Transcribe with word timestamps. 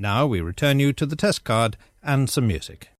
Now 0.00 0.28
we 0.28 0.40
return 0.40 0.78
you 0.78 0.92
to 0.92 1.06
the 1.06 1.16
test 1.16 1.42
card 1.42 1.76
and 2.04 2.30
some 2.30 2.46
music. 2.46 2.90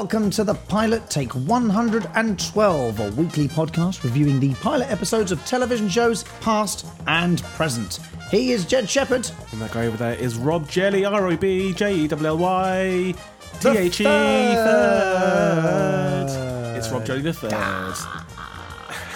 Welcome 0.00 0.30
to 0.30 0.44
the 0.44 0.54
Pilot 0.54 1.10
Take 1.10 1.32
112, 1.32 3.00
a 3.00 3.10
weekly 3.20 3.48
podcast 3.48 4.04
reviewing 4.04 4.38
the 4.38 4.54
pilot 4.54 4.88
episodes 4.92 5.32
of 5.32 5.44
television 5.44 5.88
shows 5.88 6.22
past 6.40 6.86
and 7.08 7.42
present. 7.42 7.98
He 8.30 8.52
is 8.52 8.64
Jed 8.64 8.88
Shepherd. 8.88 9.28
And 9.50 9.60
that 9.60 9.72
guy 9.72 9.86
over 9.86 9.96
there 9.96 10.14
is 10.14 10.36
Rob 10.38 10.68
Jelly, 10.68 11.04
R 11.04 11.26
O 11.26 11.36
B 11.36 11.72
J 11.72 11.96
E 11.96 12.06
W 12.06 12.28
L 12.28 12.38
Y 12.38 13.12
T 13.58 13.68
H 13.70 14.00
E 14.00 14.04
third. 14.04 15.06
It's 16.76 16.88
Rob 16.90 17.04
Jelly 17.04 17.22
the 17.22 17.32
third. 17.32 17.50
Ah. 17.54 18.37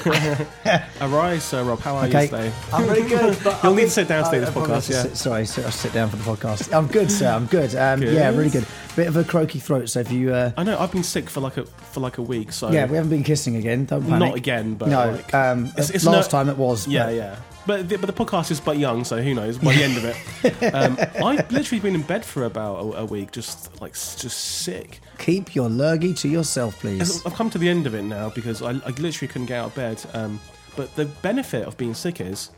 Arise, 1.00 1.44
Sir 1.44 1.62
Rob. 1.64 1.80
How 1.80 1.96
are 1.96 2.06
Okay, 2.06 2.22
you 2.22 2.28
today? 2.28 2.52
I'm 2.72 2.86
very 2.86 3.02
good. 3.08 3.38
But 3.44 3.62
You'll 3.62 3.72
I'm 3.72 3.76
need 3.76 3.84
to 3.84 3.90
sit 3.90 4.08
down 4.08 4.24
to 4.24 4.30
take 4.30 4.40
this 4.40 4.56
I'll 4.56 4.66
podcast, 4.66 4.90
yeah. 4.90 5.02
sit- 5.02 5.16
sorry, 5.16 5.46
so 5.46 5.62
I'll 5.62 5.70
sit 5.70 5.92
down 5.92 6.08
for 6.10 6.16
the 6.16 6.24
podcast. 6.24 6.72
I'm 6.76 6.86
good, 6.86 7.10
sir. 7.10 7.28
I'm 7.30 7.46
good. 7.46 7.74
Um, 7.74 8.00
Good. 8.00 8.14
Yeah, 8.14 8.30
really 8.30 8.50
good. 8.50 8.66
Bit 8.96 9.06
of 9.08 9.16
a 9.16 9.24
croaky 9.24 9.58
throat, 9.58 9.88
so 9.88 10.00
if 10.00 10.12
you. 10.12 10.32
Uh, 10.34 10.52
I 10.56 10.64
know 10.64 10.78
I've 10.78 10.92
been 10.92 11.02
sick 11.02 11.30
for 11.30 11.40
like 11.40 11.56
a 11.56 11.64
for 11.64 12.00
like 12.00 12.18
a 12.18 12.22
week, 12.22 12.52
so 12.52 12.70
yeah, 12.70 12.86
we 12.86 12.96
haven't 12.96 13.10
been 13.10 13.24
kissing 13.24 13.56
again. 13.56 13.84
Don't 13.86 14.02
panic. 14.02 14.18
not 14.28 14.36
again, 14.36 14.74
but 14.74 14.88
no, 14.88 15.12
like, 15.12 15.32
um, 15.34 15.66
It's- 15.68 15.90
it's 15.90 16.04
last 16.04 16.32
no- 16.32 16.38
time 16.38 16.48
it 16.50 16.56
was. 16.58 16.86
yeah, 16.86 17.08
yeah. 17.10 17.36
But 17.66 17.88
the, 17.88 17.96
but 17.96 18.06
the 18.06 18.12
podcast 18.24 18.50
is 18.50 18.60
but 18.60 18.76
young, 18.78 19.04
so 19.04 19.22
who 19.22 19.34
knows? 19.34 19.58
By 19.58 19.74
the 19.74 19.82
end 19.84 19.96
of 19.96 20.04
it, 20.04 20.74
um, 20.74 20.96
I've 21.24 21.50
literally 21.52 21.80
been 21.80 21.94
in 21.94 22.02
bed 22.02 22.24
for 22.24 22.44
about 22.44 22.76
a, 22.80 22.98
a 23.00 23.04
week, 23.04 23.30
just 23.30 23.80
like 23.80 23.92
just 23.92 24.36
sick. 24.62 25.00
Keep 25.18 25.54
your 25.54 25.68
lurgy 25.68 26.12
to 26.14 26.28
yourself, 26.28 26.80
please. 26.80 27.24
I've 27.24 27.34
come 27.34 27.50
to 27.50 27.58
the 27.58 27.68
end 27.68 27.86
of 27.86 27.94
it 27.94 28.02
now 28.02 28.30
because 28.30 28.62
I, 28.62 28.70
I 28.70 28.90
literally 28.98 29.28
couldn't 29.28 29.46
get 29.46 29.60
out 29.60 29.66
of 29.68 29.74
bed. 29.76 30.04
Um, 30.12 30.40
but 30.76 30.94
the 30.96 31.04
benefit 31.04 31.66
of 31.66 31.76
being 31.76 31.94
sick 31.94 32.20
is 32.20 32.50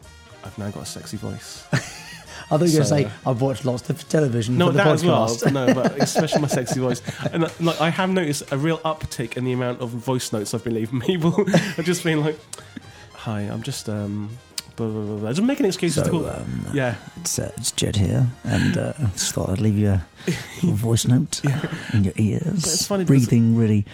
I've 0.42 0.56
now 0.56 0.70
got 0.70 0.84
a 0.84 0.86
sexy 0.86 1.16
voice. 1.18 1.66
I 2.50 2.58
thought 2.58 2.66
you 2.68 2.78
were 2.78 2.84
going 2.84 3.04
to 3.04 3.10
say 3.10 3.10
I've 3.26 3.40
watched 3.40 3.64
lots 3.64 3.88
of 3.90 4.06
television 4.08 4.58
No, 4.58 4.66
for 4.66 4.72
the 4.72 4.78
that 4.78 4.86
as 4.88 5.04
well. 5.04 5.26
podcast. 5.28 5.52
No, 5.52 5.74
but 5.74 5.98
especially 6.02 6.42
my 6.42 6.48
sexy 6.48 6.80
voice. 6.80 7.00
And 7.32 7.44
uh, 7.44 7.48
like, 7.60 7.80
I 7.80 7.90
have 7.90 8.10
noticed 8.10 8.50
a 8.52 8.58
real 8.58 8.78
uptick 8.78 9.36
in 9.36 9.44
the 9.44 9.52
amount 9.52 9.80
of 9.80 9.90
voice 9.90 10.32
notes 10.32 10.52
I've 10.54 10.62
been 10.64 10.74
leaving 10.74 11.00
people. 11.00 11.34
I've 11.54 11.84
just 11.84 12.04
been 12.04 12.20
like, 12.22 12.38
"Hi, 13.12 13.40
I'm 13.42 13.62
just 13.62 13.88
um." 13.88 14.30
Blah, 14.76 14.88
blah, 14.88 15.02
blah, 15.02 15.16
blah. 15.18 15.32
Just 15.32 15.42
making 15.42 15.66
excuses 15.66 16.02
to 16.02 16.10
call. 16.10 16.26
um, 16.26 16.66
yeah, 16.72 16.96
It's, 17.20 17.38
uh, 17.38 17.52
it's 17.56 17.70
Jed 17.72 17.94
here, 17.96 18.26
and 18.42 18.76
uh, 18.76 18.92
I 18.98 19.04
just 19.12 19.32
thought 19.32 19.50
I'd 19.50 19.60
leave 19.60 19.78
you 19.78 19.90
a 19.90 20.06
little 20.62 20.72
voice 20.72 21.06
note 21.06 21.40
in 21.92 22.04
your 22.04 22.14
ears. 22.16 22.64
it's 22.64 22.86
funny 22.86 23.04
breathing 23.04 23.56
really, 23.56 23.86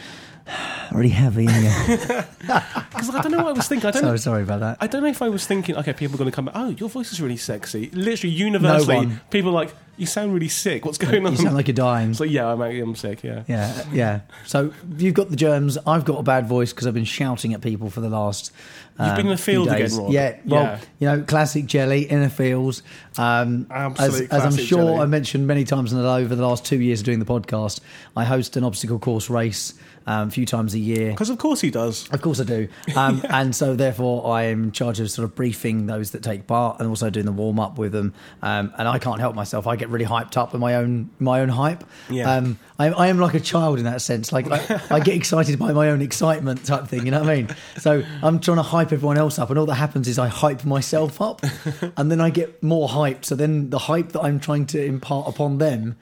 really 0.90 1.10
heavy. 1.10 1.44
In 1.44 1.62
your... 1.62 1.72
because 2.40 3.14
I 3.14 3.20
don't 3.20 3.32
know 3.32 3.38
what 3.38 3.48
I 3.48 3.52
was 3.52 3.68
thinking. 3.68 3.88
I 3.88 3.90
don't. 3.90 4.02
so 4.02 4.10
know, 4.10 4.16
sorry 4.16 4.42
about 4.42 4.60
that. 4.60 4.78
I 4.80 4.86
don't 4.86 5.02
know 5.02 5.08
if 5.08 5.20
I 5.20 5.28
was 5.28 5.46
thinking, 5.46 5.76
okay, 5.76 5.92
people 5.92 6.14
are 6.14 6.18
going 6.18 6.30
to 6.30 6.34
come. 6.34 6.50
Oh, 6.54 6.70
your 6.70 6.88
voice 6.88 7.12
is 7.12 7.20
really 7.20 7.36
sexy. 7.36 7.90
Literally, 7.92 8.34
universally, 8.34 8.96
one. 8.96 9.20
people 9.30 9.50
are 9.50 9.54
like, 9.54 9.74
you 9.96 10.06
sound 10.06 10.32
really 10.32 10.48
sick. 10.48 10.84
What's 10.84 10.98
going 10.98 11.26
on? 11.26 11.32
You 11.32 11.38
sound 11.38 11.54
like 11.54 11.68
you're 11.68 11.74
dying. 11.74 12.10
It's 12.10 12.20
like, 12.20 12.30
yeah, 12.30 12.46
I'm, 12.52 12.60
I'm 12.60 12.96
sick. 12.96 13.22
Yeah. 13.22 13.44
Yeah, 13.46 13.84
yeah. 13.92 14.20
So 14.46 14.72
you've 14.96 15.14
got 15.14 15.30
the 15.30 15.36
germs. 15.36 15.76
I've 15.86 16.04
got 16.04 16.18
a 16.18 16.22
bad 16.22 16.46
voice 16.46 16.72
because 16.72 16.86
I've 16.86 16.94
been 16.94 17.04
shouting 17.04 17.52
at 17.54 17.60
people 17.60 17.90
for 17.90 18.00
the 18.00 18.08
last. 18.08 18.52
You've 18.98 19.16
been 19.16 19.26
in 19.26 19.32
um, 19.32 19.36
the 19.36 19.42
field 19.42 19.68
again. 19.68 19.96
Rob. 19.96 20.10
Yeah, 20.12 20.36
well, 20.44 20.62
Yeah. 20.62 20.80
you 20.98 21.06
know, 21.08 21.22
classic 21.22 21.66
jelly 21.66 22.10
in 22.10 22.20
the 22.20 22.28
fields. 22.28 22.82
Um, 23.16 23.66
as, 23.70 24.20
as 24.22 24.44
I'm 24.44 24.56
sure 24.56 24.78
jelly. 24.84 24.98
I 24.98 25.06
mentioned 25.06 25.46
many 25.46 25.64
times 25.64 25.92
in 25.92 25.98
the, 25.98 26.06
over 26.06 26.34
the 26.34 26.46
last 26.46 26.66
two 26.66 26.80
years 26.80 27.00
of 27.00 27.06
doing 27.06 27.18
the 27.18 27.24
podcast, 27.24 27.80
I 28.16 28.24
host 28.24 28.56
an 28.56 28.64
obstacle 28.64 28.98
course 28.98 29.30
race 29.30 29.74
um, 30.06 30.28
a 30.28 30.30
few 30.30 30.46
times 30.46 30.74
a 30.74 30.78
year. 30.78 31.10
Because 31.10 31.30
of 31.30 31.38
course 31.38 31.60
he 31.60 31.70
does. 31.70 32.08
Of 32.10 32.22
course 32.22 32.40
I 32.40 32.44
do. 32.44 32.68
Um, 32.96 33.22
And 33.30 33.54
so 33.54 33.74
therefore 33.74 34.32
I 34.32 34.44
am 34.44 34.64
in 34.64 34.72
charge 34.72 35.00
of 35.00 35.10
sort 35.10 35.24
of 35.24 35.34
briefing 35.34 35.86
those 35.86 36.10
that 36.10 36.22
take 36.22 36.46
part 36.46 36.78
and 36.80 36.88
also 36.88 37.10
doing 37.10 37.26
the 37.26 37.32
warm 37.32 37.60
up 37.60 37.78
with 37.78 37.92
them. 37.92 38.12
Um, 38.42 38.72
and 38.76 38.88
I 38.88 38.98
can't 38.98 39.20
help 39.20 39.34
myself. 39.34 39.66
I 39.66 39.76
get 39.76 39.88
really 39.88 40.04
hyped 40.04 40.36
up 40.36 40.52
with 40.52 40.60
my 40.60 40.74
own 40.76 41.10
my 41.18 41.40
own 41.40 41.48
hype. 41.48 41.84
Yeah. 42.08 42.34
Um, 42.34 42.58
I, 42.78 42.88
I 42.88 43.06
am 43.08 43.18
like 43.18 43.34
a 43.34 43.40
child 43.40 43.78
in 43.78 43.84
that 43.84 44.02
sense. 44.02 44.32
Like 44.32 44.50
I, 44.50 44.80
I 44.90 45.00
get 45.00 45.14
excited 45.14 45.58
by 45.58 45.72
my 45.72 45.90
own 45.90 46.02
excitement 46.02 46.64
type 46.64 46.88
thing. 46.88 47.04
You 47.04 47.12
know 47.12 47.20
what 47.20 47.30
I 47.30 47.36
mean? 47.36 47.56
So 47.78 48.02
I'm 48.22 48.40
trying 48.40 48.56
to 48.56 48.62
hype 48.62 48.92
everyone 48.92 49.18
else 49.18 49.38
up, 49.38 49.50
and 49.50 49.58
all 49.58 49.66
that 49.66 49.74
happens 49.74 50.08
is 50.08 50.18
I 50.18 50.28
hype 50.28 50.64
myself 50.64 51.20
up, 51.20 51.42
and 51.96 52.10
then 52.10 52.20
I 52.20 52.30
get 52.30 52.62
more 52.62 52.88
hyped. 52.88 53.26
So 53.26 53.34
then 53.34 53.70
the 53.70 53.78
hype 53.78 54.12
that 54.12 54.22
I'm 54.22 54.40
trying 54.40 54.66
to 54.66 54.84
impart 54.84 55.28
upon 55.28 55.58
them 55.58 55.96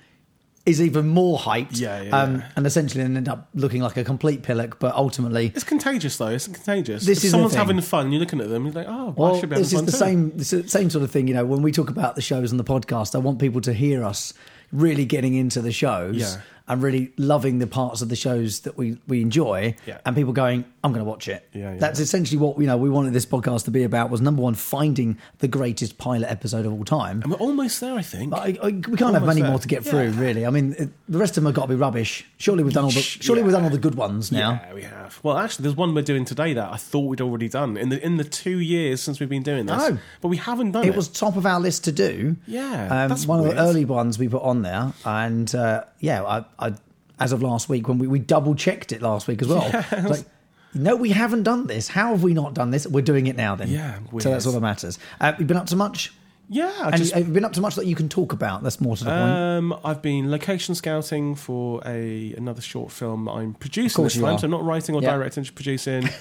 is 0.69 0.81
even 0.83 1.09
more 1.09 1.39
hyped. 1.39 1.79
Yeah, 1.81 2.03
yeah, 2.03 2.23
um, 2.23 2.37
yeah. 2.37 2.49
And 2.57 2.67
essentially 2.67 3.03
end 3.03 3.29
up 3.29 3.49
looking 3.55 3.83
like 3.83 3.97
a 3.97 4.05
complete 4.05 4.43
pillock. 4.43 4.79
But 4.79 4.95
ultimately, 4.95 5.53
It's 5.55 5.65
contagious, 5.65 6.17
though. 6.19 6.29
It's 6.29 6.47
contagious. 6.47 7.05
This 7.07 7.19
if 7.19 7.25
is 7.25 7.31
someone's 7.31 7.55
having 7.55 7.81
fun, 7.81 8.13
you're 8.13 8.21
looking 8.21 8.41
at 8.41 8.49
them, 8.49 8.67
you're 8.67 8.75
like, 8.75 8.87
oh, 8.89 9.15
well, 9.17 9.41
should 9.41 9.49
be 9.49 9.55
having 9.55 9.63
this 9.63 9.73
is 9.73 9.79
fun 9.79 9.87
the 9.87 9.93
too. 9.93 9.97
same 9.99 10.37
this 10.37 10.53
is 10.53 10.63
the 10.65 10.69
same 10.69 10.91
sort 10.91 11.03
of 11.05 11.11
thing. 11.11 11.27
You 11.29 11.35
know, 11.35 11.45
when 11.47 11.63
we 11.63 11.73
talk 11.73 11.91
about 11.91 12.15
the 12.17 12.23
shows 12.23 12.53
on 12.53 12.59
the 12.59 12.65
podcast, 12.65 13.15
I 13.15 13.19
want 13.19 13.39
people 13.39 13.61
to 13.63 13.73
hear 13.73 14.05
us 14.05 14.35
really 14.71 15.05
getting 15.07 15.35
into 15.35 15.63
the 15.63 15.73
shows 15.73 16.17
Yeah. 16.17 16.41
And 16.69 16.83
really 16.83 17.13
loving 17.17 17.59
the 17.59 17.67
parts 17.67 18.03
of 18.03 18.09
the 18.09 18.17
shows 18.17 18.61
that 18.61 18.77
we 18.77 18.99
we 19.09 19.21
enjoy, 19.23 19.75
Yeah. 19.87 19.99
and 20.05 20.15
people 20.15 20.33
going, 20.33 20.65
"I'm 20.85 20.93
going 20.93 21.05
to 21.05 21.09
watch 21.11 21.29
it." 21.29 21.49
Yeah, 21.53 21.73
yeah. 21.73 21.79
That's 21.79 22.01
essentially 22.01 22.39
what 22.39 22.59
you 22.59 22.67
know 22.67 22.77
we 22.77 22.91
wanted 22.91 23.13
this 23.13 23.27
podcast 23.27 23.65
to 23.65 23.71
be 23.71 23.83
about. 23.85 24.11
Was 24.11 24.21
number 24.21 24.43
one 24.43 24.55
finding 24.55 25.19
the 25.39 25.49
greatest 25.49 25.99
pilot 25.99 26.31
episode 26.31 26.67
of 26.67 26.73
all 26.73 26.85
time. 26.85 27.23
And 27.23 27.31
we're 27.33 27.39
almost 27.39 27.81
there, 27.81 27.95
I 27.95 28.03
think. 28.03 28.31
But 28.31 28.41
I, 28.41 28.59
I, 28.63 28.67
we 28.67 28.73
can't 28.83 29.01
have 29.15 29.23
Almost 29.23 29.27
many 29.27 29.41
there. 29.43 29.51
more 29.51 29.59
to 29.59 29.69
get 29.69 29.85
through, 29.85 30.11
really. 30.11 30.45
I 30.47 30.51
mean, 30.51 30.75
it, 30.79 30.91
the 31.09 31.19
rest 31.19 31.33
of 31.33 31.43
them 31.43 31.47
have 31.47 31.55
got 31.55 31.63
to 31.63 31.69
be 31.69 31.75
rubbish. 31.75 32.27
Surely 32.37 32.63
we've 32.63 32.75
done 32.75 32.85
all 32.85 32.91
the 32.91 33.01
surely 33.01 33.43
we've 33.43 33.53
done 33.53 33.65
all 33.65 33.71
the 33.71 33.79
good 33.79 33.95
ones 33.95 34.31
now. 34.31 34.61
Yeah, 34.69 34.75
we 34.75 34.83
have. 34.83 35.19
Well, 35.23 35.39
actually, 35.39 35.65
there's 35.65 35.77
one 35.77 35.95
we're 35.95 36.03
doing 36.03 36.25
today 36.25 36.53
that 36.55 36.73
I 36.73 36.77
thought 36.77 37.07
we'd 37.09 37.21
already 37.21 37.49
done 37.49 37.77
in 37.77 37.89
the 37.89 38.05
in 38.05 38.17
the 38.19 38.25
two 38.25 38.59
years 38.59 39.01
since 39.01 39.21
we've 39.21 39.29
been 39.29 39.43
doing 39.43 39.67
this. 39.67 39.77
Know. 39.91 39.99
but 40.21 40.29
we 40.29 40.37
haven't 40.37 40.73
done 40.73 40.85
it. 40.85 40.89
It 40.89 40.97
was 40.97 41.09
top 41.09 41.37
of 41.37 41.47
our 41.47 41.61
list 41.61 41.85
to 41.85 41.93
do. 41.93 42.37
Yeah, 42.47 43.03
um, 43.05 43.09
that's 43.09 43.27
one 43.27 43.41
of 43.41 43.47
the 43.47 43.59
early 43.61 43.85
ones 43.85 44.19
we 44.19 44.29
put 44.29 44.43
on 44.43 44.63
there, 44.63 44.93
and 45.05 45.53
uh, 45.55 45.85
yeah, 46.01 46.23
I, 46.25 46.45
I, 46.59 46.75
as 47.19 47.33
of 47.33 47.43
last 47.43 47.69
week 47.69 47.89
when 47.89 47.99
we, 47.99 48.07
we 48.07 48.19
double 48.19 48.55
checked 48.55 48.93
it 48.93 49.03
last 49.03 49.27
week 49.29 49.43
as 49.43 49.49
well. 49.49 49.85
Like, 49.93 50.25
no, 50.75 50.97
we 50.97 51.11
haven't 51.11 51.45
done 51.45 51.67
this. 51.67 51.89
How 51.89 52.11
have 52.11 52.23
we 52.23 52.35
not 52.35 52.53
done 52.55 52.71
this? 52.71 52.87
We're 52.87 53.01
doing 53.03 53.27
it 53.27 53.37
now. 53.37 53.57
Then, 53.57 53.69
Yeah, 53.71 53.99
So 54.19 54.31
that's 54.31 54.45
all 54.47 54.53
that 54.53 54.61
matters. 54.61 54.99
Uh, 55.21 55.33
you've 55.39 55.49
been 55.49 55.57
up 55.57 55.67
to 55.69 55.77
much, 55.77 56.13
yeah. 56.51 56.73
I 56.83 56.89
and 56.89 56.97
just, 56.99 57.15
have 57.15 57.27
you 57.27 57.33
been 57.33 57.45
up 57.45 57.55
to 57.55 57.61
much 57.63 57.75
that 57.77 57.87
you 57.87 57.95
can 57.97 58.09
talk 58.11 58.33
about. 58.35 58.63
That's 58.63 58.81
more 58.81 58.95
to 58.97 59.05
the 59.05 59.11
point. 59.11 59.23
um, 59.33 59.81
I've 59.83 60.03
been 60.03 60.31
location 60.31 60.75
scouting 60.75 61.35
for 61.37 61.81
a 61.87 62.35
another 62.35 62.61
short 62.61 62.93
film 62.93 63.29
I'm 63.29 63.55
producing 63.55 64.05
this 64.05 64.15
time, 64.15 64.25
are. 64.25 64.39
so 64.39 64.47
not 64.47 64.63
writing 64.63 64.95
or 64.95 65.03
Yeah. 65.03 65.15
directing, 65.17 65.43
just 65.45 65.55
producing. 65.55 66.09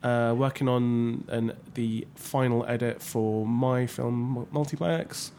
Uh, 0.00 0.32
working 0.38 0.68
on 0.68 1.24
an, 1.26 1.52
the 1.74 2.06
final 2.14 2.64
edit 2.66 3.02
for 3.02 3.44
my 3.44 3.84
film 3.84 4.46
Multiplex. 4.52 5.32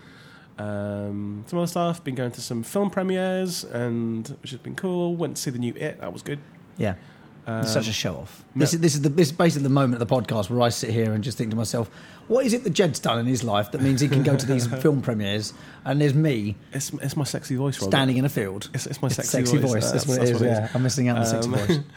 Um, 0.59 1.43
some 1.47 1.59
other 1.59 1.67
stuff. 1.67 2.03
Been 2.03 2.15
going 2.15 2.31
to 2.31 2.41
some 2.41 2.63
film 2.63 2.89
premieres, 2.89 3.63
and 3.63 4.27
which 4.41 4.51
has 4.51 4.59
been 4.59 4.75
cool. 4.75 5.15
Went 5.15 5.37
to 5.37 5.41
see 5.41 5.51
the 5.51 5.59
new 5.59 5.73
It. 5.75 5.99
That 6.01 6.13
was 6.13 6.21
good. 6.21 6.39
Yeah. 6.77 6.95
Um, 7.47 7.65
such 7.65 7.87
a 7.87 7.93
show 7.93 8.15
off. 8.15 8.43
This 8.55 8.73
is 8.75 8.81
this 8.81 8.93
is 8.93 9.01
the 9.01 9.09
this 9.09 9.29
is 9.29 9.31
basically 9.31 9.63
the 9.63 9.69
moment 9.69 9.99
of 9.99 10.07
the 10.07 10.15
podcast 10.15 10.49
where 10.51 10.61
I 10.61 10.69
sit 10.69 10.91
here 10.91 11.13
and 11.13 11.23
just 11.23 11.37
think 11.37 11.49
to 11.49 11.55
myself, 11.57 11.89
what 12.27 12.45
is 12.45 12.53
it 12.53 12.63
that 12.63 12.71
Jed's 12.71 12.99
done 12.99 13.17
in 13.17 13.25
his 13.25 13.43
life 13.43 13.71
that 13.71 13.81
means 13.81 14.01
he 14.01 14.07
can 14.07 14.21
go 14.21 14.35
to 14.35 14.45
these 14.45 14.67
film 14.83 15.01
premieres 15.01 15.53
and 15.83 15.99
there's 15.99 16.13
me 16.13 16.55
It's, 16.73 16.93
it's 17.01 17.15
my 17.17 17.23
sexy 17.23 17.55
voice, 17.55 17.79
Robert. 17.79 17.91
standing 17.91 18.17
in 18.17 18.25
a 18.25 18.29
field. 18.29 18.69
It's, 18.73 18.85
it's 18.85 19.01
my 19.01 19.07
It's 19.07 19.15
sexy, 19.15 19.57
voice. 19.57 19.91
That's, 19.91 20.05
what 20.05 20.19
it 20.21 20.29
is. 20.29 20.41
yeah, 20.41 20.69
I'm 20.75 20.83
missing 20.83 21.07
out 21.07 21.17
on 21.17 21.23
the 21.23 21.29
sexy 21.29 21.49
Um, 21.49 21.55
voice. 21.55 21.79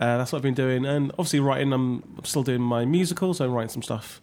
Uh, 0.00 0.18
that's 0.18 0.32
what 0.32 0.38
I've 0.38 0.42
been 0.42 0.54
doing, 0.54 0.84
and 0.84 1.12
obviously 1.12 1.38
writing. 1.38 1.72
I'm 1.72 2.02
still 2.24 2.42
doing 2.42 2.60
my 2.60 2.84
musical, 2.84 3.32
so 3.32 3.44
I'm 3.44 3.52
writing 3.52 3.68
some 3.68 3.82
stuff 3.82 4.20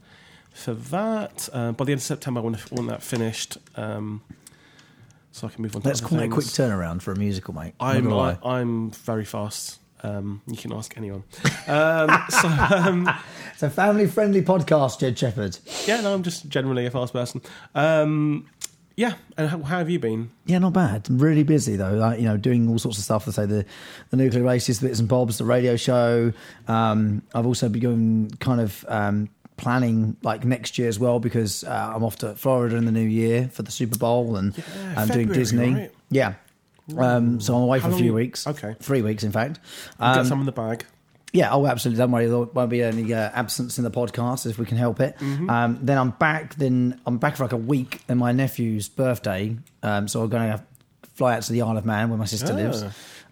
for 0.53 0.73
that. 0.73 1.50
Uh, 1.51 1.72
by 1.72 1.85
the 1.85 1.91
end 1.91 2.00
of 2.00 2.03
September, 2.03 2.39
I 2.39 2.44
want, 2.44 2.72
want 2.72 2.88
that 2.89 3.03
finished, 3.03 3.57
um, 3.75 4.22
so 5.31 5.47
I 5.47 5.49
can 5.49 5.61
move 5.61 5.75
on. 5.75 5.81
That's 5.81 6.02
quite 6.02 6.23
a 6.23 6.28
quick 6.28 6.46
turnaround 6.46 7.02
for 7.02 7.11
a 7.11 7.16
musical, 7.17 7.53
mate. 7.53 7.73
I'm. 7.79 8.11
I, 8.14 8.37
I'm 8.43 8.91
very 8.91 9.25
fast. 9.25 9.79
Um, 10.03 10.41
you 10.47 10.58
can 10.58 10.73
ask 10.73 10.96
anyone. 10.97 11.23
Um, 11.67 12.09
so 12.29 12.47
um, 12.47 13.09
It's 13.53 13.61
a 13.64 13.70
family-friendly 13.70 14.41
podcast, 14.41 14.99
Jed 14.99 15.17
Shepherd. 15.17 15.58
yeah, 15.85 16.02
no, 16.02 16.14
I'm 16.14 16.23
just 16.23 16.49
generally 16.49 16.85
a 16.87 16.91
fast 16.91 17.14
person. 17.14 17.40
Um, 17.75 18.47
yeah, 18.97 19.14
and 19.37 19.47
how, 19.47 19.59
how 19.61 19.78
have 19.78 19.90
you 19.90 19.99
been? 19.99 20.31
Yeah, 20.47 20.58
not 20.58 20.73
bad. 20.73 21.08
I'm 21.08 21.20
really 21.20 21.43
busy 21.43 21.75
though. 21.78 21.93
Like, 21.93 22.20
you 22.20 22.25
know, 22.25 22.35
doing 22.35 22.67
all 22.67 22.79
sorts 22.79 22.97
of 22.97 23.03
stuff. 23.03 23.25
Let's 23.28 23.35
say 23.37 23.46
the 23.46 23.64
the 24.09 24.17
nuclear 24.17 24.43
races, 24.43 24.79
the 24.79 24.87
bits 24.87 24.99
and 24.99 25.08
bobs, 25.08 25.37
the 25.37 25.46
radio 25.46 25.75
show. 25.78 26.34
Um, 26.67 27.22
I've 27.34 27.46
also 27.46 27.70
been 27.70 28.31
kind 28.40 28.59
of 28.59 28.84
um, 28.90 29.29
planning 29.57 30.17
like 30.23 30.43
next 30.45 30.77
year 30.79 30.87
as 30.87 30.99
well 30.99 31.19
because 31.19 31.63
uh, 31.63 31.91
I'm 31.95 32.03
off 32.03 32.17
to 32.17 32.35
Florida 32.35 32.75
in 32.77 32.85
the 32.85 32.91
new 32.91 33.01
year 33.07 33.47
for 33.53 33.61
the 33.63 33.71
Super 33.71 33.97
Bowl 33.97 34.35
and 34.35 34.53
I'm 34.97 35.07
doing 35.07 35.27
Disney. 35.29 35.73
right? 35.73 35.91
Yeah. 36.09 36.33
Um, 36.97 37.39
so 37.39 37.55
I'm 37.55 37.61
away 37.63 37.79
How 37.79 37.89
for 37.89 37.95
a 37.95 37.97
few 37.97 38.07
you- 38.07 38.13
weeks. 38.13 38.47
okay. 38.47 38.75
three 38.79 39.01
weeks 39.01 39.23
in 39.23 39.31
fact. 39.31 39.59
Get 39.99 40.17
Um, 40.19 40.25
some 40.25 40.39
in 40.39 40.45
the 40.45 40.51
bag. 40.51 40.85
Yeah, 41.33 41.53
oh, 41.53 41.65
absolutely. 41.65 41.99
Don't 41.99 42.11
worry. 42.11 42.25
There 42.25 42.37
won't 42.39 42.69
be 42.69 42.83
any 42.83 43.13
uh, 43.13 43.29
absence 43.33 43.77
in 43.77 43.85
the 43.85 43.91
podcast 43.91 44.45
if 44.49 44.57
we 44.59 44.65
can 44.65 44.77
help 44.77 44.99
it. 44.99 45.15
Mm-hmm. 45.19 45.49
Um, 45.49 45.79
then 45.81 45.97
I'm 45.97 46.09
back. 46.09 46.55
Then 46.55 46.99
I'm 47.05 47.19
back 47.19 47.37
for 47.37 47.43
like 47.45 47.53
a 47.53 47.57
week. 47.57 48.01
Then 48.07 48.17
my 48.17 48.33
nephew's 48.33 48.89
birthday. 48.89 49.55
Um, 49.81 50.09
so 50.09 50.23
I'm 50.23 50.29
going 50.29 50.51
to 50.51 50.61
fly 51.13 51.35
out 51.37 51.43
to 51.43 51.53
the 51.53 51.61
Isle 51.61 51.77
of 51.77 51.85
Man 51.85 52.09
where 52.09 52.17
my 52.17 52.25
sister 52.25 52.51
Ah. 52.51 52.55
lives. 52.57 52.83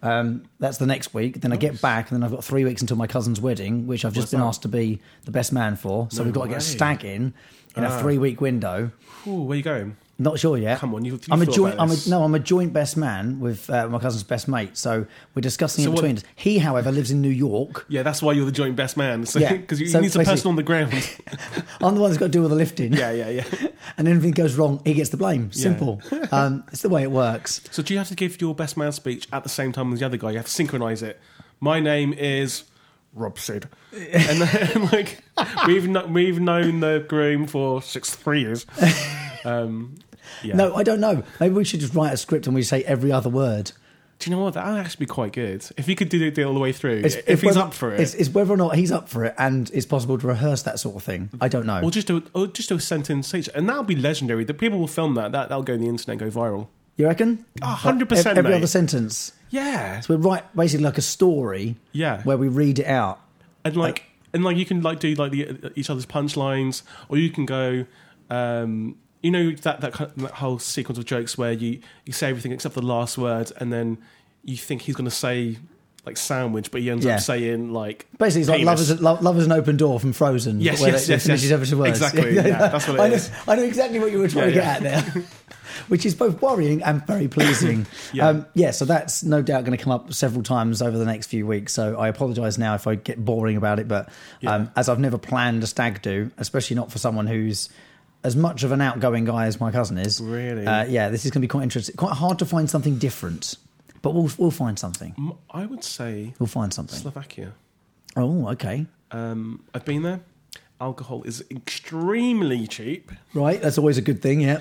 Um, 0.02 0.44
that's 0.58 0.78
the 0.78 0.86
next 0.86 1.12
week. 1.12 1.40
Then 1.40 1.52
I 1.52 1.56
get 1.56 1.80
back, 1.82 2.10
and 2.10 2.16
then 2.16 2.24
I've 2.24 2.30
got 2.34 2.42
three 2.44 2.64
weeks 2.64 2.80
until 2.80 2.96
my 2.96 3.06
cousin's 3.06 3.40
wedding, 3.40 3.86
which 3.86 4.04
I've 4.04 4.12
just 4.14 4.24
What's 4.24 4.30
been 4.32 4.40
that? 4.40 4.46
asked 4.46 4.62
to 4.62 4.68
be 4.68 5.00
the 5.24 5.30
best 5.30 5.52
man 5.52 5.76
for. 5.76 6.08
So 6.10 6.18
No 6.22 6.24
we've 6.24 6.34
got 6.34 6.44
to 6.44 6.48
get 6.48 6.58
a 6.58 6.62
stag 6.62 7.04
in 7.04 7.34
in 7.76 7.84
Ah. 7.84 7.98
a 7.98 8.02
three 8.02 8.18
week 8.18 8.40
window. 8.40 8.90
Ooh, 9.26 9.42
where 9.42 9.56
you 9.56 9.62
going? 9.62 9.96
Not 10.20 10.38
sure 10.38 10.58
yet. 10.58 10.78
Come 10.80 10.94
on, 10.94 11.04
you- 11.06 11.14
you 11.14 11.20
I'm 11.30 11.40
a 11.40 11.46
joint. 11.46 11.76
I'm 11.78 11.90
a, 11.90 11.96
no, 12.06 12.22
I'm 12.22 12.34
a 12.34 12.38
joint 12.38 12.74
best 12.74 12.94
man 12.98 13.40
with 13.40 13.70
uh, 13.70 13.88
my 13.88 13.98
cousin's 13.98 14.22
best 14.22 14.48
mate. 14.48 14.76
So 14.76 15.06
we're 15.34 15.40
discussing 15.40 15.82
So 15.84 15.90
it 15.90 15.94
what- 15.94 16.02
between 16.02 16.16
us. 16.18 16.24
He, 16.36 16.58
however, 16.58 16.92
lives 16.92 17.10
in 17.10 17.22
New 17.22 17.30
York. 17.30 17.86
Yeah, 17.88 18.02
that's 18.02 18.20
why 18.22 18.32
you're 18.34 18.44
the 18.44 18.52
joint 18.52 18.76
best 18.76 18.98
man. 18.98 19.24
So 19.24 19.38
Yeah. 19.38 19.52
because 19.56 19.80
you, 19.80 19.86
So 19.88 19.96
you 19.98 20.02
need 20.02 20.12
some 20.12 20.24
person 20.26 20.48
on 20.50 20.56
the 20.56 20.62
ground. 20.62 20.92
I'm 21.80 21.94
the 21.94 22.00
one 22.02 22.10
that's 22.10 22.18
got 22.18 22.26
to 22.26 22.30
do 22.32 22.42
all 22.42 22.50
the 22.50 22.54
lifting. 22.54 22.92
yeah, 22.92 23.10
yeah, 23.12 23.30
yeah. 23.30 23.44
and 23.96 24.06
anything 24.06 24.32
goes 24.32 24.56
wrong, 24.56 24.82
he 24.84 24.92
gets 24.92 25.08
the 25.08 25.16
blame. 25.16 25.50
Simple. 25.52 26.02
um, 26.30 26.64
it's 26.70 26.82
the 26.82 26.90
way 26.90 27.02
it 27.02 27.10
works. 27.10 27.62
So 27.70 27.82
do 27.82 27.94
you 27.94 27.98
have 27.98 28.08
to 28.08 28.14
give 28.14 28.40
your 28.42 28.54
best 28.54 28.76
man 28.76 28.92
speech 28.92 29.26
at 29.32 29.42
the 29.42 29.48
same 29.48 29.72
time 29.72 29.90
as 29.92 30.00
the 30.00 30.06
other 30.06 30.18
guy? 30.18 30.32
You 30.32 30.36
have 30.36 30.46
to 30.46 30.52
synchronize 30.52 31.02
it. 31.02 31.18
My 31.60 31.80
name 31.80 32.12
is 32.12 32.64
Rob 33.14 33.38
Sid, 33.38 33.68
and 33.92 34.42
then 34.42 34.88
like 34.92 35.22
we've 35.66 35.88
we've 36.10 36.40
known 36.40 36.80
the 36.80 37.04
groom 37.08 37.46
for 37.46 37.80
six 37.82 38.14
three 38.14 38.40
years. 38.42 38.66
Um, 39.44 39.94
yeah. 40.42 40.54
No, 40.56 40.74
I 40.74 40.82
don't 40.82 41.00
know. 41.00 41.22
Maybe 41.40 41.54
we 41.54 41.64
should 41.64 41.80
just 41.80 41.94
write 41.94 42.12
a 42.12 42.16
script 42.16 42.46
and 42.46 42.54
we 42.54 42.62
say 42.62 42.82
every 42.84 43.12
other 43.12 43.28
word. 43.30 43.72
Do 44.18 44.28
you 44.30 44.36
know 44.36 44.42
what? 44.42 44.52
That 44.52 44.66
would 44.66 44.78
actually 44.78 45.06
be 45.06 45.10
quite 45.10 45.32
good 45.32 45.64
if 45.78 45.86
he 45.86 45.94
could 45.94 46.10
do 46.10 46.22
it 46.22 46.38
all 46.40 46.52
the 46.52 46.60
way 46.60 46.72
through. 46.72 46.98
It's- 46.98 47.14
if 47.14 47.26
it's 47.28 47.40
he's 47.40 47.46
whether- 47.56 47.60
up 47.68 47.72
for 47.72 47.94
it, 47.94 48.00
It's, 48.00 48.12
it's 48.14 48.28
whether 48.28 48.52
or 48.52 48.56
not 48.58 48.76
he's 48.76 48.92
up 48.92 49.08
for 49.08 49.24
it 49.24 49.34
and 49.38 49.70
it's 49.72 49.86
possible 49.86 50.18
to 50.18 50.26
rehearse 50.26 50.62
that 50.64 50.78
sort 50.78 50.96
of 50.96 51.02
thing. 51.02 51.30
I 51.40 51.48
don't 51.48 51.64
know. 51.64 51.80
or 51.82 51.90
just 51.90 52.06
do 52.06 52.22
or 52.34 52.46
just 52.46 52.68
do 52.68 52.74
a 52.74 52.80
sentence 52.80 53.34
each, 53.34 53.48
and 53.54 53.66
that'll 53.68 53.82
be 53.82 53.96
legendary. 53.96 54.44
The 54.44 54.52
people 54.52 54.78
will 54.78 54.88
film 54.88 55.14
that. 55.14 55.32
That 55.32 55.48
that'll 55.48 55.62
go 55.64 55.72
on 55.72 55.80
the 55.80 55.88
internet, 55.88 56.20
and 56.22 56.32
go 56.32 56.40
viral. 56.40 56.66
you 56.96 57.06
reckon? 57.06 57.46
A 57.62 57.66
hundred 57.68 58.10
percent, 58.10 58.36
Every 58.36 58.50
mate. 58.50 58.58
other 58.58 58.66
sentence. 58.66 59.32
Yeah, 59.48 60.00
So 60.00 60.14
we 60.16 60.22
write 60.22 60.54
basically 60.54 60.84
like 60.84 60.98
a 60.98 61.02
story 61.02 61.76
yeah. 61.92 62.22
where 62.22 62.36
we 62.36 62.46
read 62.48 62.78
it 62.78 62.86
out. 62.86 63.20
and 63.64 63.74
like 63.74 64.04
and 64.34 64.44
like 64.44 64.58
you 64.58 64.66
can 64.66 64.82
like 64.82 65.00
do 65.00 65.14
like 65.14 65.32
the 65.32 65.72
each 65.76 65.88
other's 65.88 66.04
punchlines 66.06 66.82
or 67.08 67.16
you 67.16 67.30
can 67.30 67.46
go 67.46 67.86
um 68.28 68.96
you 69.22 69.30
know 69.30 69.50
that 69.52 69.80
that, 69.80 69.92
kind 69.92 70.10
of, 70.10 70.16
that 70.22 70.32
whole 70.32 70.58
sequence 70.58 70.98
of 70.98 71.04
jokes 71.04 71.36
where 71.36 71.52
you 71.52 71.80
you 72.06 72.12
say 72.12 72.28
everything 72.30 72.52
except 72.52 72.74
the 72.74 72.82
last 72.82 73.18
word 73.18 73.52
and 73.58 73.72
then 73.72 73.98
you 74.44 74.56
think 74.56 74.82
he's 74.82 74.94
going 74.96 75.04
to 75.04 75.10
say 75.10 75.56
like 76.06 76.16
sandwich 76.16 76.70
but 76.70 76.80
he 76.80 76.90
ends 76.90 77.04
Yeah. 77.04 77.16
up 77.16 77.20
saying 77.20 77.72
like 77.72 78.06
Basically, 78.18 78.40
it's 78.42 78.48
like 78.50 78.64
love 78.64 78.76
penis. 78.78 78.90
is, 78.90 79.00
love, 79.02 79.22
love 79.22 79.38
is 79.38 79.44
an 79.46 79.52
open 79.52 79.76
door 79.76 80.00
from 80.00 80.12
Frozen. 80.14 80.60
Yes, 80.60 80.80
where 80.80 80.90
yes, 80.92 81.06
they, 81.06 81.12
yes, 81.14 81.24
they 81.26 81.48
yes. 81.48 81.74
words. 81.74 81.90
Exactly, 81.90 82.34
yeah, 82.36 82.68
that's 82.68 82.88
what 82.88 82.96
it 82.96 83.00
I 83.00 83.08
know, 83.08 83.14
is. 83.14 83.30
I 83.46 83.56
know 83.56 83.62
exactly 83.64 83.98
what 83.98 84.10
you 84.10 84.18
were 84.18 84.28
trying 84.28 84.46
to 84.48 84.52
get 84.52 84.82
at 84.82 84.82
there. 84.82 85.24
Which 85.88 86.04
is 86.06 86.14
both 86.14 86.40
worrying 86.42 86.82
and 86.82 87.06
very 87.06 87.28
pleasing. 87.28 87.86
Yeah. 88.12 88.28
Um, 88.28 88.46
yeah, 88.54 88.70
so 88.72 88.84
that's 88.84 89.22
no 89.22 89.40
doubt 89.40 89.64
going 89.64 89.76
to 89.76 89.82
come 89.82 89.92
up 89.92 90.12
several 90.12 90.42
times 90.42 90.82
over 90.82 90.98
the 90.98 91.04
next 91.04 91.28
few 91.28 91.46
weeks. 91.46 91.72
So 91.72 91.96
I 91.98 92.08
apologise 92.08 92.58
now 92.58 92.74
if 92.74 92.86
I 92.86 92.96
get 92.96 93.24
boring 93.24 93.56
about 93.56 93.78
it, 93.78 93.86
but 93.86 94.08
um, 94.46 94.70
as 94.74 94.88
I've 94.88 94.98
never 94.98 95.16
planned 95.18 95.62
a 95.62 95.66
stag 95.66 96.02
do, 96.02 96.30
especially 96.38 96.76
not 96.76 96.90
for 96.90 96.98
someone 96.98 97.26
who's 97.26 97.68
as 98.22 98.36
much 98.36 98.62
of 98.62 98.72
an 98.72 98.80
outgoing 98.80 99.24
guy 99.24 99.46
as 99.46 99.60
my 99.60 99.70
cousin 99.70 99.98
is. 99.98 100.20
Really? 100.20 100.66
Uh, 100.66 100.84
yeah, 100.84 101.08
this 101.08 101.24
is 101.24 101.30
going 101.30 101.40
to 101.40 101.46
be 101.46 101.48
quite 101.48 101.62
interesting. 101.62 101.96
Quite 101.96 102.14
hard 102.14 102.38
to 102.40 102.46
find 102.46 102.68
something 102.68 102.98
different, 102.98 103.56
but 104.02 104.14
we'll 104.14 104.30
we'll 104.38 104.50
find 104.50 104.78
something. 104.78 105.14
I 105.50 105.66
would 105.66 105.84
say 105.84 106.34
We'll 106.38 106.46
find 106.46 106.72
something. 106.72 106.98
Slovakia. 106.98 107.52
Oh, 108.16 108.48
okay. 108.50 108.86
Um, 109.10 109.62
I've 109.74 109.84
been 109.84 110.02
there. 110.02 110.20
Alcohol 110.80 111.22
is 111.24 111.44
extremely 111.50 112.66
cheap, 112.66 113.12
Right, 113.34 113.60
that's 113.60 113.76
always 113.76 113.98
a 113.98 114.02
good 114.02 114.22
thing. 114.22 114.40
Yeah. 114.40 114.60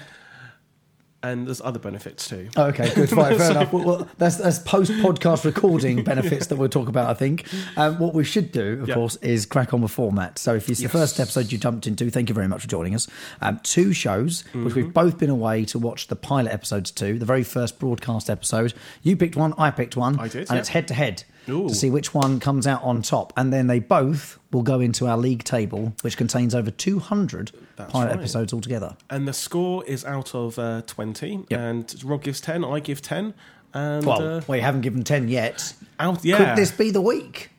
And 1.22 1.46
there's 1.48 1.60
other 1.62 1.80
benefits 1.80 2.28
too. 2.30 2.50
Oh, 2.56 2.66
okay, 2.68 2.94
good, 2.96 3.10
fine, 3.20 3.38
fair 3.38 3.52
enough. 3.52 3.74
Well, 3.74 3.84
well, 3.84 4.08
that's 4.18 4.38
that's 4.38 4.60
post 4.60 4.92
podcast 4.94 5.44
recording 5.46 6.04
benefits 6.06 6.48
that 6.48 6.56
we'll 6.56 6.70
talk 6.70 6.88
about. 6.88 7.10
I 7.10 7.14
think. 7.14 7.46
Um, 7.78 8.00
what 8.00 8.14
we 8.14 8.24
should 8.24 8.52
do, 8.52 8.80
of 8.82 8.88
Yep. 8.88 8.96
course, 8.96 9.16
is 9.18 9.46
crack 9.46 9.74
on 9.74 9.82
with 9.82 9.92
format. 9.92 10.40
So, 10.40 10.56
if 10.56 10.70
it's 10.70 10.80
the 10.82 10.90
first 10.90 11.20
episode 11.20 11.52
you 11.52 11.58
jumped 11.58 11.88
into, 11.88 12.10
thank 12.10 12.30
you 12.30 12.36
very 12.36 12.48
much 12.48 12.62
for 12.62 12.68
joining 12.68 12.96
us. 12.96 13.08
Um, 13.42 13.60
two 13.64 13.92
shows, 13.94 14.44
which 14.54 14.54
Mm-hmm. 14.74 14.76
we've 14.76 14.94
both 14.94 15.18
been 15.18 15.30
away 15.30 15.66
to 15.66 15.80
watch 15.80 16.08
the 16.08 16.16
pilot 16.16 16.54
episodes 16.54 16.92
to. 16.92 17.20
The 17.20 17.26
very 17.26 17.44
first 17.44 17.80
broadcast 17.80 18.30
episode. 18.30 18.74
You 19.04 19.18
picked 19.18 19.36
one, 19.36 19.54
I 19.58 19.72
picked 19.72 19.98
one, 19.98 20.20
I 20.20 20.28
did, 20.28 20.42
and 20.42 20.52
yeah. 20.52 20.58
it's 20.60 20.70
head 20.70 20.88
to 20.90 20.94
head 20.94 21.24
Ooh. 21.52 21.68
to 21.70 21.76
see 21.76 21.90
which 21.90 22.14
one 22.14 22.40
comes 22.40 22.66
out 22.68 22.84
on 22.84 23.02
top. 23.02 23.34
And 23.38 23.52
then 23.54 23.68
they 23.68 23.80
both 23.80 24.40
will 24.52 24.62
go 24.64 24.80
into 24.80 25.08
our 25.08 25.18
league 25.18 25.44
table, 25.44 25.94
which 26.02 26.18
contains 26.18 26.54
over 26.56 26.72
two 26.72 27.00
hundred 27.00 27.52
That's 27.76 27.92
pilot 27.92 28.08
right. 28.08 28.20
episodes 28.20 28.54
altogether. 28.54 28.96
And 29.10 29.28
the 29.28 29.34
score 29.34 29.84
is 29.86 30.04
out 30.06 30.34
of 30.36 30.58
uh, 30.60 30.82
20. 30.88 31.46
Yep. 31.50 31.60
And 31.60 32.04
Rob 32.04 32.24
gives 32.24 32.42
10, 32.42 32.64
I 32.64 32.80
give 32.80 33.02
10. 33.02 33.34
And 33.74 34.06
Well, 34.06 34.42
uh, 34.50 34.54
you 34.56 34.62
haven't 34.62 34.82
given 34.82 35.04
ten 35.04 35.28
yet. 35.28 35.74
out, 36.00 36.26
yeah. 36.26 36.38
Could 36.38 36.58
this 36.58 36.72
be 36.72 36.90
the 36.92 37.02
week? 37.02 37.52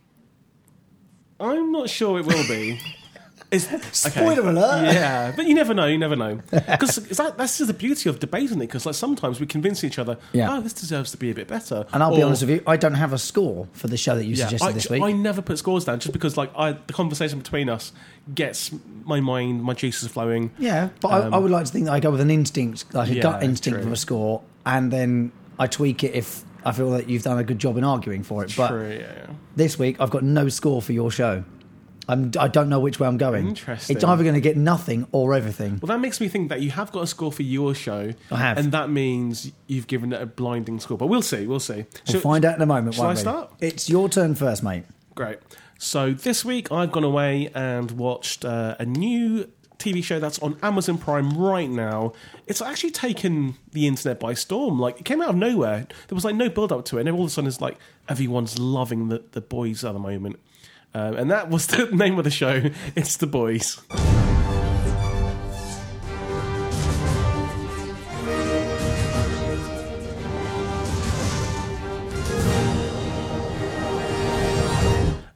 I'm 1.38 1.72
not 1.72 1.88
sure 1.88 2.18
it 2.18 2.26
will 2.26 2.46
be. 2.48 2.78
It's, 3.52 3.66
Spoiler 3.98 4.48
alert. 4.48 4.92
Yeah, 4.94 5.32
but 5.34 5.44
you 5.46 5.54
never 5.54 5.74
know. 5.74 5.86
You 5.86 5.98
never 5.98 6.14
know. 6.14 6.40
Because 6.50 6.96
that, 6.96 7.36
that's 7.36 7.58
just 7.58 7.66
the 7.66 7.74
beauty 7.74 8.08
of 8.08 8.20
debating 8.20 8.58
it. 8.58 8.66
Because 8.66 8.86
like 8.86 8.94
sometimes 8.94 9.40
we 9.40 9.46
convince 9.46 9.82
each 9.82 9.98
other, 9.98 10.18
Yeah. 10.32 10.56
oh, 10.56 10.60
this 10.60 10.72
deserves 10.72 11.10
to 11.10 11.16
be 11.16 11.30
a 11.30 11.34
bit 11.34 11.48
better. 11.48 11.84
And 11.92 12.00
I'll 12.02 12.14
be 12.14 12.22
Or- 12.22 12.26
honest 12.26 12.42
with 12.42 12.50
you, 12.50 12.62
I 12.66 12.76
don't 12.76 12.94
have 12.94 13.12
a 13.12 13.18
score 13.18 13.66
for 13.72 13.88
the 13.88 13.96
show 13.96 14.14
that 14.14 14.24
you 14.24 14.36
suggested 14.36 14.64
I, 14.68 14.72
this 14.72 14.88
week. 14.88 15.02
I 15.02 15.10
never 15.12 15.42
put 15.42 15.58
scores 15.58 15.84
down 15.84 15.98
just 15.98 16.12
because 16.12 16.36
like 16.36 16.52
I, 16.56 16.72
the 16.72 16.92
conversation 16.92 17.38
between 17.38 17.68
us 17.68 17.92
gets 18.34 18.70
my 19.04 19.18
mind, 19.20 19.64
my 19.64 19.74
juices 19.74 20.08
flowing. 20.08 20.52
yeah, 20.58 20.90
but 21.00 21.08
I, 21.08 21.18
I 21.30 21.38
would 21.38 21.50
like 21.50 21.66
to 21.66 21.72
think 21.72 21.86
that 21.86 21.92
I 21.92 21.98
go 22.00 22.10
with 22.12 22.20
an 22.20 22.30
instinct, 22.30 22.94
like 22.94 23.08
a 23.08 23.10
Um, 23.10 23.16
Yeah, 23.16 23.22
gut 23.22 23.42
instinct 23.42 23.78
true. 23.80 23.86
for 23.88 23.92
a 23.92 23.96
score, 23.96 24.42
and 24.64 24.92
then 24.92 25.32
I 25.58 25.66
tweak 25.66 26.04
it 26.04 26.14
if 26.14 26.44
I 26.64 26.70
feel 26.72 26.90
that 26.92 27.08
you've 27.08 27.22
done 27.24 27.38
a 27.38 27.44
good 27.44 27.58
job 27.58 27.76
in 27.78 27.82
arguing 27.84 28.22
for 28.22 28.44
it. 28.44 28.54
But 28.56 28.68
True, 28.68 28.90
yeah, 28.90 28.98
yeah. 28.98 29.26
this 29.56 29.76
week, 29.78 29.96
I've 29.98 30.10
got 30.10 30.22
no 30.22 30.48
score 30.48 30.80
for 30.80 30.92
your 30.92 31.10
show. 31.10 31.42
I'm, 32.08 32.32
I 32.38 32.48
don't 32.48 32.68
know 32.68 32.80
which 32.80 32.98
way 32.98 33.06
I'm 33.06 33.18
going. 33.18 33.46
Interesting. 33.48 33.96
It's 33.96 34.04
either 34.04 34.22
going 34.22 34.34
to 34.34 34.40
get 34.40 34.56
nothing 34.56 35.06
or 35.12 35.34
everything. 35.34 35.78
Well, 35.80 35.88
that 35.88 36.00
makes 36.00 36.20
me 36.20 36.28
think 36.28 36.48
that 36.48 36.60
you 36.60 36.70
have 36.72 36.90
got 36.92 37.02
a 37.02 37.06
score 37.06 37.30
for 37.30 37.42
your 37.42 37.74
show. 37.74 38.12
I 38.30 38.36
have. 38.36 38.58
and 38.58 38.72
that 38.72 38.90
means 38.90 39.52
you've 39.66 39.86
given 39.86 40.12
it 40.12 40.20
a 40.20 40.26
blinding 40.26 40.80
score. 40.80 40.98
But 40.98 41.06
we'll 41.06 41.22
see. 41.22 41.46
We'll 41.46 41.60
see. 41.60 41.84
We'll 41.84 41.86
Shall- 42.04 42.20
find 42.20 42.44
out 42.44 42.56
in 42.56 42.62
a 42.62 42.66
moment. 42.66 42.94
shall 42.96 43.04
won't 43.04 43.18
I 43.18 43.20
we? 43.20 43.22
start? 43.22 43.52
It's 43.60 43.88
your 43.88 44.08
turn 44.08 44.34
first, 44.34 44.62
mate. 44.62 44.84
Great. 45.14 45.38
So 45.78 46.12
this 46.12 46.44
week 46.44 46.70
I've 46.72 46.92
gone 46.92 47.04
away 47.04 47.50
and 47.54 47.90
watched 47.92 48.44
uh, 48.44 48.76
a 48.78 48.84
new 48.84 49.48
TV 49.78 50.04
show 50.04 50.20
that's 50.20 50.38
on 50.40 50.58
Amazon 50.62 50.98
Prime 50.98 51.30
right 51.38 51.70
now. 51.70 52.12
It's 52.46 52.60
actually 52.60 52.90
taken 52.90 53.54
the 53.72 53.86
internet 53.86 54.20
by 54.20 54.34
storm. 54.34 54.78
Like 54.78 55.00
it 55.00 55.04
came 55.04 55.22
out 55.22 55.30
of 55.30 55.36
nowhere. 55.36 55.86
There 56.08 56.14
was 56.14 56.24
like 56.24 56.34
no 56.34 56.50
build 56.50 56.70
up 56.70 56.84
to 56.86 56.98
it, 56.98 57.06
and 57.06 57.10
all 57.16 57.22
of 57.22 57.28
a 57.28 57.30
sudden 57.30 57.48
it's 57.48 57.62
like 57.62 57.78
everyone's 58.08 58.58
loving 58.58 59.08
the 59.08 59.22
the 59.32 59.40
boys 59.40 59.82
at 59.84 59.92
the 59.94 59.98
moment. 59.98 60.38
Um, 60.94 61.16
and 61.16 61.30
that 61.30 61.50
was 61.50 61.66
the 61.68 61.86
name 61.86 62.18
of 62.18 62.24
the 62.24 62.30
show. 62.30 62.62
It's 62.96 63.16
the 63.16 63.26
boys. 63.26 63.80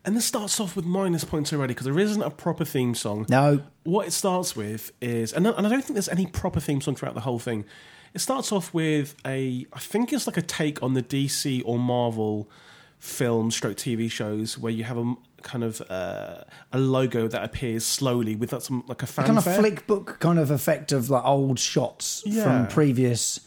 And 0.07 0.15
this 0.15 0.27
starts 0.27 0.61
off 0.61 0.77
with 0.77 0.85
minus 0.85 1.25
points 1.25 1.51
already 1.53 1.73
because 1.73 1.87
there 1.87 1.99
isn't 1.99 2.21
a 2.21 2.31
proper 2.31 2.65
theme 2.67 2.95
song. 2.95 3.25
No, 3.31 3.63
What 3.85 4.07
it 4.07 4.11
starts 4.13 4.55
with 4.55 4.93
is, 5.01 5.33
and 5.33 5.49
I, 5.49 5.53
and 5.53 5.67
I 5.67 5.71
don't 5.71 5.81
think 5.81 5.95
there's 5.95 6.11
any 6.11 6.27
proper 6.27 6.61
theme 6.61 6.83
song 6.83 6.95
throughout 6.95 7.15
the 7.15 7.23
whole 7.23 7.39
thing. 7.39 7.65
It 8.13 8.21
starts 8.21 8.53
off 8.53 8.75
with 8.75 9.15
a, 9.27 9.67
I 9.73 9.79
think 9.79 10.13
it's 10.13 10.27
like 10.27 10.37
a 10.37 10.43
take 10.43 10.83
on 10.83 10.93
the 10.93 11.03
DC 11.03 11.63
or 11.65 11.79
Marvel 11.79 12.51
film 12.99 13.51
stroke 13.51 13.77
TV 13.77 14.11
shows 14.11 14.59
where 14.59 14.73
you 14.73 14.85
have 14.85 14.99
a 14.99 15.15
kind 15.45 15.63
of 15.63 15.81
uh, 15.89 16.43
a 16.73 16.79
logo 16.79 17.29
that 17.29 17.45
appears 17.45 17.85
slowly 17.87 18.35
with 18.35 18.51
that 18.51 18.63
some 18.63 18.83
like 18.89 19.03
a 19.03 19.07
fanfare. 19.07 19.35
kind 19.35 19.39
of 19.47 19.57
flick 19.57 19.87
book 19.87 20.17
kind 20.19 20.39
of 20.41 20.51
effect 20.51 20.91
of 20.91 21.09
like 21.11 21.25
old 21.25 21.59
shots 21.61 22.23
Yeah. 22.27 22.43
from 22.43 22.67
previous 22.67 23.39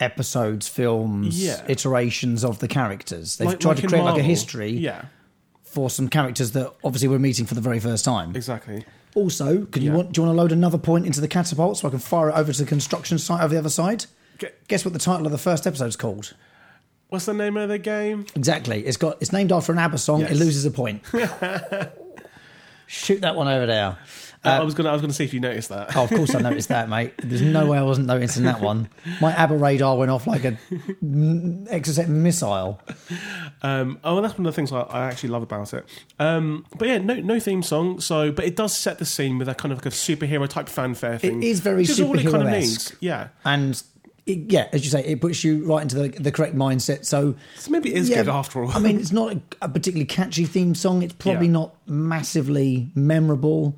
episodes, 0.00 0.68
films, 0.68 1.38
Yeah. 1.42 1.62
iterations 1.68 2.44
of 2.44 2.58
the 2.60 2.68
characters. 2.68 3.36
They've 3.36 3.48
Like- 3.48 3.60
tried 3.60 3.70
like 3.72 3.80
to 3.82 3.86
create 3.88 4.02
like 4.04 4.18
a 4.18 4.22
history 4.22 4.70
Yeah, 4.70 5.02
for 5.62 5.90
some 5.90 6.08
characters 6.08 6.52
that 6.52 6.72
obviously 6.84 7.08
we're 7.08 7.18
meeting 7.18 7.46
for 7.46 7.54
the 7.54 7.60
very 7.60 7.80
first 7.80 8.04
time. 8.04 8.34
exactly. 8.34 8.84
Also, 9.14 9.64
can 9.66 9.82
you 9.82 9.92
want 9.92 10.12
do 10.12 10.20
you 10.20 10.26
want 10.26 10.36
to 10.36 10.40
load 10.40 10.52
another 10.52 10.78
point 10.78 11.04
into 11.06 11.20
the 11.20 11.28
catapult 11.28 11.78
so 11.78 11.88
I 11.88 11.90
can 11.90 11.98
fire 11.98 12.28
it 12.30 12.34
over 12.36 12.52
to 12.52 12.58
the 12.62 12.68
construction 12.68 13.18
site 13.18 13.42
over 13.42 13.52
the 13.54 13.58
other 13.58 13.70
side? 13.70 14.06
Guess 14.68 14.84
what 14.84 14.92
the 14.92 15.00
title 15.00 15.26
of 15.26 15.32
the 15.32 15.38
first 15.38 15.66
episode 15.66 15.86
is 15.86 15.96
called? 15.96 16.34
What's 17.08 17.24
the 17.24 17.34
name 17.34 17.56
of 17.56 17.68
the 17.68 17.78
game? 17.78 18.26
Exactly. 18.36 18.84
It's 18.84 18.98
got 18.98 19.16
it's 19.20 19.32
named 19.32 19.50
after 19.50 19.72
an 19.72 19.78
ABBA 19.78 19.98
song. 19.98 20.22
It 20.22 20.36
loses 20.36 20.64
a 20.64 20.70
point. 20.70 21.02
Shoot 22.86 23.20
that 23.22 23.34
one 23.34 23.48
over 23.48 23.66
there. 23.66 23.98
I 24.44 24.62
was 24.62 24.74
gonna 24.74 24.90
I 24.90 24.92
was 24.92 25.00
gonna 25.00 25.12
see 25.12 25.24
if 25.24 25.34
you 25.34 25.40
noticed 25.40 25.68
that. 25.70 25.96
Oh, 25.96 26.04
of 26.04 26.10
course 26.10 26.34
I 26.34 26.40
noticed 26.40 26.68
that, 26.68 26.88
mate. 26.88 27.14
There's 27.22 27.42
no 27.42 27.66
way 27.66 27.78
I 27.78 27.82
wasn't 27.82 28.06
noticing 28.06 28.44
that 28.44 28.60
one. 28.60 28.88
My 29.20 29.32
ABBA 29.32 29.56
radar 29.56 29.96
went 29.96 30.10
off 30.10 30.26
like 30.26 30.44
a 30.44 30.52
Exocet 31.02 32.08
missile. 32.08 32.80
Um, 33.62 33.98
oh, 34.04 34.20
that's 34.20 34.38
one 34.38 34.46
of 34.46 34.52
the 34.52 34.56
things 34.56 34.72
I, 34.72 34.80
I 34.80 35.06
actually 35.06 35.30
love 35.30 35.42
about 35.42 35.74
it. 35.74 35.84
Um, 36.18 36.66
but 36.76 36.88
yeah, 36.88 36.98
no 36.98 37.14
no 37.14 37.40
theme 37.40 37.62
song. 37.62 38.00
So, 38.00 38.30
but 38.30 38.44
it 38.44 38.56
does 38.56 38.76
set 38.76 38.98
the 38.98 39.04
scene 39.04 39.38
with 39.38 39.48
a 39.48 39.54
kind 39.54 39.72
of 39.72 39.78
like 39.78 39.86
a 39.86 39.90
superhero 39.90 40.48
type 40.48 40.68
fanfare 40.68 41.18
thing. 41.18 41.42
is 41.42 41.60
very 41.60 41.82
is 41.82 41.98
kind 41.98 42.48
of. 42.48 42.96
Yeah. 43.00 43.28
And 43.44 43.82
it, 44.28 44.52
yeah, 44.52 44.68
as 44.72 44.84
you 44.84 44.90
say, 44.90 45.04
it 45.04 45.20
puts 45.20 45.42
you 45.42 45.64
right 45.64 45.82
into 45.82 45.96
the, 45.96 46.08
the 46.08 46.30
correct 46.30 46.54
mindset. 46.54 47.04
So, 47.04 47.34
So 47.56 47.70
maybe 47.70 47.94
it 47.94 47.98
is 47.98 48.08
yeah, 48.10 48.16
good 48.22 48.28
after 48.28 48.62
all. 48.62 48.70
I 48.70 48.78
mean, 48.78 48.96
it's 49.00 49.12
not 49.12 49.32
a, 49.32 49.40
a 49.62 49.68
particularly 49.68 50.04
catchy 50.06 50.44
theme 50.44 50.74
song. 50.74 51.02
It's 51.02 51.14
probably 51.14 51.46
Yeah. 51.46 51.52
not 51.52 51.74
massively 51.86 52.90
memorable 52.94 53.76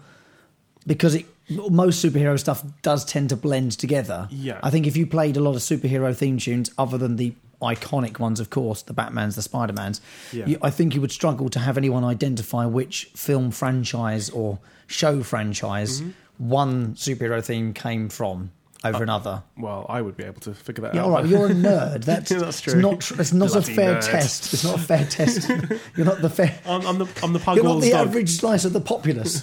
because 0.87 1.15
it 1.15 1.27
most 1.69 2.05
superhero 2.05 2.39
stuff 2.39 2.63
does 2.83 3.05
tend 3.05 3.29
to 3.31 3.37
blend 3.37 3.73
together. 3.73 4.29
Yeah. 4.31 4.61
I 4.63 4.71
think 4.71 4.87
if 4.87 4.97
you 4.97 5.05
played 5.07 5.37
a 5.37 5.41
lot 5.41 5.57
of 5.57 5.63
superhero 5.63 6.15
theme 6.17 6.39
tunes, 6.39 6.71
other 6.79 6.97
than 6.97 7.17
the 7.17 7.35
iconic 7.61 8.19
ones, 8.21 8.39
of 8.41 8.51
course, 8.51 8.83
the 8.83 8.93
Batman's, 8.93 9.35
the 9.37 9.43
Spider 9.43 9.73
Man's, 9.73 10.01
Yeah. 10.33 10.47
you, 10.47 10.59
I 10.63 10.71
think 10.71 10.95
you 10.95 11.01
would 11.01 11.11
struggle 11.13 11.49
to 11.51 11.59
have 11.59 11.77
anyone 11.77 12.05
identify 12.05 12.67
which 12.67 13.07
film 13.17 13.51
franchise 13.51 14.31
or 14.31 14.61
show 14.87 15.23
franchise 15.25 16.01
Mm-hmm. 16.01 16.49
one 16.49 16.95
superhero 16.95 17.45
theme 17.45 17.73
came 17.75 18.09
from 18.09 18.53
over 18.85 18.99
Uh, 18.99 19.03
another. 19.03 19.43
well, 19.59 19.85
I 19.89 20.01
would 20.01 20.17
be 20.17 20.25
able 20.25 20.41
to 20.43 20.55
figure 20.55 20.83
that 20.83 20.95
Yeah, 20.95 21.03
out. 21.03 21.07
all 21.07 21.13
right, 21.13 21.27
you're 21.27 21.47
a 21.47 21.51
nerd. 21.69 22.05
That's, 22.05 22.31
Yeah, 22.31 22.39
that's 22.45 22.59
It's 22.65 22.73
true. 22.73 22.81
not, 22.81 23.01
tr- 23.01 23.21
it's 23.21 23.33
not 23.33 23.55
a 23.55 23.63
fair 23.63 23.97
nerd. 23.97 24.11
test. 24.11 24.53
It's 24.55 24.65
not 24.65 24.77
a 24.77 24.79
fair 24.79 25.05
test. 25.11 25.49
You're 25.97 26.07
not 26.07 26.23
the 26.23 26.31
fair. 26.31 26.59
I'm, 26.67 26.87
I'm 26.87 26.99
the 26.99 27.07
I'm 27.23 27.33
the 27.33 27.41
You're 27.55 27.65
not 27.65 27.81
the 27.81 27.91
dog. 27.91 28.09
average 28.09 28.31
slice 28.31 28.65
of 28.65 28.73
the 28.73 28.81
populace. 28.81 29.43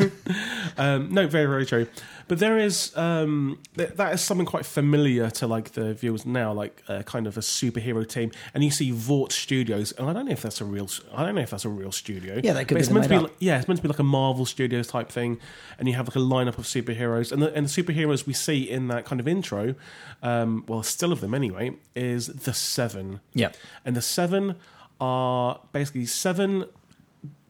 Um, 0.77 1.13
no, 1.13 1.27
very 1.27 1.45
very 1.45 1.65
true. 1.65 1.87
But 2.27 2.39
there 2.39 2.57
is 2.57 2.95
um, 2.97 3.59
th- 3.77 3.91
that 3.91 4.13
is 4.13 4.21
something 4.21 4.45
quite 4.45 4.65
familiar 4.65 5.29
to 5.31 5.47
like 5.47 5.71
the 5.73 5.93
viewers 5.93 6.25
now, 6.25 6.51
like 6.51 6.83
uh, 6.87 7.03
kind 7.03 7.25
of 7.25 7.37
a 7.37 7.41
superhero 7.41 8.07
team. 8.07 8.31
And 8.53 8.63
you 8.63 8.71
see 8.71 8.91
Vought 8.91 9.31
Studios, 9.31 9.93
and 9.93 10.09
I 10.09 10.13
don't 10.13 10.25
know 10.25 10.33
if 10.33 10.41
that's 10.41 10.59
a 10.59 10.65
real. 10.65 10.89
I 11.13 11.23
don't 11.25 11.35
know 11.35 11.41
if 11.41 11.51
that's 11.51 11.65
a 11.65 11.69
real 11.69 11.91
studio. 11.91 12.41
Yeah, 12.43 12.53
that 12.53 12.67
could 12.67 12.75
but 12.75 12.75
be 12.75 12.81
it's 12.81 12.89
meant 12.89 13.03
to 13.05 13.09
be. 13.09 13.17
Like, 13.19 13.33
yeah, 13.39 13.57
it's 13.57 13.67
meant 13.67 13.77
to 13.77 13.81
be 13.83 13.87
like 13.87 13.99
a 13.99 14.03
Marvel 14.03 14.45
Studios 14.45 14.87
type 14.87 15.09
thing, 15.09 15.39
and 15.79 15.87
you 15.87 15.93
have 15.95 16.07
like 16.07 16.15
a 16.17 16.19
lineup 16.19 16.57
of 16.57 16.65
superheroes, 16.65 17.31
and 17.31 17.41
the, 17.41 17.53
and 17.53 17.67
the 17.67 17.81
superheroes 17.83 18.25
we 18.25 18.33
see 18.33 18.69
in 18.69 18.89
that 18.89 19.05
kind 19.05 19.21
of 19.21 19.27
intro, 19.27 19.75
um, 20.21 20.65
well, 20.67 20.83
still 20.83 21.11
of 21.13 21.21
them 21.21 21.33
anyway, 21.33 21.71
is 21.95 22.27
the 22.27 22.53
Seven. 22.53 23.21
yeah. 23.33 23.51
And 23.85 23.95
the 23.95 24.01
seven 24.01 24.55
are 24.99 25.61
basically 25.71 26.05
seven 26.05 26.65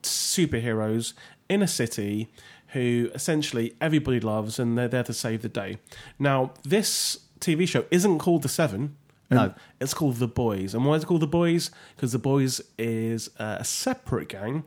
superheroes 0.02 1.14
in 1.48 1.62
a 1.62 1.66
city 1.68 2.28
who 2.72 3.10
essentially 3.14 3.74
everybody 3.80 4.20
loves 4.20 4.58
and 4.58 4.76
they're 4.76 4.88
there 4.88 5.02
to 5.04 5.12
save 5.12 5.42
the 5.42 5.48
day. 5.48 5.78
Now, 6.18 6.52
this 6.64 7.18
TV 7.40 7.66
show 7.66 7.84
isn't 7.90 8.18
called 8.18 8.42
The 8.42 8.48
Seven. 8.48 8.96
No. 9.30 9.40
Um, 9.42 9.54
It's 9.80 9.94
called 9.94 10.16
The 10.16 10.26
Boys. 10.28 10.74
And 10.74 10.84
why 10.84 10.94
is 10.94 11.02
it 11.02 11.06
called 11.06 11.20
The 11.22 11.26
Boys? 11.26 11.70
Because 11.96 12.12
The 12.12 12.18
Boys 12.18 12.60
is 12.78 13.30
uh, 13.38 13.56
a 13.60 13.64
separate 13.64 14.28
gang 14.28 14.64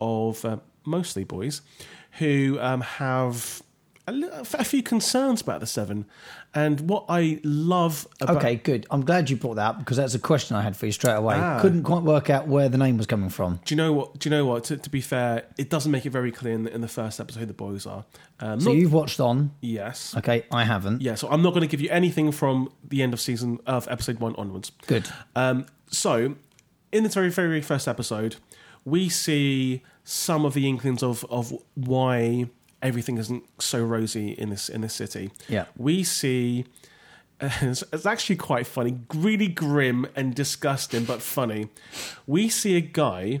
of 0.00 0.44
uh, 0.44 0.58
mostly 0.84 1.24
boys 1.24 1.62
who 2.18 2.58
um, 2.60 2.80
have 2.80 3.62
a, 4.06 4.12
li- 4.12 4.28
a 4.32 4.64
few 4.64 4.82
concerns 4.82 5.40
about 5.40 5.60
The 5.60 5.66
Seven. 5.66 6.06
And 6.56 6.82
what 6.88 7.06
I 7.08 7.40
love 7.42 8.06
about. 8.20 8.36
Okay, 8.36 8.54
good. 8.56 8.86
I'm 8.90 9.04
glad 9.04 9.28
you 9.28 9.36
brought 9.36 9.54
that 9.56 9.66
up 9.70 9.78
because 9.80 9.96
that's 9.96 10.14
a 10.14 10.18
question 10.20 10.56
I 10.56 10.62
had 10.62 10.76
for 10.76 10.86
you 10.86 10.92
straight 10.92 11.14
away. 11.16 11.34
Ah. 11.36 11.58
Couldn't 11.60 11.82
quite 11.82 12.02
work 12.04 12.30
out 12.30 12.46
where 12.46 12.68
the 12.68 12.78
name 12.78 12.96
was 12.96 13.06
coming 13.06 13.28
from. 13.28 13.58
Do 13.64 13.74
you 13.74 13.76
know 13.76 13.92
what? 13.92 14.18
Do 14.20 14.28
you 14.28 14.30
know 14.36 14.46
what? 14.46 14.64
To, 14.64 14.76
to 14.76 14.88
be 14.90 15.00
fair, 15.00 15.44
it 15.58 15.68
doesn't 15.68 15.90
make 15.90 16.06
it 16.06 16.10
very 16.10 16.30
clear 16.30 16.54
in 16.54 16.62
the, 16.64 16.74
in 16.74 16.80
the 16.80 16.88
first 16.88 17.18
episode 17.18 17.40
who 17.40 17.46
the 17.46 17.52
boys 17.54 17.86
are. 17.86 18.04
Um, 18.40 18.60
So 18.60 18.70
not- 18.70 18.76
you've 18.78 18.92
watched 18.92 19.18
on. 19.20 19.50
yes, 19.60 20.14
Okay, 20.16 20.44
I 20.52 20.64
haven't. 20.64 21.02
yeah. 21.02 21.16
So 21.16 21.28
I'm 21.28 21.42
not 21.42 21.50
going 21.50 21.62
to 21.62 21.66
give 21.68 21.80
you 21.80 21.90
anything 21.90 22.30
from 22.30 22.70
the 22.88 23.02
end 23.02 23.12
of 23.12 23.20
season 23.20 23.58
of 23.66 23.88
episode 23.90 24.20
one 24.20 24.34
onwards. 24.36 24.70
Good. 24.86 25.08
Um, 25.34 25.66
so, 25.90 26.36
in 26.92 27.02
the 27.02 27.08
very, 27.08 27.30
very 27.30 27.62
first 27.62 27.88
episode, 27.88 28.36
we 28.84 29.08
see 29.08 29.82
some 30.04 30.44
of 30.44 30.54
the 30.54 30.68
inklings 30.68 31.02
of, 31.02 31.24
of 31.30 31.52
why 31.74 32.48
everything 32.84 33.18
isn't 33.18 33.42
so 33.60 33.82
rosy 33.82 34.30
in 34.32 34.50
this 34.50 34.68
in 34.68 34.82
this 34.82 34.94
city. 34.94 35.32
Yeah. 35.48 35.64
we 35.76 36.04
see. 36.04 36.66
It's, 37.40 37.82
it's 37.92 38.06
actually 38.06 38.36
quite 38.36 38.64
funny, 38.66 38.96
really 39.12 39.48
grim 39.48 40.06
and 40.14 40.34
disgusting, 40.34 41.04
but 41.04 41.20
funny. 41.20 41.68
We 42.28 42.48
see 42.48 42.76
a 42.76 42.80
guy, 42.80 43.40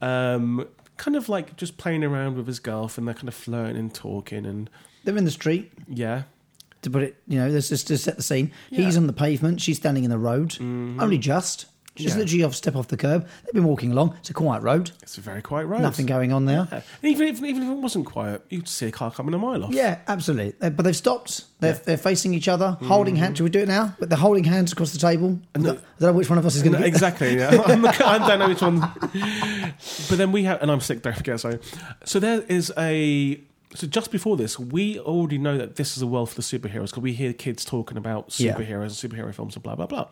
um, 0.00 0.66
kind 0.96 1.14
of 1.14 1.28
like 1.28 1.54
just 1.56 1.76
playing 1.76 2.02
around 2.04 2.36
with 2.36 2.46
his 2.46 2.58
girlfriend. 2.58 3.06
They're 3.06 3.14
kind 3.14 3.28
of 3.28 3.34
flirting 3.34 3.76
and 3.76 3.94
talking, 3.94 4.46
and 4.46 4.70
They're 5.04 5.16
in 5.16 5.24
the 5.26 5.30
street. 5.30 5.70
yeah, 5.86 6.22
To 6.82 6.90
put 6.90 7.02
it, 7.02 7.16
you 7.28 7.38
know, 7.38 7.48
let's 7.48 7.68
just 7.68 7.86
to 7.88 7.98
set 7.98 8.16
the 8.16 8.22
scene. 8.22 8.50
Yeah. 8.70 8.86
He's 8.86 8.96
on 8.96 9.06
the 9.06 9.12
pavement. 9.12 9.60
She's 9.60 9.76
standing 9.76 10.04
in 10.04 10.10
the 10.10 10.18
road. 10.18 10.56
Only 10.60 11.18
just. 11.18 11.66
She's 11.98 12.12
Yeah. 12.14 12.18
literally 12.20 12.44
off 12.44 12.54
step 12.54 12.76
off 12.76 12.88
the 12.88 12.96
curb. 12.96 13.26
They've 13.44 13.52
been 13.52 13.64
walking 13.64 13.92
along. 13.92 14.14
It's 14.20 14.30
a 14.30 14.34
quiet 14.34 14.62
road. 14.62 14.92
it's 15.02 15.18
a 15.18 15.20
very 15.20 15.42
quiet 15.42 15.66
road. 15.66 15.82
Nothing 15.82 16.06
going 16.06 16.32
on 16.32 16.44
there. 16.46 16.68
Yeah. 16.70 16.80
And 17.02 17.12
even 17.12 17.28
if, 17.28 17.42
even 17.42 17.62
if 17.62 17.68
it 17.68 17.74
wasn't 17.74 18.06
quiet, 18.06 18.42
you'd 18.48 18.68
see 18.68 18.86
a 18.86 18.90
car 18.92 19.10
coming 19.10 19.34
a 19.34 19.38
mile 19.38 19.64
off. 19.64 19.72
Yeah, 19.72 19.98
absolutely. 20.06 20.54
But 20.70 20.82
they've 20.82 20.96
stopped. 20.96 21.44
They're, 21.60 21.72
they're 21.74 21.96
facing 21.96 22.34
each 22.34 22.46
other, 22.46 22.78
mm. 22.80 22.86
holding 22.86 23.16
hands. 23.16 23.38
Should 23.38 23.44
we 23.44 23.50
do 23.50 23.58
it 23.60 23.68
now? 23.68 23.96
But 23.98 24.08
they're 24.10 24.18
holding 24.18 24.44
hands 24.44 24.72
across 24.72 24.92
the 24.92 24.98
table. 24.98 25.40
I 25.54 25.58
don't, 25.58 25.78
I 25.78 25.80
don't 25.98 26.12
know 26.12 26.12
which 26.12 26.30
one 26.30 26.38
of 26.38 26.46
us 26.46 26.54
is 26.54 26.62
going 26.62 26.72
No, 26.72 26.78
to 26.78 26.84
get 26.84 26.88
exactly. 26.88 27.36
Yeah. 27.36 27.50
I 27.66 28.18
don't 28.26 28.38
know 28.38 28.48
which 28.48 28.62
one. 28.62 28.78
But 30.08 30.18
then 30.18 30.32
we 30.32 30.44
have, 30.44 30.62
and 30.62 30.70
I'm 30.70 30.80
sick. 30.80 31.02
Don't 31.02 31.16
forget. 31.16 31.40
Sorry. 31.40 31.58
So 32.04 32.20
there 32.20 32.42
is 32.42 32.72
a. 32.78 33.40
So 33.74 33.86
just 33.86 34.10
before 34.10 34.36
this, 34.36 34.58
we 34.58 34.98
already 34.98 35.36
know 35.36 35.58
that 35.58 35.76
this 35.76 35.96
is 35.96 36.02
a 36.02 36.06
world 36.06 36.30
for 36.30 36.36
the 36.36 36.42
superheroes 36.42 36.86
because 36.86 37.02
we 37.02 37.12
hear 37.12 37.32
kids 37.34 37.64
talking 37.64 37.98
about 37.98 38.38
Yeah. 38.38 38.54
superheroes 38.54 39.02
and 39.04 39.12
superhero 39.12 39.34
films 39.34 39.56
and 39.56 39.62
blah 39.62 39.74
blah 39.74 39.86
blah. 39.86 40.06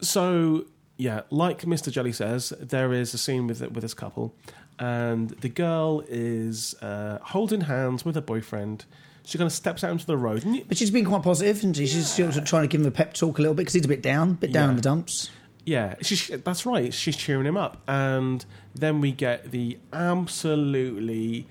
So 0.00 0.66
yeah, 0.96 1.22
like 1.30 1.62
Mr. 1.62 1.90
Jelly 1.90 2.12
says, 2.12 2.52
there 2.60 2.92
is 2.92 3.12
a 3.14 3.18
scene 3.18 3.46
with 3.46 3.60
with 3.60 3.82
this 3.82 3.94
couple, 3.94 4.34
and 4.78 5.30
the 5.30 5.48
girl 5.48 6.02
is 6.08 6.74
uh, 6.82 7.18
holding 7.22 7.62
hands 7.62 8.04
with 8.04 8.14
her 8.14 8.20
boyfriend. 8.20 8.84
She 9.24 9.38
kind 9.38 9.46
of 9.46 9.52
steps 9.52 9.82
out 9.82 9.90
into 9.90 10.06
the 10.06 10.16
road. 10.16 10.44
You- 10.44 10.64
But 10.68 10.76
she's 10.78 10.90
been 10.92 11.04
quite 11.04 11.22
positive, 11.24 11.64
and 11.64 11.76
she's 11.76 12.08
sort 12.08 12.36
of 12.36 12.44
trying 12.44 12.62
to 12.62 12.68
give 12.68 12.80
him 12.80 12.86
a 12.86 12.90
pep 12.92 13.12
talk 13.14 13.38
a 13.38 13.42
little 13.42 13.54
bit 13.54 13.62
because 13.62 13.74
he's 13.74 13.84
a 13.84 13.88
bit 13.88 14.00
down, 14.02 14.30
a 14.30 14.34
bit 14.34 14.52
down 14.52 14.66
Yeah. 14.66 14.70
in 14.70 14.76
the 14.76 14.82
dumps. 14.82 15.30
Yeah, 15.64 15.96
she's, 16.00 16.28
that's 16.28 16.64
right. 16.64 16.94
She's 16.94 17.16
cheering 17.16 17.44
him 17.44 17.56
up, 17.56 17.82
and 17.88 18.44
then 18.76 19.00
we 19.00 19.10
get 19.10 19.50
the 19.50 19.78
absolutely 19.92 21.48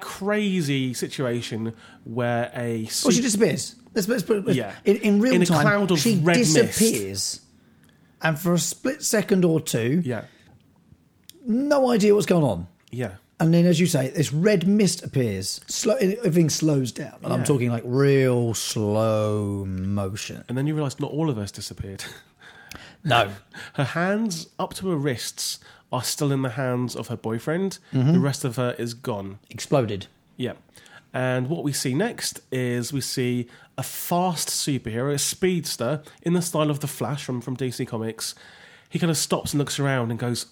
crazy 0.00 0.92
situation 0.92 1.72
where 2.04 2.50
a 2.54 2.82
Well, 3.02 3.12
she 3.12 3.22
disappears. 3.22 3.76
Let's, 3.94 4.08
let's 4.08 4.22
put 4.22 4.46
it, 4.48 4.54
Yeah. 4.54 4.74
in, 4.84 4.96
in 4.98 5.20
real 5.20 5.32
In 5.34 5.42
a 5.42 5.46
time. 5.46 5.62
cloud 5.62 5.90
of 5.90 5.98
she 6.00 6.16
red 6.16 6.36
mist. 6.38 7.40
And 8.24 8.36
for 8.38 8.52
a 8.54 8.58
split 8.58 9.02
second 9.04 9.44
or 9.44 9.60
two, 9.60 10.02
yeah, 10.04 10.24
no 11.46 11.90
idea 11.90 12.14
what's 12.14 12.26
going 12.26 12.44
on. 12.44 12.66
yeah, 12.90 13.12
And 13.38 13.52
then, 13.52 13.66
as 13.66 13.78
you 13.80 13.86
say, 13.86 14.08
this 14.10 14.32
red 14.32 14.66
mist 14.66 15.04
appears. 15.04 15.60
Slow, 15.66 15.94
everything 15.96 16.48
slows 16.50 16.90
down, 16.92 17.14
and 17.22 17.32
I'm 17.32 17.44
talking 17.44 17.70
like 17.70 17.82
real 17.86 18.54
slow 18.54 19.64
motion. 19.66 20.44
and 20.48 20.56
then 20.56 20.66
you 20.66 20.74
realise 20.74 20.98
not 20.98 21.10
all 21.10 21.28
of 21.30 21.38
us 21.38 21.50
disappeared. 21.52 22.04
No, 23.06 23.30
Her 23.74 23.84
hands 23.84 24.48
up 24.58 24.72
to 24.74 24.88
her 24.88 24.96
wrists 24.96 25.58
are 25.92 26.02
still 26.02 26.32
in 26.32 26.40
the 26.40 26.48
hands 26.48 26.96
of 26.96 27.08
her 27.08 27.16
boyfriend. 27.18 27.78
Mm-hmm. 27.92 28.12
The 28.14 28.18
rest 28.18 28.46
of 28.46 28.56
her 28.56 28.74
is 28.78 28.94
gone. 28.94 29.40
exploded. 29.50 30.06
Yeah. 30.38 30.54
And 31.14 31.48
what 31.48 31.62
we 31.64 31.72
see 31.72 31.94
next 31.94 32.40
is 32.52 32.92
we 32.92 33.00
see 33.00 33.46
a 33.78 33.82
fast 33.84 34.48
superhero, 34.48 35.14
a 35.14 35.18
speedster, 35.18 36.02
in 36.22 36.32
the 36.32 36.42
style 36.42 36.70
of 36.70 36.80
the 36.80 36.88
Flash 36.88 37.24
from, 37.24 37.40
from 37.40 37.56
DC 37.56 37.86
Comics. 37.86 38.34
He 38.90 38.98
kind 38.98 39.10
of 39.10 39.16
stops 39.16 39.52
and 39.52 39.58
looks 39.60 39.78
around 39.78 40.10
and 40.10 40.18
goes, 40.18 40.46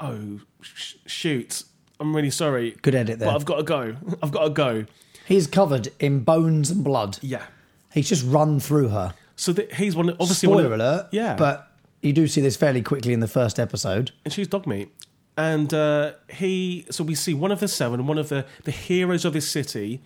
Oh, 0.00 0.40
sh- 0.60 0.94
shoot. 1.06 1.64
I'm 2.00 2.14
really 2.14 2.30
sorry. 2.30 2.76
Good 2.82 2.94
edit 2.94 3.18
there. 3.18 3.28
But 3.28 3.34
I've 3.36 3.44
got 3.44 3.56
to 3.56 3.62
go. 3.64 3.96
I've 4.22 4.30
got 4.32 4.44
to 4.44 4.50
go. 4.50 4.86
He's 5.26 5.46
covered 5.46 5.88
in 6.00 6.20
bones 6.20 6.70
and 6.70 6.82
blood. 6.84 7.18
Yeah. 7.20 7.44
He's 7.92 8.08
just 8.08 8.24
run 8.26 8.60
through 8.60 8.88
her. 8.88 9.14
So 9.36 9.52
th- 9.52 9.74
he's 9.74 9.96
one, 9.96 10.10
obviously 10.10 10.48
one 10.48 10.58
Spoiler 10.58 10.74
of, 10.74 10.80
alert. 10.80 11.08
Yeah. 11.12 11.34
but 11.36 11.70
you 12.02 12.12
do 12.12 12.26
see 12.28 12.40
this 12.40 12.56
fairly 12.56 12.82
quickly 12.82 13.12
in 13.12 13.20
the 13.20 13.28
first 13.28 13.58
episode. 13.58 14.12
and 14.24 14.32
she's 14.32 14.46
dog 14.48 14.66
meat. 14.66 14.90
And 15.36 15.74
uh, 15.74 16.12
he, 16.30 16.86
so 16.90 17.02
we 17.02 17.14
see 17.14 17.34
one 17.34 17.50
of 17.50 17.60
the 17.60 17.68
seven, 17.68 18.06
one 18.06 18.18
of 18.18 18.28
the, 18.28 18.46
the 18.64 18.70
heroes 18.70 19.24
of 19.24 19.34
his 19.34 19.48
city. 19.50 20.00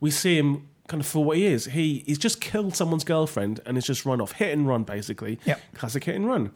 We 0.00 0.10
see 0.10 0.36
him 0.36 0.68
kind 0.88 1.00
of 1.00 1.06
for 1.06 1.24
what 1.24 1.36
he 1.36 1.46
is. 1.46 1.66
He 1.66 2.02
he's 2.06 2.18
just 2.18 2.40
killed 2.40 2.74
someone's 2.76 3.04
girlfriend 3.04 3.60
and 3.64 3.76
has 3.76 3.86
just 3.86 4.04
run 4.04 4.20
off, 4.20 4.32
hit 4.32 4.52
and 4.52 4.68
run, 4.68 4.84
basically. 4.84 5.38
Yep. 5.44 5.60
classic 5.74 6.04
hit 6.04 6.16
and 6.16 6.26
run. 6.26 6.50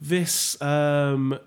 This 0.00 0.60
um, 0.60 1.38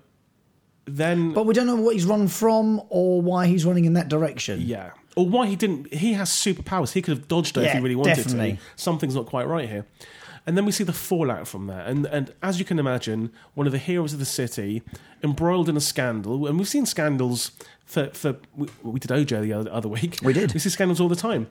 then 0.86 1.32
But 1.34 1.44
we 1.46 1.54
don't 1.54 1.66
know 1.66 1.76
what 1.76 1.94
he's 1.94 2.06
run 2.06 2.28
from 2.28 2.82
or 2.88 3.20
why 3.20 3.46
he's 3.46 3.64
running 3.64 3.84
in 3.84 3.92
that 3.92 4.08
direction. 4.08 4.60
yeah, 4.62 4.92
or 5.16 5.26
why 5.26 5.46
he 5.46 5.54
didn't. 5.56 5.92
He 5.92 6.14
has 6.14 6.30
superpowers. 6.30 6.92
He 6.92 7.02
could 7.02 7.16
have 7.16 7.28
dodged 7.28 7.56
her 7.56 7.62
if 7.62 7.72
he 7.72 7.78
really 7.80 7.94
wanted 7.94 8.16
definitely. 8.16 8.52
to. 8.54 8.58
Something's 8.76 9.14
not 9.14 9.26
quite 9.26 9.46
right 9.46 9.68
here. 9.68 9.84
And 10.48 10.56
then 10.56 10.64
we 10.64 10.72
see 10.72 10.82
the 10.82 10.94
fallout 10.94 11.46
from 11.46 11.66
that. 11.66 11.86
And, 11.88 12.06
and 12.06 12.32
as 12.42 12.58
you 12.58 12.64
can 12.64 12.78
imagine, 12.78 13.30
one 13.52 13.66
of 13.66 13.72
the 13.72 13.78
heroes 13.78 14.14
of 14.14 14.18
the 14.18 14.24
city 14.24 14.82
embroiled 15.22 15.68
in 15.68 15.76
a 15.76 15.80
scandal. 15.80 16.46
And 16.46 16.58
we've 16.58 16.66
seen 16.66 16.86
scandals 16.86 17.50
for, 17.84 18.06
for 18.14 18.36
we, 18.56 18.66
we 18.82 18.98
did 18.98 19.10
OJ 19.10 19.42
the 19.42 19.52
other, 19.52 19.70
other 19.70 19.88
week. 19.90 20.20
We 20.22 20.32
did. 20.32 20.54
We 20.54 20.60
see 20.60 20.70
scandals 20.70 21.02
all 21.02 21.08
the 21.10 21.16
time. 21.16 21.48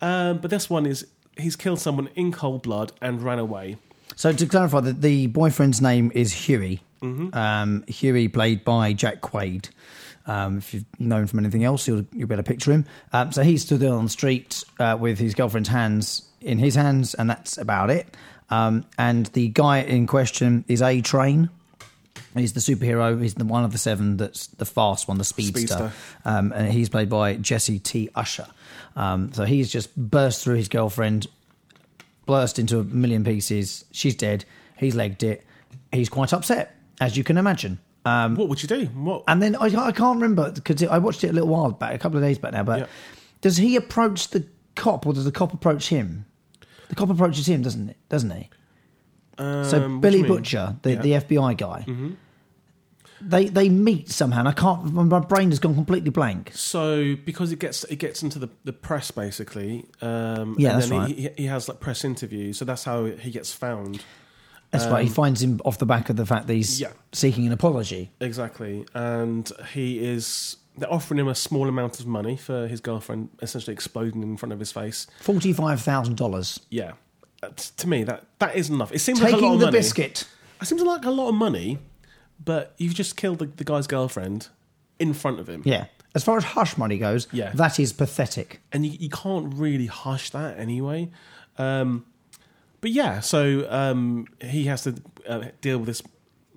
Um, 0.00 0.38
but 0.38 0.50
this 0.50 0.70
one 0.70 0.86
is 0.86 1.06
he's 1.36 1.56
killed 1.56 1.78
someone 1.78 2.08
in 2.14 2.32
cold 2.32 2.62
blood 2.62 2.92
and 3.02 3.20
ran 3.20 3.38
away. 3.38 3.76
So 4.16 4.32
to 4.32 4.46
clarify, 4.46 4.80
the, 4.80 4.94
the 4.94 5.26
boyfriend's 5.26 5.82
name 5.82 6.10
is 6.14 6.32
Huey. 6.32 6.80
Mm-hmm. 7.02 7.36
Um, 7.36 7.84
Huey, 7.86 8.28
played 8.28 8.64
by 8.64 8.94
Jack 8.94 9.20
Quaid. 9.20 9.68
Um, 10.24 10.56
if 10.56 10.72
you've 10.72 10.86
known 10.98 11.26
from 11.26 11.40
anything 11.40 11.64
else, 11.64 11.86
you'll 11.86 12.06
you'll 12.14 12.28
be 12.28 12.34
able 12.34 12.42
to 12.42 12.48
picture 12.48 12.72
him. 12.72 12.86
Um, 13.12 13.30
so 13.30 13.42
he 13.42 13.58
stood 13.58 13.80
there 13.80 13.92
on 13.92 14.04
the 14.04 14.10
street 14.10 14.64
uh, 14.78 14.96
with 14.98 15.18
his 15.18 15.34
girlfriend's 15.34 15.68
hands 15.68 16.22
in 16.40 16.58
his 16.58 16.74
hands, 16.74 17.14
and 17.14 17.28
that's 17.28 17.58
about 17.58 17.90
it. 17.90 18.16
Um, 18.50 18.84
and 18.98 19.26
the 19.26 19.48
guy 19.48 19.78
in 19.80 20.06
question 20.06 20.64
is 20.68 20.80
A 20.82 21.00
Train. 21.00 21.50
He's 22.34 22.52
the 22.52 22.60
superhero. 22.60 23.20
He's 23.20 23.34
the 23.34 23.44
one 23.44 23.64
of 23.64 23.72
the 23.72 23.78
seven 23.78 24.16
that's 24.16 24.46
the 24.48 24.64
fast 24.64 25.08
one, 25.08 25.18
the 25.18 25.24
speedster. 25.24 25.58
Speedster. 25.60 25.92
Um, 26.24 26.52
and 26.52 26.70
he's 26.72 26.88
played 26.88 27.08
by 27.08 27.34
Jesse 27.34 27.78
T. 27.78 28.10
Usher. 28.14 28.46
Um, 28.96 29.32
so 29.32 29.44
he's 29.44 29.70
just 29.70 29.94
burst 29.96 30.44
through 30.44 30.56
his 30.56 30.68
girlfriend, 30.68 31.26
burst 32.26 32.58
into 32.58 32.78
a 32.80 32.84
million 32.84 33.24
pieces. 33.24 33.84
She's 33.92 34.14
dead. 34.14 34.44
He's 34.76 34.94
legged 34.94 35.22
it. 35.22 35.44
He's 35.92 36.08
quite 36.08 36.32
upset, 36.32 36.76
as 37.00 37.16
you 37.16 37.24
can 37.24 37.38
imagine. 37.38 37.78
Um, 38.04 38.36
what 38.36 38.48
would 38.48 38.62
you 38.62 38.68
do? 38.68 38.86
What? 38.86 39.24
and 39.28 39.42
then 39.42 39.56
I, 39.56 39.66
I 39.66 39.92
can't 39.92 40.20
remember 40.20 40.50
because 40.52 40.82
I 40.84 40.98
watched 40.98 41.24
it 41.24 41.30
a 41.30 41.32
little 41.32 41.48
while 41.48 41.70
back, 41.70 41.94
a 41.94 41.98
couple 41.98 42.16
of 42.18 42.22
days 42.24 42.38
back 42.38 42.52
now. 42.52 42.62
But 42.62 42.80
Yeah. 42.80 42.86
does 43.40 43.56
he 43.56 43.76
approach 43.76 44.28
the 44.28 44.46
cop, 44.76 45.06
or 45.06 45.12
does 45.12 45.24
the 45.24 45.32
cop 45.32 45.52
approach 45.52 45.88
him? 45.88 46.24
The 46.88 46.94
cop 46.94 47.10
approaches 47.10 47.46
him, 47.48 47.62
doesn't 47.62 47.90
it? 47.90 47.96
Doesn't 48.08 48.30
he? 48.30 48.48
Um, 49.38 49.64
So 49.64 49.98
Billy? 49.98 50.22
Butcher, 50.22 50.76
the, 50.82 50.92
Yeah. 50.94 51.02
the 51.02 51.10
FBI 51.12 51.56
guy, 51.56 51.86
they 53.20 53.46
they 53.48 53.68
meet 53.68 54.08
somehow. 54.10 54.40
And 54.40 54.48
I 54.48 54.52
can't. 54.52 54.92
My 54.92 55.18
brain 55.20 55.50
has 55.50 55.58
gone 55.58 55.74
completely 55.74 56.10
blank. 56.10 56.52
So 56.54 57.16
because 57.24 57.52
it 57.52 57.58
gets 57.58 57.84
it 57.84 57.96
gets 57.96 58.22
into 58.22 58.38
the, 58.38 58.48
the 58.64 58.72
press 58.72 59.10
basically, 59.10 59.86
um, 60.00 60.54
Yeah, 60.58 60.70
and 60.72 60.78
that's 60.82 60.88
then 60.90 60.98
right. 60.98 61.16
he, 61.16 61.28
he 61.36 61.44
has 61.46 61.68
like 61.68 61.80
press 61.80 62.04
interviews, 62.04 62.58
so 62.58 62.64
that's 62.64 62.84
how 62.84 63.04
he 63.06 63.30
gets 63.30 63.52
found. 63.52 64.02
That's 64.70 64.86
right. 64.86 65.02
He 65.04 65.08
finds 65.10 65.42
him 65.42 65.60
off 65.64 65.78
the 65.78 65.86
back 65.86 66.10
of 66.10 66.16
the 66.16 66.26
fact 66.26 66.46
that 66.46 66.52
he's 66.54 66.82
Um, 66.82 66.88
Yeah. 66.90 66.96
seeking 67.12 67.46
an 67.46 67.52
apology. 67.52 68.10
Exactly, 68.20 68.84
and 68.94 69.50
he 69.72 69.98
is 69.98 70.56
they're 70.78 70.92
offering 70.92 71.18
him 71.20 71.28
a 71.28 71.34
small 71.34 71.68
amount 71.68 72.00
of 72.00 72.06
money 72.06 72.36
for 72.36 72.66
his 72.68 72.80
girlfriend 72.80 73.28
essentially 73.42 73.72
exploding 73.74 74.22
in 74.22 74.36
front 74.36 74.52
of 74.52 74.58
his 74.58 74.72
face. 74.72 75.06
Forty 75.20 75.52
five 75.52 75.80
thousand 75.80 76.16
dollars. 76.16 76.60
Yeah, 76.70 76.92
Uh, 77.42 77.48
t- 77.56 77.70
to 77.76 77.88
me 77.88 78.04
that 78.04 78.24
that 78.38 78.54
is 78.56 78.68
enough. 78.70 78.92
It 78.92 79.00
seems 79.00 79.20
like 79.20 79.30
a 79.32 79.36
lot 79.36 79.40
Taking 79.40 79.54
of 79.54 79.60
the 79.60 79.66
money. 79.66 79.78
biscuit. 79.78 80.24
It 80.60 80.66
seems 80.66 80.82
like 80.82 81.04
a 81.04 81.10
lot 81.10 81.28
of 81.28 81.34
money, 81.34 81.78
but 82.44 82.74
you've 82.78 82.94
just 82.94 83.16
killed 83.16 83.38
the, 83.38 83.46
the 83.46 83.64
guy's 83.64 83.86
girlfriend 83.86 84.48
in 84.98 85.12
front 85.14 85.38
of 85.40 85.48
him. 85.48 85.62
Yeah. 85.64 85.86
As 86.14 86.24
far 86.24 86.36
as 86.36 86.42
hush 86.44 86.76
money 86.76 86.98
goes, 86.98 87.28
Yeah. 87.32 87.52
that 87.54 87.78
is 87.78 87.92
pathetic. 87.92 88.60
and 88.72 88.84
you, 88.84 88.92
you 88.98 89.08
can't 89.08 89.54
really 89.54 89.86
hush 89.86 90.30
that 90.30 90.58
anyway. 90.58 91.10
Um, 91.58 92.06
but 92.80 92.90
yeah, 92.90 93.20
so 93.20 93.66
um, 93.70 94.26
he 94.40 94.64
has 94.64 94.82
to 94.84 94.94
uh, 95.28 95.44
deal 95.60 95.78
with 95.78 95.86
this 95.86 96.02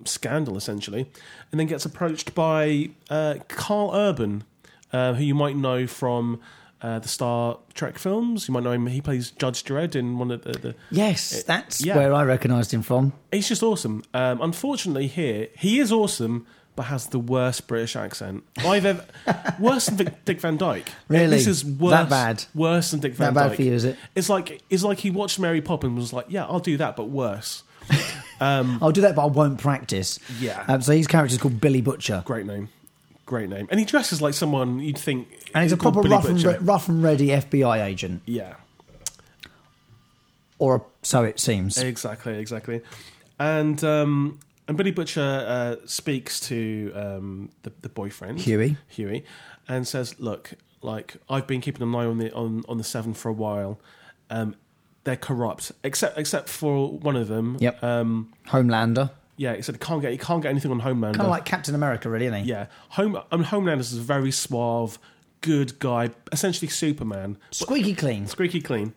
scandal 0.06 0.56
essentially, 0.56 1.10
and 1.50 1.60
then 1.60 1.66
gets 1.66 1.84
approached 1.84 2.34
by 2.34 2.90
uh, 3.10 3.36
Karl 3.48 3.90
Urban, 3.94 4.44
uh, 4.92 5.14
who 5.14 5.24
you 5.24 5.34
might 5.34 5.56
know 5.56 5.86
from 5.86 6.40
uh, 6.80 6.98
the 6.98 7.08
Star 7.08 7.58
Trek 7.74 7.98
films. 7.98 8.48
You 8.48 8.54
might 8.54 8.64
know 8.64 8.72
him. 8.72 8.86
He 8.86 9.00
plays 9.00 9.30
Judge 9.30 9.62
Dredd 9.64 9.94
in 9.94 10.18
one 10.18 10.30
of 10.30 10.42
the. 10.42 10.52
the 10.52 10.74
Yes, 10.90 11.42
that's 11.44 11.84
yeah. 11.84 11.96
where 11.96 12.12
I 12.12 12.24
recognised 12.24 12.72
him 12.74 12.82
from. 12.82 13.12
he's 13.30 13.48
just 13.48 13.62
awesome. 13.62 14.02
Um, 14.12 14.40
unfortunately, 14.42 15.06
here 15.06 15.48
he 15.56 15.78
is 15.78 15.92
awesome. 15.92 16.46
But 16.74 16.84
has 16.84 17.08
the 17.08 17.18
worst 17.18 17.68
British 17.68 17.96
accent 17.96 18.44
I've 18.56 18.86
ever 18.86 19.04
worse 19.60 19.88
than 19.88 20.16
Dick 20.24 20.40
Van 20.40 20.56
Dyke. 20.56 20.88
Really? 21.06 21.26
this 21.26 21.46
is 21.46 21.62
worse. 21.66 21.90
That 21.90 22.08
bad? 22.08 22.44
Worse 22.54 22.92
than 22.92 23.00
Dick 23.00 23.12
Van 23.12 23.26
That 23.34 23.34
Van 23.34 23.42
bad 23.42 23.48
Dyke. 23.50 23.56
for 23.56 23.62
you, 23.62 23.72
is 23.74 23.84
it? 23.84 23.98
It's 24.14 24.30
like 24.30 24.62
it's 24.70 24.82
like 24.82 24.98
he 25.00 25.10
watched 25.10 25.38
Mary 25.38 25.60
Poppins 25.60 25.90
and 25.90 25.98
was 25.98 26.14
like, 26.14 26.24
yeah, 26.30 26.46
I'll 26.46 26.60
do 26.60 26.78
that, 26.78 26.96
but 26.96 27.10
worse. 27.10 27.62
I'll 28.82 28.92
do 28.92 29.00
that, 29.02 29.14
but 29.14 29.22
I 29.22 29.26
won't 29.26 29.58
practice. 29.58 30.18
Yeah. 30.40 30.64
Um, 30.68 30.82
so 30.82 30.92
his 30.92 31.06
character's 31.06 31.38
called 31.38 31.60
Billy 31.60 31.80
Butcher, 31.80 32.22
Great 32.26 32.46
name, 32.46 32.68
great 33.26 33.48
name, 33.48 33.68
and 33.70 33.78
he 33.80 33.86
dresses 33.86 34.20
like 34.20 34.34
someone 34.34 34.80
you'd 34.80 34.98
think. 34.98 35.28
and 35.54 35.62
he's 35.62 35.72
a 35.72 35.76
proper 35.76 36.00
rough 36.00 36.26
and, 36.28 36.42
re- 36.42 36.58
rough 36.60 36.88
and 36.88 37.02
ready 37.02 37.28
FBI 37.28 37.84
agent, 37.84 38.22
Yeah, 38.26 38.54
or 40.58 40.84
so 41.02 41.24
it 41.24 41.40
seems. 41.40 41.78
exactly, 41.78 42.38
exactly, 42.38 42.80
and 43.38 43.82
um, 43.84 44.38
and 44.68 44.76
Billy 44.76 44.92
Butcher 44.92 45.20
uh, 45.46 45.76
speaks 45.86 46.40
to 46.40 46.92
um, 46.94 47.50
the 47.62 47.72
the 47.82 47.88
boyfriend 47.88 48.40
Huey. 48.40 48.76
Huey, 48.88 49.24
and 49.68 49.86
says, 49.86 50.18
"Look, 50.20 50.52
like 50.80 51.16
I've 51.28 51.46
been 51.46 51.60
keeping 51.60 51.82
an 51.82 51.94
eye 51.94 52.04
on 52.06 52.18
the 52.18 52.32
on 52.32 52.62
on 52.68 52.78
the 52.78 52.84
Seven 52.84 53.14
for 53.14 53.28
a 53.28 53.32
while. 53.32 53.78
Um, 54.30 54.54
they're 55.04 55.16
corrupt, 55.16 55.72
except 55.84 56.18
except 56.18 56.48
for 56.48 56.90
one 56.90 57.16
of 57.16 57.28
them. 57.28 57.56
Yep. 57.60 57.82
Um, 57.82 58.32
Homelander, 58.48 59.10
yeah, 59.36 59.54
he 59.56 59.62
said 59.62 59.74
he 59.76 59.78
can't 59.78 60.00
get 60.02 60.12
he 60.12 60.18
can't 60.18 60.42
get 60.42 60.50
anything 60.50 60.70
on 60.70 60.80
Homelander. 60.80 61.14
kind 61.16 61.22
of 61.22 61.28
like 61.28 61.44
Captain 61.44 61.74
America, 61.74 62.08
really, 62.08 62.26
isn't 62.26 62.44
he? 62.44 62.48
Yeah, 62.50 62.66
Home 62.90 63.18
I 63.30 63.36
mean, 63.36 63.46
Homelander 63.46 63.80
is 63.80 63.96
a 63.96 64.00
very 64.00 64.30
suave, 64.30 64.98
good 65.40 65.78
guy, 65.78 66.10
essentially 66.30 66.68
Superman, 66.68 67.36
Squeaky 67.50 67.94
clean. 67.94 68.26
squeaky 68.26 68.60
clean. 68.60 68.94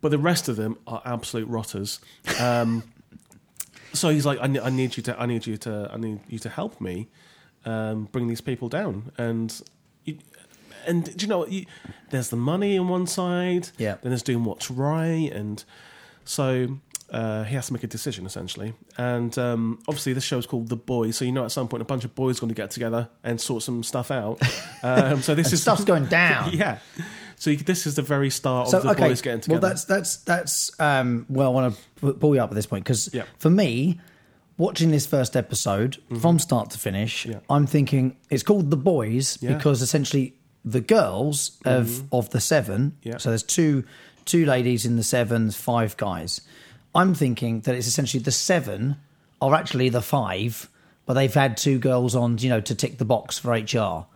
But 0.00 0.10
the 0.10 0.18
rest 0.18 0.48
of 0.48 0.54
them 0.54 0.78
are 0.86 1.02
absolute 1.04 1.48
rotters. 1.48 1.98
Um, 2.40 2.84
so 3.92 4.10
he's 4.10 4.24
like, 4.24 4.38
I, 4.38 4.44
I 4.44 4.70
need 4.70 4.96
you 4.96 5.02
to, 5.02 5.20
I 5.20 5.26
need 5.26 5.44
you 5.44 5.56
to, 5.56 5.90
I 5.92 5.96
need 5.96 6.20
you 6.28 6.38
to 6.38 6.48
help 6.48 6.80
me 6.80 7.08
um, 7.64 8.04
bring 8.12 8.28
these 8.28 8.40
people 8.40 8.68
down. 8.68 9.10
And 9.18 9.60
you, 10.04 10.18
and 10.86 11.04
do 11.16 11.24
you 11.24 11.28
know 11.28 11.38
what? 11.38 11.52
You, 11.52 11.66
there's 12.10 12.30
the 12.30 12.36
money 12.36 12.78
on 12.78 12.88
one 12.88 13.06
side. 13.06 13.68
Yeah. 13.78 13.96
Then 14.02 14.10
there's 14.10 14.22
doing 14.22 14.44
what's 14.44 14.70
right, 14.70 15.30
and 15.32 15.62
so. 16.24 16.78
Uh, 17.10 17.42
he 17.44 17.54
has 17.54 17.66
to 17.68 17.72
make 17.72 17.82
a 17.82 17.86
decision 17.86 18.26
essentially, 18.26 18.74
and 18.98 19.38
um, 19.38 19.78
obviously 19.88 20.12
this 20.12 20.24
show 20.24 20.36
is 20.36 20.44
called 20.44 20.68
The 20.68 20.76
Boys, 20.76 21.16
so 21.16 21.24
you 21.24 21.32
know 21.32 21.42
at 21.42 21.50
some 21.50 21.66
point 21.66 21.80
a 21.80 21.86
bunch 21.86 22.04
of 22.04 22.14
boys 22.14 22.36
are 22.36 22.40
going 22.42 22.50
to 22.50 22.54
get 22.54 22.70
together 22.70 23.08
and 23.24 23.40
sort 23.40 23.62
some 23.62 23.82
stuff 23.82 24.10
out. 24.10 24.38
Um, 24.82 25.22
so 25.22 25.34
this 25.34 25.50
is 25.54 25.62
Stuff's 25.62 25.84
going 25.84 26.04
down. 26.10 26.52
yeah. 26.52 26.80
So 27.36 27.48
you, 27.48 27.56
this 27.56 27.86
is 27.86 27.94
the 27.96 28.02
very 28.02 28.28
start 28.28 28.68
So 28.68 28.76
of 28.76 28.82
the 28.82 28.90
okay, 28.90 29.08
boys 29.08 29.22
getting 29.22 29.40
together. 29.40 29.58
well 29.58 29.70
that's 29.70 29.84
that's 29.86 30.16
that's 30.18 30.78
um, 30.78 31.24
well, 31.30 31.48
I 31.48 31.50
want 31.54 31.78
to 32.02 32.12
pull 32.12 32.34
you 32.34 32.42
up 32.42 32.50
at 32.50 32.54
this 32.54 32.66
point 32.66 32.84
because 32.84 33.08
Yeah. 33.14 33.24
for 33.38 33.48
me, 33.48 33.98
watching 34.58 34.90
this 34.90 35.06
first 35.06 35.34
episode 35.34 35.96
from 36.20 36.38
start 36.38 36.68
to 36.72 36.78
finish, 36.78 37.22
Mm-hmm. 37.22 37.32
Yeah. 37.32 37.38
I'm 37.48 37.66
thinking 37.66 38.18
it's 38.28 38.42
called 38.42 38.70
The 38.70 38.76
Boys 38.76 39.38
Yeah. 39.40 39.48
Mm-hmm. 39.48 39.58
because 39.58 39.80
essentially 39.80 40.34
the 40.64 40.80
girls 40.80 41.58
of 41.64 41.86
mm-hmm. 41.86 42.14
of 42.14 42.30
the 42.30 42.40
seven. 42.40 42.96
Yeah. 43.02 43.18
So 43.18 43.30
there's 43.30 43.42
two 43.42 43.84
two 44.24 44.44
ladies 44.44 44.84
in 44.84 44.96
the 44.96 45.02
sevens, 45.02 45.56
five 45.56 45.96
guys. 45.96 46.40
I'm 46.94 47.14
thinking 47.14 47.60
that 47.60 47.74
it's 47.74 47.86
essentially 47.86 48.22
the 48.22 48.32
seven 48.32 48.96
are 49.40 49.54
actually 49.54 49.88
the 49.88 50.02
five, 50.02 50.68
but 51.06 51.14
they've 51.14 51.32
had 51.32 51.56
two 51.56 51.78
girls 51.78 52.14
on, 52.14 52.38
you 52.38 52.48
know, 52.48 52.60
to 52.60 52.74
tick 52.74 52.98
the 52.98 53.04
box 53.04 53.38
for 53.38 53.52
HR. 53.52 54.06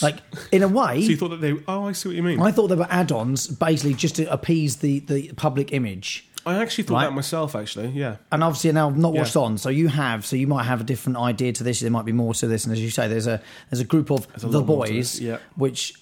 Like 0.00 0.16
in 0.52 0.62
a 0.62 0.68
way, 0.68 1.02
so 1.02 1.10
you 1.10 1.16
thought 1.16 1.28
that 1.28 1.42
they? 1.42 1.54
Oh, 1.68 1.86
I 1.86 1.92
see 1.92 2.08
what 2.08 2.16
you 2.16 2.22
mean. 2.22 2.40
I 2.40 2.50
thought 2.50 2.68
they 2.68 2.76
were 2.76 2.86
add-ons, 2.88 3.46
basically 3.46 3.92
just 3.92 4.16
to 4.16 4.30
appease 4.32 4.76
the, 4.76 5.00
the 5.00 5.32
public 5.34 5.70
image. 5.72 6.26
Actually 6.54 6.84
thought 6.84 6.94
Right. 6.94 7.04
that 7.06 7.12
myself. 7.12 7.54
Actually, 7.56 7.88
yeah. 7.88 8.16
And 8.32 8.42
obviously 8.44 8.72
now 8.72 8.88
I've 8.88 8.96
not 8.96 9.12
Yeah. 9.14 9.20
watched 9.20 9.36
on, 9.36 9.58
so 9.58 9.68
you 9.68 9.88
have, 9.88 10.24
so 10.24 10.36
you 10.36 10.46
might 10.46 10.64
have 10.64 10.80
a 10.80 10.84
different 10.84 11.18
idea 11.18 11.52
to 11.52 11.64
this. 11.64 11.80
There 11.80 11.90
might 11.90 12.04
be 12.04 12.12
more 12.12 12.34
to 12.34 12.46
this, 12.46 12.64
and 12.64 12.72
as 12.72 12.80
you 12.80 12.90
say, 12.90 13.08
there's 13.08 13.26
a 13.26 13.40
there's 13.70 13.80
a 13.80 13.84
group 13.84 14.10
of 14.10 14.26
the 14.40 14.46
lot 14.48 14.66
more 14.66 14.86
to 14.86 14.92
boys, 14.92 15.20
yeah. 15.20 15.38
which 15.56 15.94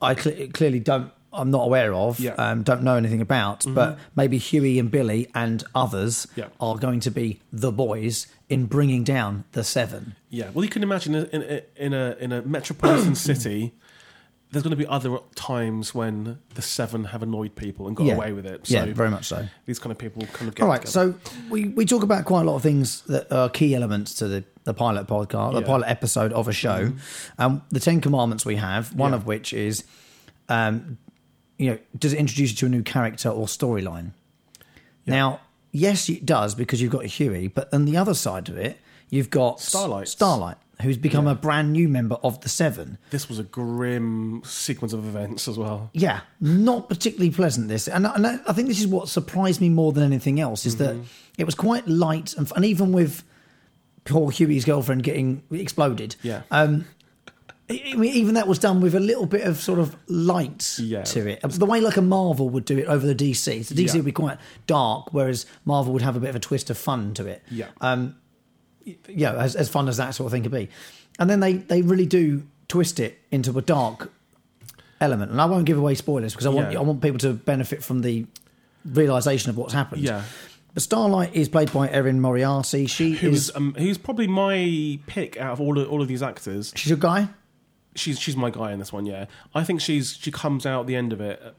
I 0.00 0.14
cle 0.14 0.32
clearly 0.52 0.80
don't, 0.80 1.10
I'm 1.32 1.50
not 1.50 1.62
aware 1.64 1.94
of, 1.94 2.18
Yeah. 2.20 2.32
Mm-hmm. 2.32 2.40
um, 2.40 2.62
don't 2.62 2.82
know 2.82 2.96
anything 2.96 3.20
about. 3.20 3.64
But 3.68 3.98
maybe 4.16 4.36
Huey 4.38 4.78
and 4.78 4.90
Billy 4.90 5.28
and 5.34 5.62
others 5.74 6.26
Yeah. 6.36 6.46
are 6.60 6.76
going 6.76 7.00
to 7.00 7.10
be 7.10 7.40
the 7.52 7.70
boys 7.72 8.26
in 8.48 8.66
bringing 8.66 9.04
down 9.04 9.44
the 9.52 9.62
seven. 9.64 10.14
Yeah. 10.28 10.50
Well, 10.52 10.64
you 10.64 10.70
can 10.70 10.82
imagine 10.82 11.14
in 11.14 11.42
a, 11.42 11.60
in 11.76 11.92
a 11.94 12.16
in 12.20 12.32
a 12.32 12.42
metropolitan 12.42 13.14
city, 13.30 13.72
there's 14.52 14.62
going 14.62 14.70
to 14.70 14.76
be 14.76 14.86
other 14.86 15.18
times 15.34 15.94
when 15.94 16.38
the 16.54 16.62
seven 16.62 17.04
have 17.06 17.22
annoyed 17.22 17.54
people 17.56 17.86
and 17.88 17.96
got 17.96 18.04
Yeah. 18.06 18.14
away 18.14 18.32
with 18.32 18.46
it. 18.46 18.66
So 18.66 18.74
yeah, 18.74 18.84
very 18.92 19.10
much 19.10 19.24
so. 19.24 19.48
these 19.66 19.78
kind 19.78 19.90
of 19.90 19.98
people 19.98 20.24
kind 20.34 20.46
of 20.48 20.54
get 20.54 20.62
All 20.62 20.68
right, 20.68 20.84
together. 20.84 21.14
so 21.22 21.32
we, 21.50 21.68
we 21.68 21.84
talk 21.86 22.02
about 22.02 22.24
quite 22.26 22.42
a 22.42 22.44
lot 22.44 22.56
of 22.56 22.62
things 22.62 23.00
that 23.02 23.32
are 23.32 23.48
key 23.48 23.74
elements 23.74 24.14
to 24.16 24.28
the, 24.28 24.44
the 24.64 24.74
pilot 24.74 25.06
podcast, 25.06 25.52
the 25.52 25.54
Yeah. 25.54 25.60
Mm-hmm. 25.62 25.66
pilot 25.66 25.88
episode 25.88 26.32
of 26.34 26.48
a 26.48 26.52
show. 26.52 26.92
Um, 27.38 27.62
the 27.70 27.80
Ten 27.80 28.00
Commandments 28.02 28.44
we 28.44 28.56
have, 28.56 28.94
one 28.94 29.12
Yeah. 29.12 29.16
of 29.16 29.26
which 29.26 29.52
is, 29.54 29.84
um, 30.48 30.98
you 31.58 31.70
know, 31.70 31.78
does 31.98 32.12
it 32.12 32.18
introduce 32.18 32.50
you 32.50 32.56
to 32.58 32.66
a 32.66 32.68
new 32.68 32.82
character 32.82 33.30
or 33.30 33.46
storyline? 33.46 34.12
Now, 35.06 35.40
yes, 35.72 36.08
it 36.08 36.26
does 36.26 36.54
because 36.54 36.80
you've 36.82 36.92
got 36.92 37.04
Huey, 37.06 37.48
but 37.48 37.72
on 37.72 37.86
the 37.86 37.96
other 37.96 38.14
side 38.14 38.48
of 38.48 38.56
it, 38.56 38.78
you've 39.10 39.30
got 39.30 39.60
Starlight. 39.60 40.08
Starlight, 40.08 40.56
who's 40.82 40.96
become 40.96 41.26
a 41.26 41.34
brand 41.34 41.72
new 41.72 41.88
member 41.88 42.16
of 42.22 42.40
the 42.42 42.48
Seven. 42.48 42.98
This 43.10 43.28
was 43.28 43.38
a 43.38 43.42
grim 43.44 44.42
sequence 44.44 44.92
of 44.92 45.06
events 45.06 45.48
as 45.48 45.56
well. 45.58 45.90
Yeah, 45.94 46.20
not 46.40 46.88
particularly 46.88 47.30
pleasant. 47.30 47.68
This, 47.68 47.88
and, 47.88 48.06
and 48.06 48.26
I 48.26 48.38
I 48.46 48.52
think 48.52 48.68
this 48.68 48.80
is 48.80 48.86
what 48.86 49.08
surprised 49.08 49.60
me 49.60 49.68
more 49.68 49.92
than 49.92 50.04
anything 50.04 50.40
else 50.40 50.66
is 50.66 50.76
Mm-hmm. 50.76 50.98
that 51.00 51.06
it 51.38 51.44
was 51.44 51.54
quite 51.54 51.86
light, 51.88 52.34
and, 52.36 52.50
and 52.54 52.64
even 52.64 52.92
with 52.92 53.22
poor 54.04 54.30
Huey's 54.30 54.64
girlfriend 54.64 55.02
getting 55.02 55.42
exploded, 55.50 56.16
Yeah. 56.22 56.42
um, 56.50 56.84
I 57.70 57.92
I 57.92 57.96
mean, 57.96 58.12
even 58.12 58.34
that 58.34 58.48
was 58.48 58.58
done 58.58 58.80
with 58.80 58.94
a 58.94 59.00
little 59.00 59.24
bit 59.26 59.42
of 59.42 59.56
sort 59.58 59.78
of 59.78 59.96
light 60.08 60.78
Yeah. 60.78 61.02
to 61.04 61.26
it. 61.28 61.40
The 61.42 61.64
way 61.64 61.80
like 61.80 61.96
a 61.96 62.02
Marvel 62.02 62.50
would 62.50 62.64
do 62.64 62.76
it 62.76 62.86
over 62.86 63.06
the 63.06 63.14
DC. 63.14 63.64
So 63.64 63.74
DC 63.74 63.86
Yeah. 63.86 63.94
would 64.00 64.04
be 64.04 64.12
quite 64.12 64.38
dark, 64.66 65.12
whereas 65.14 65.46
Marvel 65.64 65.92
would 65.92 66.02
have 66.02 66.16
a 66.16 66.20
bit 66.20 66.28
of 66.30 66.36
a 66.36 66.40
twist 66.40 66.68
of 66.70 66.76
fun 66.76 67.14
to 67.14 67.26
it. 67.26 67.42
Yeah. 67.50 67.68
Um, 67.80 68.16
yeah, 69.08 69.34
as, 69.34 69.56
as 69.56 69.68
fun 69.68 69.88
as 69.88 69.96
that 69.96 70.14
sort 70.14 70.26
of 70.26 70.32
thing 70.32 70.42
could 70.42 70.52
be. 70.52 70.68
And 71.18 71.28
then 71.28 71.40
they, 71.40 71.54
they 71.54 71.82
really 71.82 72.06
do 72.06 72.44
twist 72.68 73.00
it 73.00 73.18
into 73.30 73.56
a 73.58 73.62
dark 73.62 74.10
element. 75.00 75.30
And 75.30 75.40
I 75.40 75.44
won't 75.46 75.66
give 75.66 75.78
away 75.78 75.94
spoilers 75.94 76.32
because 76.32 76.46
I 76.46 76.50
want 76.50 76.72
Yeah. 76.72 76.78
I 76.78 76.82
want 76.82 77.02
people 77.02 77.18
to 77.18 77.32
benefit 77.32 77.82
from 77.84 78.02
the 78.02 78.26
realization 78.84 79.50
of 79.50 79.56
what's 79.56 79.74
happened. 79.74 80.02
Yeah. 80.02 80.22
But 80.74 80.82
Starlight 80.82 81.34
is 81.34 81.48
played 81.50 81.70
by 81.72 81.90
Erin 81.90 82.20
Moriarty. 82.20 82.86
She 82.86 83.12
Who 83.12 83.28
is 83.28 83.52
um, 83.54 83.74
who's 83.76 83.98
probably 83.98 84.26
my 84.26 84.98
pick 85.06 85.38
out 85.38 85.52
of 85.52 85.60
all 85.60 85.78
of, 85.78 85.90
all 85.90 86.00
of 86.00 86.08
these 86.08 86.22
actors. 86.22 86.72
she's 86.74 86.92
a 86.92 86.96
guy. 86.96 87.28
She's 87.94 88.18
she's 88.18 88.36
my 88.36 88.48
guy 88.48 88.72
in 88.72 88.78
this 88.78 88.90
one. 88.90 89.04
Yeah, 89.04 89.26
I 89.54 89.64
think 89.64 89.82
she's 89.82 90.16
she 90.16 90.30
comes 90.30 90.64
out 90.64 90.86
the 90.86 90.96
end 90.96 91.12
of 91.12 91.20
it 91.20 91.54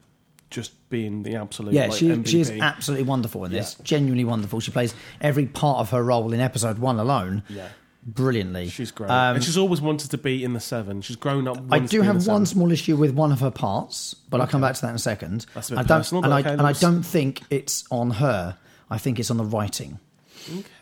just 0.54 0.88
being 0.88 1.22
the 1.24 1.34
absolute 1.36 1.74
Yeah, 1.74 1.86
like, 1.88 1.98
she 1.98 2.08
MVP. 2.08 2.26
she 2.28 2.40
is 2.40 2.50
absolutely 2.50 3.04
wonderful 3.04 3.44
in 3.44 3.52
this. 3.52 3.76
Yeah. 3.78 3.84
Genuinely 3.84 4.24
wonderful. 4.24 4.60
She 4.60 4.70
plays 4.70 4.94
every 5.20 5.46
part 5.46 5.78
of 5.80 5.90
her 5.90 6.02
role 6.02 6.32
in 6.32 6.40
episode 6.40 6.78
one 6.78 6.98
alone. 6.98 7.42
yeah. 7.48 7.68
Brilliantly. 8.06 8.68
She's 8.68 8.90
great, 8.90 9.08
Um, 9.10 9.36
and 9.36 9.42
she's 9.44 9.56
always 9.56 9.80
wanted 9.80 10.10
to 10.10 10.18
be 10.18 10.44
in 10.44 10.52
the 10.52 10.60
seven. 10.60 11.00
She's 11.00 11.16
grown 11.16 11.48
up. 11.48 11.56
I 11.70 11.78
do 11.78 12.02
have 12.02 12.16
one 12.16 12.22
seven. 12.22 12.46
small 12.46 12.70
issue 12.70 12.96
with 12.96 13.12
one 13.14 13.32
of 13.32 13.40
her 13.40 13.50
parts, 13.50 14.12
but 14.28 14.42
I'll 14.42 14.46
come 14.46 14.60
back 14.60 14.74
to 14.74 14.82
that 14.82 14.90
in 14.90 14.96
a 14.96 14.98
second. 14.98 15.46
That's 15.54 15.70
a 15.70 15.72
bit 15.72 15.78
I 15.78 15.82
don't, 15.84 15.98
personal, 16.00 16.22
and, 16.22 16.30
but 16.30 16.36
I, 16.36 16.40
okay, 16.40 16.50
and 16.50 16.60
I 16.60 16.72
don't 16.74 17.02
think 17.02 17.40
it's 17.48 17.84
on 17.90 18.10
her. 18.10 18.58
I 18.90 18.98
think 18.98 19.18
it's 19.18 19.30
on 19.30 19.38
the 19.38 19.44
writing. 19.44 19.98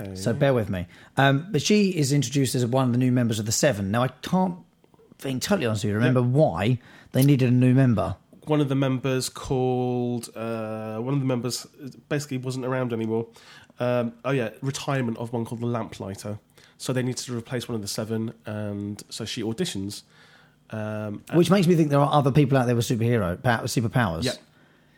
Okay. 0.00 0.16
So 0.16 0.32
bear 0.32 0.52
with 0.52 0.68
me. 0.68 0.88
Um, 1.16 1.46
but 1.52 1.62
she 1.62 1.90
is 1.90 2.12
introduced 2.12 2.56
as 2.56 2.66
one 2.66 2.86
of 2.86 2.92
the 2.92 2.98
new 2.98 3.12
members 3.12 3.38
of 3.38 3.46
the 3.46 3.52
Seven. 3.52 3.92
Now 3.92 4.02
I 4.02 4.08
can't, 4.08 4.56
being 5.22 5.38
totally 5.38 5.66
honest 5.66 5.84
with 5.84 5.90
you, 5.90 5.94
remember 5.94 6.22
why 6.22 6.80
they 7.12 7.22
needed 7.22 7.48
a 7.50 7.52
new 7.52 7.72
member. 7.72 8.16
One 8.46 8.60
of 8.60 8.68
the 8.68 8.74
members 8.74 9.28
called 9.28 10.28
uh, 10.36 10.98
one 10.98 11.14
of 11.14 11.20
the 11.20 11.26
members 11.26 11.66
basically 12.08 12.38
wasn't 12.38 12.64
around 12.64 12.92
anymore. 12.92 13.26
Um, 13.80 14.12
oh 14.24 14.30
yeah, 14.30 14.50
retirement 14.60 15.18
of 15.18 15.32
one 15.32 15.44
called 15.44 15.60
the 15.60 15.66
Lamplighter. 15.66 16.38
So 16.78 16.92
they 16.92 17.02
needed 17.02 17.18
to 17.26 17.36
replace 17.36 17.68
one 17.68 17.76
of 17.76 17.82
the 17.82 17.88
seven, 17.88 18.34
and 18.44 19.02
so 19.08 19.24
she 19.24 19.42
auditions. 19.42 20.02
Um, 20.70 21.22
Which 21.34 21.50
makes 21.50 21.66
me 21.66 21.74
think 21.76 21.90
there 21.90 22.00
are 22.00 22.12
other 22.12 22.32
people 22.32 22.56
out 22.58 22.66
there 22.66 22.74
with 22.74 22.86
superhero 22.86 23.40
pow- 23.42 23.62
superpowers. 23.64 24.24
yeah, 24.24 24.32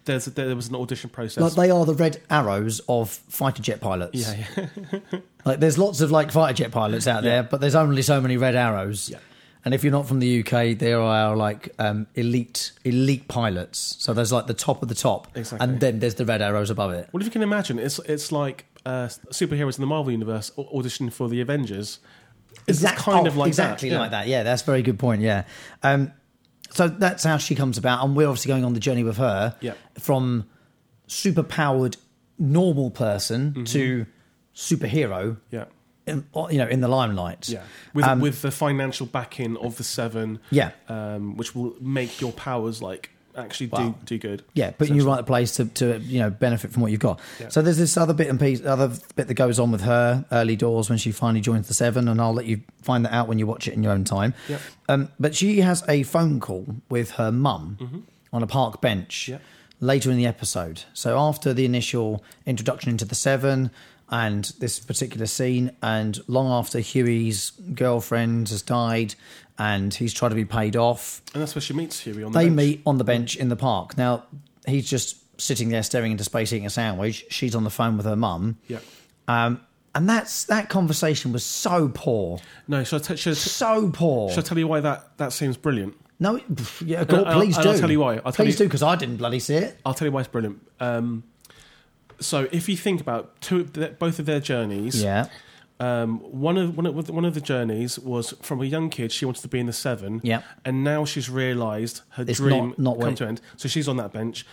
there's 0.05 0.25
there 0.27 0.55
was 0.57 0.69
an 0.69 0.77
audition 0.77 1.11
process. 1.11 1.43
Like 1.43 1.53
they 1.55 1.71
are 1.71 1.85
the 1.85 1.95
red 1.95 2.23
arrows 2.31 2.81
of 2.89 3.11
fighter 3.11 3.61
jet 3.63 3.81
pilots. 3.81 4.15
yeah, 4.19 4.47
yeah. 4.57 5.19
Like 5.45 5.61
there's 5.61 5.77
lots 5.77 6.01
of 6.01 6.11
like 6.11 6.33
fighter 6.33 6.55
jet 6.55 6.71
pilots 6.73 7.07
out 7.07 7.23
there, 7.23 7.43
but 7.43 7.61
there's 7.61 7.75
only 7.75 8.01
so 8.01 8.19
many 8.21 8.39
red 8.39 8.55
arrows. 8.55 9.11
Yeah. 9.11 9.19
And 9.65 9.73
if 9.75 9.83
you're 9.83 9.93
not 9.93 10.07
from 10.07 10.19
the 10.21 10.41
UK, 10.41 10.77
there 10.79 11.01
are 11.01 11.35
like 11.37 11.71
um, 11.79 12.07
elite 12.15 12.73
elite 12.85 13.29
pilots. 13.29 13.97
So 13.99 14.13
there's 14.13 14.31
like 14.33 14.47
the 14.47 14.55
top 14.55 14.83
of 14.83 14.89
the 14.89 14.95
top, 14.95 15.29
Exactly. 15.37 15.67
and 15.67 15.81
then 15.81 16.01
there's 16.01 16.17
the 16.17 16.27
red 16.27 16.43
arrows 16.43 16.69
above 16.71 16.93
it. 16.93 17.09
Well, 17.13 17.21
if 17.23 17.27
you 17.27 17.31
can 17.33 17.43
imagine, 17.43 17.79
it's 17.79 17.99
it's 18.01 18.31
like 18.31 18.67
uh, 18.85 19.09
superheroes 19.31 19.77
in 19.77 19.81
the 19.81 19.87
Marvel 19.87 20.13
universe 20.13 20.53
au- 20.59 20.69
auditioning 20.79 21.13
for 21.13 21.29
the 21.29 21.41
Avengers. 21.41 21.99
It's 22.67 22.79
Exact- 22.83 22.99
kind 22.99 23.27
oh, 23.27 23.31
of 23.31 23.37
like 23.37 23.49
exactly 23.49 23.89
that. 23.91 23.99
like 23.99 24.11
that. 24.11 24.27
Yeah, 24.27 24.43
that's 24.43 24.63
a 24.63 24.67
very 24.67 24.83
good 24.83 24.99
point. 24.99 25.23
Yeah. 25.23 25.45
Um, 25.83 26.13
so 26.71 26.89
that's 26.89 27.25
how 27.25 27.37
she 27.39 27.55
comes 27.55 27.79
about, 27.79 28.05
and 28.05 28.15
we're 28.17 28.29
obviously 28.29 28.49
going 28.51 28.65
on 28.65 28.75
the 28.75 28.81
journey 28.81 29.03
with 29.05 29.17
her 29.17 29.57
Yeah. 29.61 29.75
from 29.99 30.47
super 31.07 31.43
powered 31.43 31.97
normal 32.39 32.91
person 32.91 33.53
Mm-hmm. 33.53 33.65
to 33.65 34.07
superhero. 34.55 35.37
Yeah, 35.51 35.65
In, 36.07 36.27
you 36.51 36.59
know, 36.59 36.67
in 36.69 36.81
the 36.83 36.89
limelight. 36.89 37.49
yeah. 37.49 37.63
With 37.95 38.05
Um, 38.05 38.21
with 38.21 38.43
the 38.43 38.51
financial 38.51 39.07
backing 39.07 39.57
of 39.57 39.77
the 39.77 39.85
seven. 39.85 40.39
Yeah. 40.51 40.73
um, 40.89 41.37
which 41.37 41.55
will 41.55 41.75
make 41.81 42.21
your 42.21 42.33
powers 42.33 42.83
like 42.83 43.11
actually 43.37 43.67
Wow. 43.69 43.79
do 43.79 43.95
do 44.05 44.19
good. 44.19 44.45
Yeah, 44.53 44.71
putting 44.73 44.95
you 44.95 45.11
in 45.11 45.17
the 45.17 45.23
place 45.25 45.57
to, 45.57 45.65
to 45.65 45.99
you 46.01 46.21
know 46.21 46.31
benefit 46.31 46.73
from 46.73 46.83
what 46.83 46.91
you've 46.93 47.01
got. 47.01 47.19
Yeah. 47.41 47.49
So 47.49 47.63
there's 47.63 47.79
this 47.79 47.97
other 47.97 48.13
bit 48.15 48.29
and 48.29 48.39
piece, 48.39 48.65
other 48.65 48.93
bit 49.17 49.27
that 49.29 49.35
goes 49.35 49.59
on 49.59 49.73
with 49.73 49.81
her 49.81 50.25
early 50.31 50.57
doors 50.57 50.89
when 50.89 50.99
she 50.99 51.11
finally 51.11 51.41
joins 51.41 51.67
the 51.69 51.75
Seven, 51.75 52.07
and 52.07 52.21
I'll 52.21 52.35
let 52.35 52.47
you 52.47 52.61
find 52.83 53.05
that 53.07 53.13
out 53.13 53.27
when 53.27 53.39
you 53.41 53.47
watch 53.47 53.67
it 53.67 53.75
in 53.75 53.83
your 53.83 53.93
own 53.93 54.05
time. 54.05 54.35
Yep. 54.49 54.61
Um, 54.89 55.09
but 55.19 55.35
she 55.35 55.63
has 55.63 55.83
a 55.89 56.03
phone 56.05 56.39
call 56.39 56.67
with 56.89 57.13
her 57.13 57.33
mum 57.33 58.05
on 58.33 58.43
a 58.43 58.47
park 58.47 58.81
bench 58.81 59.29
Yep. 59.31 59.43
later 59.81 60.11
in 60.13 60.17
the 60.17 60.27
episode. 60.27 60.83
So 60.93 61.19
after 61.19 61.53
the 61.53 61.65
initial 61.65 62.23
introduction 62.47 62.91
into 62.91 63.05
the 63.05 63.15
Seven 63.17 63.71
and 64.11 64.45
this 64.59 64.79
particular 64.81 65.27
scene, 65.27 65.73
and 65.83 66.19
long 66.29 66.47
after 66.49 66.79
Huey's 66.81 67.51
girlfriend 67.75 68.49
has 68.51 68.63
died 68.63 69.15
and 69.59 69.93
he's 69.95 70.13
tried 70.13 70.31
to 70.31 70.35
be 70.35 70.45
paid 70.45 70.77
off, 70.77 71.23
And 71.33 71.41
that's 71.43 71.55
where 71.55 71.63
she 71.63 71.75
meets 71.75 72.01
Huey 72.01 72.23
on 72.25 72.33
the 72.33 72.39
they 72.39 72.45
bench. 72.47 72.57
meet 72.57 72.83
on 72.87 72.99
the 72.99 73.05
bench 73.05 73.37
in 73.37 73.49
the 73.49 73.57
park. 73.57 73.97
Now 73.97 74.25
he's 74.67 74.89
just 74.89 75.17
sitting 75.41 75.69
there 75.69 75.83
staring 75.83 76.13
into 76.13 76.25
space 76.25 76.53
eating 76.53 76.67
a 76.67 76.71
sandwich. 76.71 77.25
She's 77.31 77.55
on 77.55 77.65
the 77.65 77.71
phone 77.71 77.97
with 77.97 78.07
her 78.07 78.17
mum. 78.17 78.59
Yeah. 78.69 78.79
Um, 79.29 79.61
and 79.95 80.09
that's 80.09 80.45
that 80.47 80.69
conversation 80.69 81.33
was 81.33 81.45
so 81.45 81.89
poor, 81.95 82.41
No, 82.67 82.83
shall 82.85 82.99
I, 82.99 83.03
t- 83.03 83.17
shall, 83.17 83.31
I 83.33 83.35
t- 83.35 83.41
so 83.41 83.91
poor. 83.91 84.29
shall 84.31 84.41
I 84.41 84.43
tell 84.43 84.59
you 84.59 84.67
why 84.67 84.81
that, 84.81 85.17
that 85.19 85.33
seems 85.33 85.57
brilliant? 85.57 85.95
no, 86.21 86.41
yeah, 86.85 87.05
go, 87.05 87.19
And 87.19 87.27
I'll- 87.29 87.41
please 87.41 87.57
and 87.57 87.63
do. 87.65 87.71
I'll 87.71 87.79
tell 87.79 87.91
you 87.91 88.01
why. 88.01 88.17
I'll 88.17 88.33
tell 88.33 88.45
please 88.45 88.53
you- 88.55 88.59
do 88.59 88.65
because 88.65 88.83
I 88.83 88.97
didn't 88.97 89.17
bloody 89.19 89.39
see 89.41 89.55
it. 89.57 89.79
I'll 89.87 89.95
tell 89.95 90.07
you 90.07 90.13
why 90.13 90.21
it's 90.21 90.29
brilliant. 90.29 90.61
Um, 90.81 91.23
so 92.21 92.49
if 92.53 92.69
you 92.69 92.77
think 92.77 93.01
about 93.01 93.41
two, 93.41 93.65
both 93.99 94.19
of 94.19 94.27
their 94.27 94.41
journeys, 94.41 95.03
Yeah, 95.03 95.27
um, 95.81 96.19
one 96.21 96.57
of 96.57 96.77
one 96.77 96.87
of 96.87 97.09
one 97.11 97.25
of 97.25 97.35
the 97.35 97.41
journeys 97.41 97.99
was 97.99 98.33
from 98.43 98.61
a 98.63 98.65
young 98.65 98.91
kid. 98.91 99.13
She 99.13 99.25
wanted 99.25 99.43
to 99.43 99.49
be 99.49 99.59
in 99.61 99.67
the 99.67 99.73
seven, 99.73 100.21
Yeah. 100.23 100.43
and 100.65 100.85
now 100.85 101.05
she's 101.05 101.29
realised 101.29 102.03
her 102.11 102.25
It's 102.27 102.39
dream 102.39 102.69
not- 102.69 102.79
not 102.79 103.01
come 103.01 103.15
to 103.17 103.27
end. 103.27 103.41
So 103.57 103.69
she's 103.69 103.89
on 103.89 103.97
that 103.99 104.13
bench. 104.13 104.47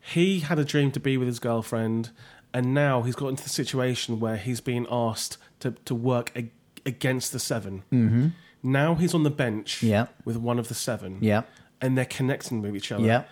He 0.00 0.40
had 0.40 0.58
a 0.58 0.64
dream 0.64 0.90
to 0.92 1.00
be 1.00 1.16
with 1.16 1.28
his 1.28 1.38
girlfriend, 1.38 2.10
and 2.54 2.74
now 2.74 3.02
he's 3.02 3.14
got 3.14 3.28
into 3.28 3.42
the 3.44 3.48
situation 3.50 4.20
where 4.20 4.36
he's 4.36 4.60
being 4.60 4.86
asked 4.90 5.36
to 5.60 5.72
to 5.84 5.94
work 5.94 6.32
ag- 6.36 6.50
against 6.86 7.32
the 7.32 7.38
7 7.38 7.82
Mm-hmm. 7.92 8.26
Now 8.64 8.94
he's 8.94 9.12
on 9.14 9.22
the 9.24 9.30
bench, 9.30 9.82
Yeah. 9.82 10.06
with 10.24 10.36
one 10.36 10.58
of 10.60 10.68
the 10.68 10.74
seven, 10.74 11.18
yeah, 11.20 11.42
and 11.80 11.96
they're 11.98 12.04
connecting 12.18 12.62
with 12.62 12.76
each 12.76 12.92
other. 12.92 13.04
yeah. 13.04 13.24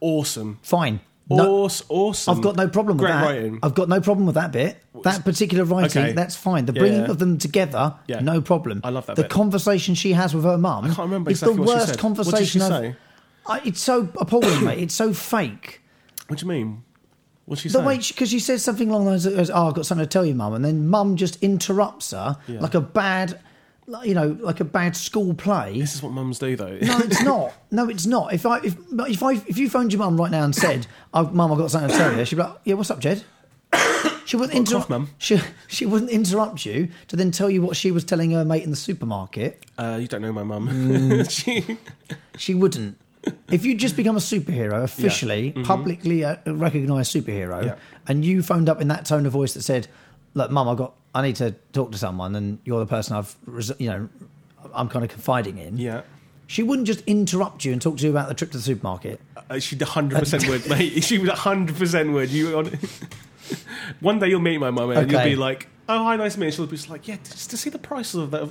awesome. 0.00 0.58
Fine. 0.62 1.00
No, 1.30 1.64
Awes- 1.64 1.84
awesome. 1.90 2.36
I've 2.36 2.42
got 2.42 2.56
no 2.56 2.68
problem 2.68 2.96
with 2.96 3.06
Great 3.06 3.12
that. 3.12 3.22
writing. 3.24 3.58
I've 3.62 3.74
got 3.74 3.88
no 3.90 4.00
problem 4.00 4.24
with 4.26 4.34
that 4.36 4.50
bit. 4.50 4.82
That 5.04 5.24
particular 5.24 5.64
writing, 5.64 6.02
Okay. 6.02 6.12
that's 6.12 6.34
fine. 6.36 6.64
The 6.64 6.72
bringing 6.72 7.00
yeah. 7.02 7.10
of 7.10 7.18
them 7.18 7.36
together, 7.36 7.94
Yeah. 8.06 8.20
no 8.20 8.40
problem. 8.40 8.80
I 8.82 8.88
love 8.90 9.06
that 9.06 9.16
The 9.16 9.22
bit. 9.22 9.30
conversation 9.30 9.94
she 9.94 10.12
has 10.14 10.34
with 10.34 10.44
her 10.44 10.56
mum. 10.56 10.84
I 10.84 10.88
can't 10.88 10.98
remember 11.00 11.30
is 11.30 11.42
exactly 11.42 11.56
the 11.56 11.60
what 11.62 11.68
she 11.68 11.74
worst 11.76 11.88
said. 11.88 11.98
conversation 11.98 12.32
What 12.32 12.38
did 12.38 12.48
she 12.48 12.60
I've- 12.60 12.86
say? 12.92 12.96
I, 13.46 13.60
it's 13.68 13.80
so 13.80 14.08
appalling, 14.18 14.64
mate. 14.64 14.78
It's 14.78 14.94
so 14.94 15.12
fake. 15.12 15.82
What 16.28 16.38
do 16.38 16.46
you 16.46 16.48
mean? 16.50 16.82
What's 17.44 17.62
she 17.62 17.68
saying? 17.68 17.84
The 17.84 17.88
saying? 17.90 17.98
way 18.00 18.04
because 18.08 18.28
she 18.30 18.40
says 18.40 18.62
something 18.64 18.90
along 18.90 19.06
those 19.06 19.26
lines, 19.26 19.50
"Oh, 19.50 19.68
I've 19.68 19.74
got 19.74 19.86
something 19.86 20.04
to 20.06 20.10
tell 20.10 20.24
you, 20.24 20.34
mum," 20.34 20.52
and 20.54 20.62
then 20.64 20.86
mum 20.88 21.16
just 21.16 21.42
interrupts 21.42 22.10
her 22.10 22.36
like 22.48 22.74
a 22.74 22.80
bad, 22.82 23.38
you 24.04 24.14
know, 24.14 24.36
like 24.40 24.60
a 24.60 24.64
bad 24.64 24.96
school 24.96 25.34
play. 25.34 25.78
this 25.80 25.94
is 25.94 26.02
what 26.02 26.12
mums 26.12 26.38
do, 26.38 26.56
though. 26.56 26.78
No, 26.80 26.98
it's 26.98 27.22
not. 27.32 27.52
No, 27.70 27.88
it's 27.88 28.06
not. 28.06 28.32
If 28.34 28.44
I 28.46 28.58
if 28.58 28.76
if 28.92 29.22
I 29.22 29.32
if 29.32 29.58
you 29.58 29.68
phoned 29.70 29.92
your 29.92 30.00
mum 30.00 30.16
right 30.20 30.30
now 30.30 30.44
and 30.44 30.54
said, 30.54 30.86
oh, 31.14 31.24
"Mum, 31.30 31.50
I've 31.52 31.58
got 31.58 31.70
something 31.70 31.90
to 31.90 31.96
tell 31.96 32.16
you," 32.16 32.24
she'd 32.24 32.36
be 32.36 32.42
like, 32.42 32.56
"Yeah, 32.64 32.74
what's 32.74 32.90
up, 32.90 33.00
Jed?" 33.00 33.24
She 34.24 34.36
wouldn't 34.36 34.52
Got 34.52 34.58
a 34.58 34.60
interrupt. 34.76 34.90
Mum. 34.90 35.08
She 35.18 35.40
she 35.68 35.86
wouldn't 35.86 36.10
interrupt 36.10 36.66
you 36.66 36.88
to 37.08 37.16
then 37.16 37.30
tell 37.30 37.48
you 37.48 37.62
what 37.62 37.76
she 37.76 37.90
was 37.90 38.04
telling 38.04 38.30
her 38.32 38.44
mate 38.44 38.62
in 38.62 38.70
the 38.70 38.76
supermarket. 38.76 39.64
Uh, 39.78 39.98
you 40.00 40.06
don't 40.06 40.20
know 40.22 40.32
my 40.32 40.42
mum. 40.42 40.68
Mm. 40.68 41.30
She- 41.30 41.78
She 42.36 42.54
wouldn't. 42.54 42.98
If 43.50 43.64
you 43.64 43.74
just 43.74 43.96
become 43.96 44.16
a 44.16 44.20
superhero, 44.20 44.82
officially, 44.84 45.52
publicly 45.64 46.24
uh, 46.24 46.36
recognised 46.46 47.12
superhero, 47.14 47.56
Mm-hmm. 47.58 47.66
Yeah. 47.68 47.74
and 48.06 48.24
you 48.24 48.42
phoned 48.42 48.68
up 48.68 48.80
in 48.80 48.88
that 48.88 49.04
tone 49.06 49.26
of 49.26 49.32
voice 49.32 49.54
that 49.54 49.62
said, 49.62 49.88
"Look, 50.34 50.50
Mum, 50.50 50.68
I 50.68 50.74
got, 50.74 50.94
I 51.14 51.22
need 51.22 51.36
to 51.36 51.54
talk 51.72 51.92
to 51.92 51.98
someone, 51.98 52.34
and 52.34 52.58
you're 52.64 52.80
the 52.80 52.86
person 52.86 53.16
I've, 53.16 53.34
res- 53.46 53.72
you 53.78 53.88
know, 53.90 54.08
I'm 54.74 54.88
kind 54.88 55.04
of 55.04 55.10
confiding 55.10 55.58
in." 55.58 55.78
yeah. 55.78 56.02
She 56.50 56.62
wouldn't 56.62 56.86
just 56.86 57.02
interrupt 57.06 57.66
you 57.66 57.72
and 57.74 57.82
talk 57.82 57.98
to 57.98 58.04
you 58.04 58.10
about 58.10 58.28
the 58.28 58.34
trip 58.34 58.50
to 58.52 58.56
the 58.56 58.62
supermarket. 58.62 59.20
Uh, 59.50 59.58
she 59.58 59.76
100% 59.76 60.48
would, 60.48 60.66
mate. 60.66 61.04
She 61.04 61.18
would 61.18 61.28
100% 61.28 62.12
would. 62.14 62.30
You 62.30 62.48
One 64.00 64.18
day 64.18 64.28
you'll 64.28 64.40
meet 64.40 64.56
my 64.56 64.70
mum 64.70 64.90
and 64.92 65.12
you'll 65.12 65.24
be 65.24 65.36
like, 65.36 65.68
oh, 65.90 66.04
hi, 66.04 66.16
nice 66.16 66.34
to 66.34 66.40
meet 66.40 66.46
you. 66.46 66.52
She'll 66.52 66.66
be 66.66 66.76
just 66.76 66.88
like, 66.88 67.06
yeah, 67.06 67.16
just 67.22 67.50
to 67.50 67.58
see 67.58 67.68
the 67.68 67.78
prices 67.78 68.14
of, 68.14 68.30
that, 68.30 68.42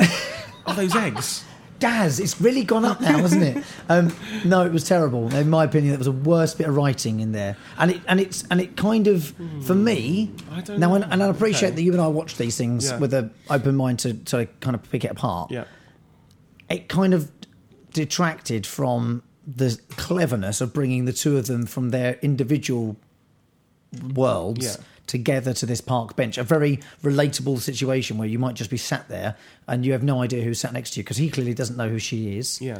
of 0.67 0.75
those 0.75 0.95
eggs. 0.95 1.43
Daz, 1.79 2.19
it's 2.19 2.41
really 2.41 2.63
gone 2.63 2.85
up 2.85 2.99
now, 3.01 3.17
hasn't 3.19 3.43
it? 3.43 3.63
Um, 3.89 4.13
no, 4.43 4.65
it 4.65 4.71
was 4.73 4.83
terrible. 4.83 5.33
In 5.33 5.49
my 5.49 5.63
opinion, 5.63 5.93
it 5.93 5.97
was 5.97 6.05
the 6.07 6.11
worst 6.11 6.57
bit 6.57 6.67
of 6.67 6.75
writing 6.75 7.19
in 7.21 7.31
there, 7.31 7.55
and 7.77 7.91
it 7.91 8.01
and 8.07 8.19
it's 8.19 8.43
and 8.51 8.59
it 8.59 8.75
kind 8.75 9.07
of 9.07 9.33
for 9.63 9.75
me. 9.75 10.31
I 10.51 10.59
don't 10.61 10.79
now, 10.79 10.89
know. 10.89 10.95
and, 10.95 11.05
and 11.13 11.23
I 11.23 11.27
appreciate 11.27 11.69
Okay. 11.69 11.75
that 11.77 11.81
you 11.83 11.93
and 11.93 12.01
I 12.01 12.07
watch 12.07 12.35
these 12.37 12.57
things 12.57 12.89
Yeah. 12.89 12.97
with 12.97 13.13
an 13.13 13.31
open 13.49 13.75
mind 13.77 13.99
to 13.99 14.13
to 14.15 14.45
kind 14.59 14.75
of 14.75 14.89
pick 14.91 15.05
it 15.05 15.11
apart. 15.11 15.51
Yeah. 15.51 15.65
It 16.69 16.89
kind 16.89 17.13
of 17.13 17.31
detracted 17.93 18.65
from 18.67 19.23
the 19.45 19.79
cleverness 19.91 20.59
of 20.59 20.73
bringing 20.73 21.05
the 21.05 21.13
two 21.13 21.37
of 21.37 21.47
them 21.47 21.65
from 21.65 21.91
their 21.91 22.15
individual 22.21 22.97
worlds 24.13 24.65
Yeah. 24.65 24.83
Together 25.07 25.53
to 25.53 25.65
this 25.65 25.81
park 25.81 26.15
bench. 26.15 26.37
A 26.37 26.43
very 26.43 26.79
relatable 27.03 27.59
situation 27.59 28.17
where 28.17 28.27
you 28.27 28.37
might 28.39 28.55
just 28.55 28.69
be 28.69 28.77
sat 28.77 29.07
there 29.09 29.35
and 29.67 29.85
you 29.85 29.93
have 29.93 30.03
no 30.03 30.21
idea 30.21 30.43
who's 30.43 30.59
sat 30.59 30.73
next 30.73 30.91
to 30.91 30.99
you 30.99 31.03
because 31.03 31.17
he 31.17 31.29
clearly 31.29 31.53
doesn't 31.53 31.77
know 31.77 31.89
who 31.89 31.99
she 31.99 32.37
is, 32.37 32.61
Yeah. 32.61 32.79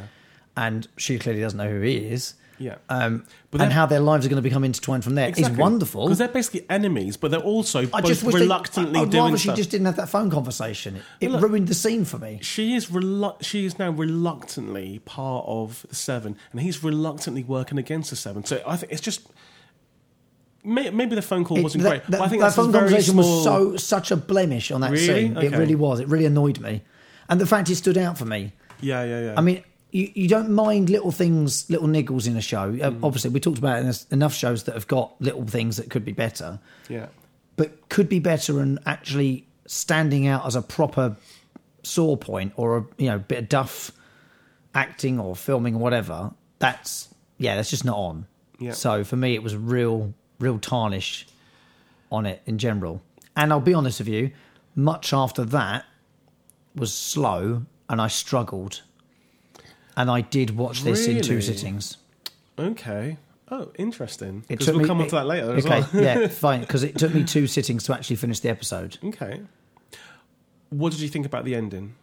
and 0.56 0.86
she 0.96 1.18
clearly 1.18 1.40
doesn't 1.40 1.58
know 1.58 1.68
who 1.70 1.80
he 1.80 1.96
is. 1.96 2.34
Yeah. 2.60 2.74
Um, 2.88 3.24
But 3.52 3.60
and 3.60 3.72
how 3.72 3.86
their 3.86 4.00
lives 4.00 4.26
are 4.26 4.28
going 4.28 4.42
to 4.42 4.48
become 4.48 4.64
intertwined 4.64 5.04
from 5.04 5.14
there 5.14 5.30
there 5.30 5.48
is 5.48 5.56
wonderful. 5.56 6.06
Because 6.06 6.18
they're 6.18 6.26
basically 6.26 6.66
enemies, 6.68 7.16
but 7.16 7.30
they're 7.30 7.38
also 7.38 7.86
I 7.94 8.00
just 8.00 8.24
wish 8.24 8.34
they- 8.34 8.40
reluctantly 8.40 8.98
I- 8.98 9.02
I'd 9.04 9.10
doing 9.10 9.24
rather 9.26 9.38
she 9.38 9.52
just 9.52 9.70
didn't 9.70 9.86
have 9.86 9.94
that 9.94 10.08
phone 10.08 10.28
conversation. 10.28 10.96
It, 10.96 11.26
it 11.26 11.30
Look- 11.30 11.42
ruined 11.42 11.68
the 11.68 11.74
scene 11.74 12.04
for 12.04 12.18
me. 12.18 12.40
She 12.42 12.74
is 12.74 12.86
relu- 12.86 13.40
She 13.44 13.64
is 13.64 13.78
now 13.78 13.90
reluctantly 13.90 14.98
part 15.04 15.44
of 15.46 15.86
the 15.88 15.94
Seven, 15.94 16.34
and 16.50 16.60
he's 16.60 16.82
reluctantly 16.82 17.44
working 17.44 17.78
against 17.78 18.10
the 18.10 18.16
Seven. 18.16 18.44
So 18.44 18.60
I 18.66 18.76
think 18.76 18.90
it's 18.90 19.00
just 19.00 19.20
may- 20.68 20.90
maybe 20.90 21.14
the 21.14 21.22
phone 21.22 21.44
call 21.44 21.58
It- 21.58 21.62
wasn't 21.62 21.82
that, 21.84 21.88
great, 21.90 22.02
that- 22.06 22.18
but 22.18 22.20
I 22.20 22.28
think 22.28 22.42
that 22.42 22.54
phone 22.54 22.72
conversation 22.72 23.14
small. 23.14 23.34
was 23.36 23.44
so 23.44 23.76
such 23.76 24.10
a 24.10 24.16
blemish 24.16 24.70
on 24.70 24.80
that 24.82 24.90
Really? 24.92 25.06
scene. 25.06 25.36
It 25.36 25.52
really 25.52 25.74
was. 25.74 26.00
It 26.00 26.08
really 26.08 26.26
annoyed 26.26 26.60
me, 26.60 26.82
and 27.28 27.40
the 27.40 27.46
fact 27.46 27.70
it 27.70 27.76
stood 27.76 27.98
out 27.98 28.18
for 28.18 28.24
me. 28.24 28.52
yeah, 28.80 29.02
yeah, 29.04 29.20
yeah. 29.26 29.34
I 29.36 29.40
mean, 29.40 29.62
you, 29.90 30.10
you 30.14 30.28
don't 30.28 30.50
mind 30.50 30.90
little 30.90 31.10
things, 31.10 31.68
little 31.70 31.88
niggles 31.88 32.26
in 32.26 32.36
a 32.36 32.40
show. 32.42 32.64
Uh, 32.80 32.90
Mm. 32.90 32.98
Obviously, 33.02 33.30
we 33.30 33.40
talked 33.40 33.58
about 33.58 33.82
enough 34.10 34.34
shows 34.34 34.64
that 34.64 34.74
have 34.74 34.86
got 34.86 35.14
little 35.20 35.44
things 35.46 35.78
that 35.78 35.88
could 35.90 36.04
be 36.04 36.12
better, 36.12 36.58
yeah, 36.88 37.06
but 37.56 37.88
could 37.88 38.08
be 38.08 38.18
better 38.18 38.60
and 38.60 38.78
actually 38.86 39.46
standing 39.66 40.26
out 40.26 40.46
as 40.46 40.54
a 40.56 40.62
proper 40.62 41.16
sore 41.82 42.16
point 42.16 42.52
or 42.56 42.76
a 42.78 42.84
you 42.98 43.08
know 43.08 43.18
bit 43.18 43.38
of 43.38 43.48
duff 43.48 43.90
acting 44.74 45.18
or 45.18 45.34
filming 45.34 45.74
or 45.74 45.78
whatever. 45.78 46.32
That's 46.58 47.08
yeah, 47.38 47.56
that's 47.56 47.70
just 47.70 47.84
not 47.84 47.96
on. 47.96 48.26
Yeah. 48.58 48.72
So 48.72 49.04
for 49.04 49.16
me, 49.16 49.34
it 49.34 49.42
was 49.42 49.54
real, 49.56 50.12
real 50.38 50.58
tarnish 50.58 51.26
on 52.10 52.26
it 52.26 52.42
in 52.46 52.58
general. 52.58 53.02
And 53.36 53.52
I'll 53.52 53.60
be 53.60 53.74
honest 53.74 53.98
with 54.00 54.08
you, 54.08 54.30
much 54.74 55.12
after 55.12 55.44
that 55.44 55.84
was 56.74 56.92
slow, 56.92 57.62
and 57.88 58.00
I 58.00 58.08
struggled. 58.08 58.82
And 59.96 60.10
I 60.10 60.20
did 60.20 60.56
watch 60.56 60.82
this 60.82 61.06
in 61.06 61.20
two 61.22 61.40
sittings. 61.40 61.96
okay. 62.58 63.16
Oh, 63.50 63.70
interesting. 63.78 64.44
It 64.50 64.58
Because 64.58 64.68
we'll 64.68 64.80
me- 64.80 64.84
come 64.86 65.00
on 65.00 65.08
to 65.08 65.14
that 65.14 65.26
later 65.26 65.54
as 65.56 65.64
okay, 65.64 65.80
well. 65.94 66.02
yeah, 66.20 66.26
fine. 66.28 66.60
Because 66.60 66.82
it 66.84 66.98
took 66.98 67.14
me 67.14 67.24
two 67.24 67.46
sittings 67.46 67.82
to 67.84 67.94
actually 67.94 68.16
finish 68.16 68.40
the 68.40 68.50
episode. 68.50 68.98
okay. 69.02 69.40
What 70.68 70.92
did 70.92 71.00
you 71.00 71.08
think 71.08 71.24
about 71.24 71.46
the 71.46 71.54
ending? 71.54 71.94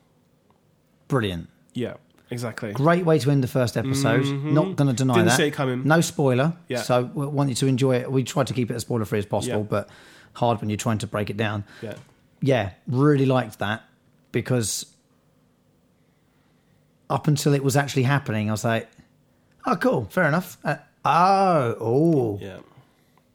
Brilliant. 1.07 1.47
Yeah, 1.75 1.93
exactly. 2.35 2.71
Great 2.73 3.05
way 3.05 3.17
to 3.19 3.31
end 3.31 3.43
the 3.43 3.47
first 3.47 3.75
episode. 3.77 4.25
Not 4.43 4.75
going 4.75 4.87
to 4.89 4.93
deny 4.93 5.13
Mm-hmm. 5.13 5.19
Didn't 5.21 5.27
that. 5.29 5.37
see 5.37 5.47
it 5.47 5.51
coming. 5.51 5.83
No 5.87 6.01
spoiler. 6.01 6.53
Yeah. 6.67 6.81
So 6.83 7.09
we 7.13 7.25
want 7.25 7.49
you 7.49 7.55
to 7.55 7.67
enjoy 7.67 7.95
it. 7.95 8.11
We 8.11 8.23
tried 8.23 8.47
to 8.47 8.53
keep 8.53 8.69
it 8.69 8.75
as 8.75 8.81
spoiler 8.83 9.05
free 9.05 9.19
as 9.19 9.25
possible, 9.25 9.61
Yeah. 9.61 9.67
but 9.75 9.89
hard 10.33 10.59
when 10.61 10.69
you're 10.69 10.77
trying 10.77 10.99
to 10.99 11.07
break 11.07 11.29
it 11.29 11.37
down. 11.37 11.63
Yeah, 11.81 11.95
Yeah, 12.41 12.69
really 12.87 13.25
liked 13.25 13.59
that 13.59 13.83
because 14.31 14.85
up 17.09 17.27
until 17.27 17.53
it 17.53 17.63
was 17.63 17.75
actually 17.77 18.03
happening, 18.03 18.49
I 18.49 18.51
was 18.51 18.63
like, 18.63 18.89
"Oh, 19.65 19.75
cool, 19.75 20.05
fair 20.09 20.27
enough." 20.27 20.57
Uh, 20.63 20.75
oh, 21.05 21.75
oh, 21.79 22.39
yeah. 22.41 22.57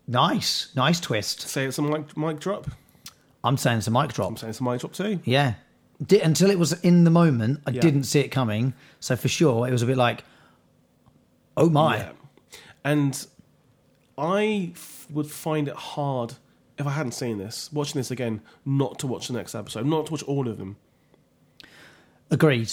nice, 0.07 0.69
nice 0.75 1.01
twist. 1.01 1.41
Say 1.43 1.67
it's 1.67 1.79
a 1.79 1.83
mic, 1.83 2.17
mic 2.17 2.41
drop. 2.41 2.67
I'm 3.43 3.57
saying 3.57 3.79
it's 3.79 3.87
a 3.87 3.91
mic 3.91 4.13
drop. 4.13 4.29
I'm 4.29 4.37
saying 4.37 4.51
it's 4.51 4.61
a 4.61 4.65
mic 4.65 4.81
drop 4.81 4.93
too. 4.93 5.21
Yeah. 5.25 5.55
Di- 6.05 6.21
until 6.21 6.51
it 6.51 6.59
was 6.59 6.73
in 6.81 7.05
the 7.05 7.11
moment, 7.11 7.61
I 7.67 7.71
Yeah. 7.73 7.81
didn't 7.81 8.05
see 8.05 8.21
it 8.21 8.29
coming. 8.29 8.73
So 9.01 9.17
for 9.17 9.29
sure, 9.29 9.69
it 9.69 9.73
was 9.73 9.83
a 9.83 9.87
bit 9.87 9.97
like, 9.99 10.25
"Oh 11.57 11.69
my!" 11.69 11.97
Yeah. 11.99 12.13
And 12.85 13.27
I 14.17 14.73
f- 14.75 15.07
would 15.11 15.31
find 15.31 15.69
it 15.69 15.75
hard 15.77 16.35
if 16.79 16.87
I 16.87 16.91
hadn't 16.91 17.13
seen 17.13 17.37
this, 17.37 17.71
watching 17.73 17.99
this 17.99 18.11
again, 18.11 18.41
not 18.65 18.99
to 19.01 19.07
watch 19.07 19.27
the 19.29 19.35
next 19.35 19.55
episode, 19.55 19.85
not 19.85 20.07
to 20.07 20.13
watch 20.13 20.23
all 20.23 20.49
of 20.49 20.57
them. 20.57 20.77
Agreed. 22.31 22.71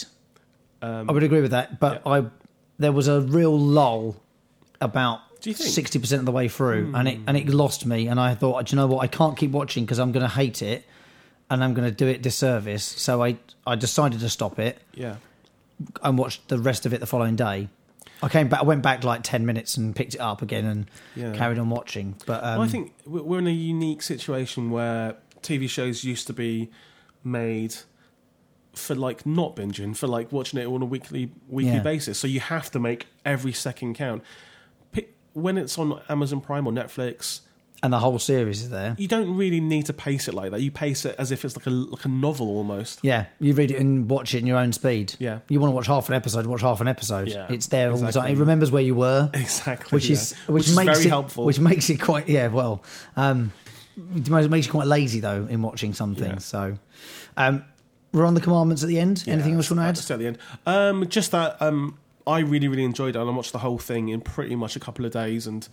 Um, 0.82 1.10
I 1.10 1.14
would 1.14 1.24
agree 1.24 1.42
with 1.42 1.52
that, 1.52 1.80
but 1.80 2.02
I 2.06 2.26
there 2.80 2.92
was 2.92 3.08
a 3.08 3.22
real 3.22 3.58
lull 3.60 4.18
about 4.80 5.22
Do 5.42 5.50
you 5.50 5.56
think? 5.56 5.70
Sixty 5.70 6.00
percent 6.00 6.20
of 6.22 6.26
the 6.28 6.32
way 6.32 6.48
through, 6.48 6.92
and 6.96 7.08
it 7.08 7.20
and 7.28 7.36
it 7.36 7.50
lost 7.50 7.86
me. 7.86 8.08
And 8.08 8.20
I 8.20 8.36
thought, 8.36 8.66
do 8.68 8.76
you 8.76 8.78
know 8.78 8.88
what? 8.88 9.00
I 9.04 9.08
can't 9.08 9.36
keep 9.36 9.52
watching 9.52 9.84
because 9.84 10.00
I'm 10.00 10.12
going 10.12 10.22
to 10.26 10.34
hate 10.34 10.62
it, 10.62 10.86
and 11.50 11.64
I'm 11.64 11.74
going 11.74 11.88
to 11.90 11.96
do 11.96 12.08
it 12.08 12.22
disservice. 12.22 12.84
So 12.84 13.24
I 13.24 13.38
I 13.66 13.76
decided 13.76 14.20
to 14.22 14.30
stop 14.30 14.60
it 14.60 14.80
Yeah. 14.94 15.16
and 16.04 16.18
watched 16.18 16.48
the 16.48 16.58
rest 16.60 16.86
of 16.86 16.94
it 16.94 17.00
the 17.00 17.06
following 17.08 17.36
day. 17.36 17.70
I 18.24 18.30
came 18.30 18.48
back. 18.50 18.62
I 18.62 18.64
went 18.64 18.82
back 18.82 19.04
like 19.04 19.22
ten 19.24 19.46
minutes 19.46 19.78
and 19.78 19.96
picked 19.96 20.16
it 20.16 20.20
up 20.22 20.42
again 20.42 20.66
and 20.66 20.86
Yeah. 21.16 21.34
carried 21.34 21.60
on 21.60 21.70
watching. 21.70 22.16
But 22.26 22.44
um, 22.44 22.58
well, 22.60 22.62
I 22.62 22.68
think 22.68 22.94
we- 23.06 23.22
we're 23.22 23.40
in 23.40 23.48
a 23.48 23.52
unique 23.52 24.02
situation 24.02 24.72
where 24.72 25.16
TV 25.42 25.68
shows 25.70 26.04
used 26.04 26.26
to 26.28 26.34
be 26.34 26.70
made 27.24 27.76
for 28.74 28.96
like 28.96 29.26
not 29.26 29.56
binging, 29.56 29.96
for 29.96 30.08
like 30.08 30.32
watching 30.32 30.60
it 30.60 30.66
on 30.66 30.82
a 30.82 30.86
weekly 30.86 31.32
weekly 31.48 31.74
Yeah. 31.74 31.82
basis. 31.82 32.18
So 32.20 32.28
you 32.28 32.40
have 32.40 32.72
to 32.72 32.80
make 32.80 33.08
every 33.26 33.54
second 33.54 33.94
count. 33.96 34.24
When 35.34 35.60
it's 35.60 35.78
on 35.78 36.02
Amazon 36.10 36.42
Prime 36.42 36.66
or 36.66 36.72
Netflix, 36.74 37.42
and 37.84 37.94
the 37.94 38.00
whole 38.00 38.18
series 38.18 38.64
is 38.64 38.70
there. 38.72 38.96
you 38.98 39.08
don't 39.08 39.36
really 39.38 39.60
need 39.60 39.86
to 39.86 39.94
pace 39.94 40.28
it 40.28 40.34
like 40.34 40.52
that. 40.52 40.62
You 40.62 40.72
pace 40.72 41.06
it 41.06 41.16
as 41.20 41.32
if 41.32 41.46
it's 41.46 41.56
like 41.56 41.68
a 41.68 41.70
like 41.70 42.06
a 42.06 42.08
novel 42.08 42.48
almost. 42.48 43.00
Yeah, 43.04 43.28
you 43.40 43.54
read 43.54 43.70
it 43.72 43.80
and 43.80 44.10
watch 44.10 44.34
it 44.34 44.40
in 44.40 44.48
your 44.48 44.58
own 44.58 44.74
speed. 44.74 45.14
Yeah. 45.20 45.40
you 45.48 45.60
want 45.60 45.72
to 45.72 45.76
watch 45.76 45.88
half 45.88 46.10
an 46.10 46.16
episode, 46.16 46.46
watch 46.48 46.62
half 46.62 46.82
an 46.82 46.88
episode. 46.88 47.28
Yeah, 47.28 47.48
it's 47.50 47.68
there 47.68 47.92
all 47.92 47.98
the 47.98 48.12
time. 48.12 48.32
It 48.36 48.38
remembers 48.40 48.72
where 48.72 48.82
you 48.84 48.96
were. 48.96 49.30
Exactly, 49.36 49.96
which 49.96 50.10
is 50.10 50.34
yeah. 50.48 50.54
which, 50.54 50.68
is 50.68 50.76
makes 50.76 50.94
very 50.98 51.06
it 51.06 51.10
helpful. 51.10 51.46
which 51.46 51.60
makes 51.60 51.90
it 51.90 51.98
quite 52.02 52.28
yeah 52.28 52.48
well 52.48 52.84
um 53.16 53.52
it 54.16 54.30
makes 54.50 54.66
you 54.66 54.72
quite 54.72 54.88
lazy 54.88 55.20
though 55.20 55.46
in 55.50 55.62
watching 55.62 55.94
some 55.94 56.16
things 56.16 56.52
Yeah. 56.54 56.72
so 56.72 56.78
um 57.38 57.64
we're 58.12 58.26
on 58.26 58.34
the 58.34 58.42
commandments 58.42 58.84
at 58.84 58.90
the 58.90 59.00
end 59.00 59.24
anything 59.28 59.54
else 59.56 59.70
you 59.70 59.76
want 59.76 59.86
to 59.86 59.90
add 59.90 59.96
Just 59.96 60.12
at 60.12 60.20
the 60.20 60.28
end. 60.28 60.38
Um, 60.66 61.08
just 61.08 61.32
that 61.32 61.62
um, 61.62 61.98
I 62.26 62.40
really, 62.40 62.68
really 62.68 62.84
enjoyed 62.84 63.16
it, 63.16 63.20
and 63.20 63.30
I 63.30 63.34
watched 63.34 63.52
the 63.54 63.60
whole 63.60 63.78
thing 63.78 64.10
in 64.10 64.22
pretty 64.22 64.56
much 64.56 64.76
a 64.76 64.80
couple 64.80 65.06
of 65.06 65.12
days, 65.14 65.46
and 65.48 65.68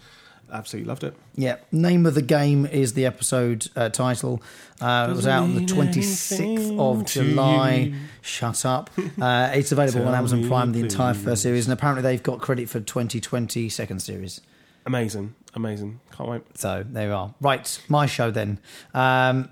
absolutely 0.53 0.87
loved 0.89 1.03
it. 1.05 1.15
yeah 1.35 1.57
name 1.73 2.07
of 2.07 2.15
the 2.15 2.23
game 2.23 2.65
is 2.67 2.93
the 2.95 3.05
episode 3.07 3.67
uh, 3.77 3.89
title 3.89 4.43
uh, 4.81 5.09
it 5.11 5.17
was 5.17 5.27
out 5.27 5.43
on 5.45 5.55
the 5.55 5.63
26th 5.63 6.79
of 6.79 7.05
july 7.07 7.93
shut 8.23 8.65
up 8.65 8.91
uh, 9.21 9.51
it's 9.55 9.73
available 9.73 10.03
on 10.09 10.15
amazon 10.15 10.47
prime 10.47 10.73
the 10.73 10.81
entire 10.81 11.15
first 11.15 11.43
series 11.43 11.67
and 11.67 11.73
apparently 11.73 12.03
they've 12.03 12.23
got 12.23 12.41
credit 12.41 12.69
for 12.69 12.81
2020 12.81 13.69
second 13.69 14.01
series 14.01 14.41
Amazing, 14.87 15.35
amazing. 15.55 15.99
Can't 16.15 16.29
wait. 16.29 16.43
so 16.59 16.85
there 16.87 17.07
you 17.09 17.15
are 17.15 17.33
right 17.41 17.81
my 17.89 18.05
show 18.05 18.31
then 18.31 18.59
um, 18.93 19.49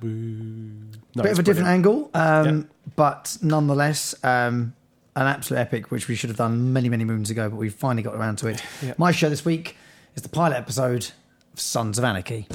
No, 1.15 1.23
bit 1.23 1.33
of 1.33 1.39
a 1.39 1.43
different 1.43 1.67
brilliant. 1.67 1.87
angle, 1.87 2.11
um, 2.13 2.57
Yeah. 2.59 2.63
but 2.97 3.39
nonetheless, 3.41 4.15
um, 4.23 4.75
an 5.17 5.27
absolute 5.27 5.59
epic, 5.61 5.91
which 5.91 6.07
we 6.09 6.15
should 6.17 6.29
have 6.29 6.37
done 6.37 6.73
many, 6.75 6.89
many 6.91 7.05
moons 7.05 7.31
ago, 7.31 7.49
but 7.49 7.57
we 7.57 7.69
finally 7.71 8.03
got 8.03 8.15
around 8.15 8.37
to 8.39 8.49
it. 8.49 8.63
Yeah. 8.83 8.93
My 8.99 9.11
show 9.11 9.31
this 9.31 9.43
week 9.45 9.75
is 10.15 10.23
the 10.23 10.29
pilot 10.29 10.57
episode 10.57 11.11
of 11.53 11.61
Sons 11.61 11.99
of 11.99 12.05
Anarchy. 12.05 12.47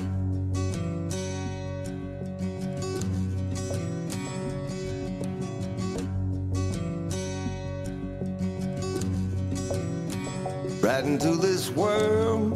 right 10.82 11.04
into 11.04 11.36
this 11.36 11.70
world 11.72 12.54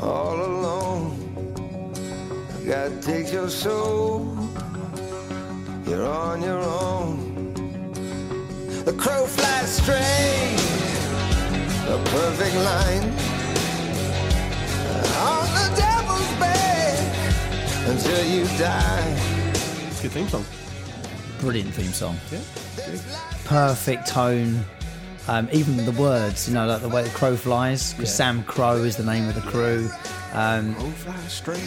all 0.00 0.34
alone. 0.34 1.14
God 2.66 3.02
takes 3.02 3.30
your 3.32 3.48
soul, 3.50 4.36
you're 5.86 6.06
on 6.06 6.40
your 6.42 6.60
own. 6.60 7.54
The 8.84 8.92
crow 8.94 9.26
flies 9.26 9.76
straight, 9.76 10.56
a 11.88 11.98
perfect 12.10 12.56
line. 12.56 13.31
On 15.52 15.70
the 15.70 15.76
devil's 15.76 16.32
back 16.40 17.88
until 17.88 18.24
you 18.26 18.44
die. 18.58 19.14
It's 19.86 20.00
a 20.00 20.02
good 20.04 20.12
theme 20.12 20.28
song. 20.28 20.44
Brilliant 21.40 21.74
theme 21.74 21.92
song. 21.92 22.16
Yeah. 22.30 22.40
Perfect 23.44 24.06
tone. 24.06 24.64
Um, 25.28 25.48
even 25.52 25.76
the 25.84 25.92
words, 25.92 26.48
you 26.48 26.54
know, 26.54 26.66
like 26.66 26.80
the 26.82 26.88
way 26.88 27.02
the 27.02 27.10
crow 27.10 27.36
flies, 27.36 27.92
because 27.94 28.18
Yeah. 28.18 28.32
SAMCRO 28.32 28.84
is 28.84 28.96
the 28.96 29.04
name 29.04 29.28
of 29.28 29.34
the 29.34 29.40
crew. 29.42 29.88
Um, 30.32 30.74
Crow 30.74 30.90
flies 30.90 31.32
straight, 31.32 31.60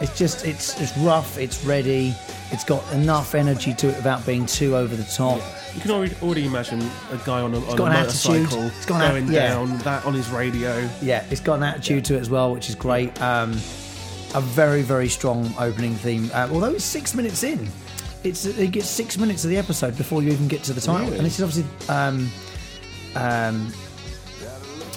It's 0.00 0.16
just 0.18 0.44
it's 0.44 0.78
it's 0.80 0.96
rough. 0.98 1.38
It's 1.38 1.64
ready. 1.64 2.14
It's 2.52 2.64
got 2.64 2.82
enough 2.92 3.34
energy 3.34 3.74
to 3.74 3.88
it 3.88 3.96
without 3.96 4.24
being 4.26 4.46
too 4.46 4.76
over 4.76 4.94
the 4.94 5.04
top. 5.04 5.40
You 5.74 5.80
can 5.80 5.90
already, 5.90 6.14
already 6.22 6.46
imagine 6.46 6.80
a 7.10 7.16
guy 7.24 7.40
on 7.42 7.52
a, 7.54 7.58
on 7.58 7.78
a 7.78 7.84
an 7.84 7.92
motorcycle 7.92 8.62
It's 8.64 8.86
got 8.86 9.02
an 9.02 9.10
going 9.10 9.24
at- 9.26 9.32
yeah. 9.32 9.48
down, 9.48 9.76
that 9.78 10.04
on 10.06 10.14
his 10.14 10.30
radio. 10.30 10.88
Yeah, 11.02 11.24
it's 11.30 11.40
got 11.40 11.54
an 11.56 11.64
attitude 11.64 12.04
to 12.06 12.14
it 12.16 12.20
as 12.20 12.30
well, 12.30 12.52
which 12.52 12.68
is 12.68 12.74
great. 12.74 13.20
Um, 13.20 13.52
a 14.34 14.40
very 14.40 14.82
very 14.82 15.08
strong 15.08 15.52
opening 15.58 15.94
theme. 15.94 16.30
Uh, 16.32 16.48
although 16.52 16.72
it's 16.72 16.84
six 16.84 17.14
minutes 17.14 17.42
in, 17.42 17.68
it's 18.22 18.44
it 18.46 18.70
gets 18.72 18.88
six 18.88 19.16
minutes 19.18 19.44
of 19.44 19.50
the 19.50 19.56
episode 19.56 19.96
before 19.96 20.22
you 20.22 20.30
even 20.30 20.46
get 20.48 20.62
to 20.64 20.72
the 20.72 20.80
title, 20.80 21.06
Really? 21.06 21.16
and 21.18 21.26
this 21.26 21.38
is 21.40 21.42
obviously. 21.42 21.88
Um, 21.94 22.30
um, 23.14 23.72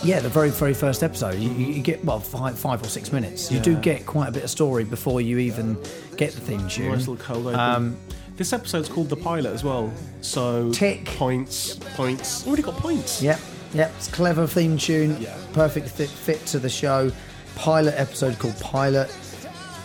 yeah, 0.04 0.20
the 0.20 0.30
very, 0.30 0.50
very 0.50 0.74
first 0.74 1.04
episode, 1.04 1.36
you, 1.36 1.50
you 1.50 1.82
get 1.82 2.04
well 2.06 2.20
five, 2.20 2.58
five 2.58 2.82
or 2.82 2.88
six 2.88 3.12
minutes. 3.12 3.52
You 3.52 3.60
do 3.60 3.76
get 3.76 4.06
quite 4.06 4.30
a 4.30 4.32
bit 4.32 4.44
of 4.44 4.50
story 4.50 4.84
before 4.84 5.22
you 5.22 5.38
even 5.40 5.76
get 6.18 6.32
the 6.32 6.42
theme 6.42 6.68
tune. 6.68 6.90
Nice 6.92 7.08
little 7.08 7.18
cold 7.18 7.48
open. 7.48 7.60
Um, 7.60 7.98
this 8.38 8.54
episode's 8.54 8.88
called 8.88 9.10
The 9.10 9.18
Pilot 9.18 9.54
as 9.54 9.64
well. 9.64 9.92
So 10.22 10.72
Tick. 10.72 11.06
points, 11.06 11.76
points. 11.96 12.48
Already 12.48 12.62
got 12.64 12.76
points. 12.76 13.22
Yep, 13.22 13.40
yep. 13.74 13.92
It's 13.98 14.08
a 14.08 14.12
clever 14.12 14.48
theme 14.48 14.78
tune. 14.78 15.18
Yeah. 15.22 15.38
Perfect 15.54 15.90
fit, 15.90 16.10
fit 16.10 16.46
to 16.48 16.60
the 16.60 16.70
show. 16.70 17.12
Pilot 17.56 17.96
episode 17.98 18.40
called 18.40 18.58
Pilot. 18.62 19.14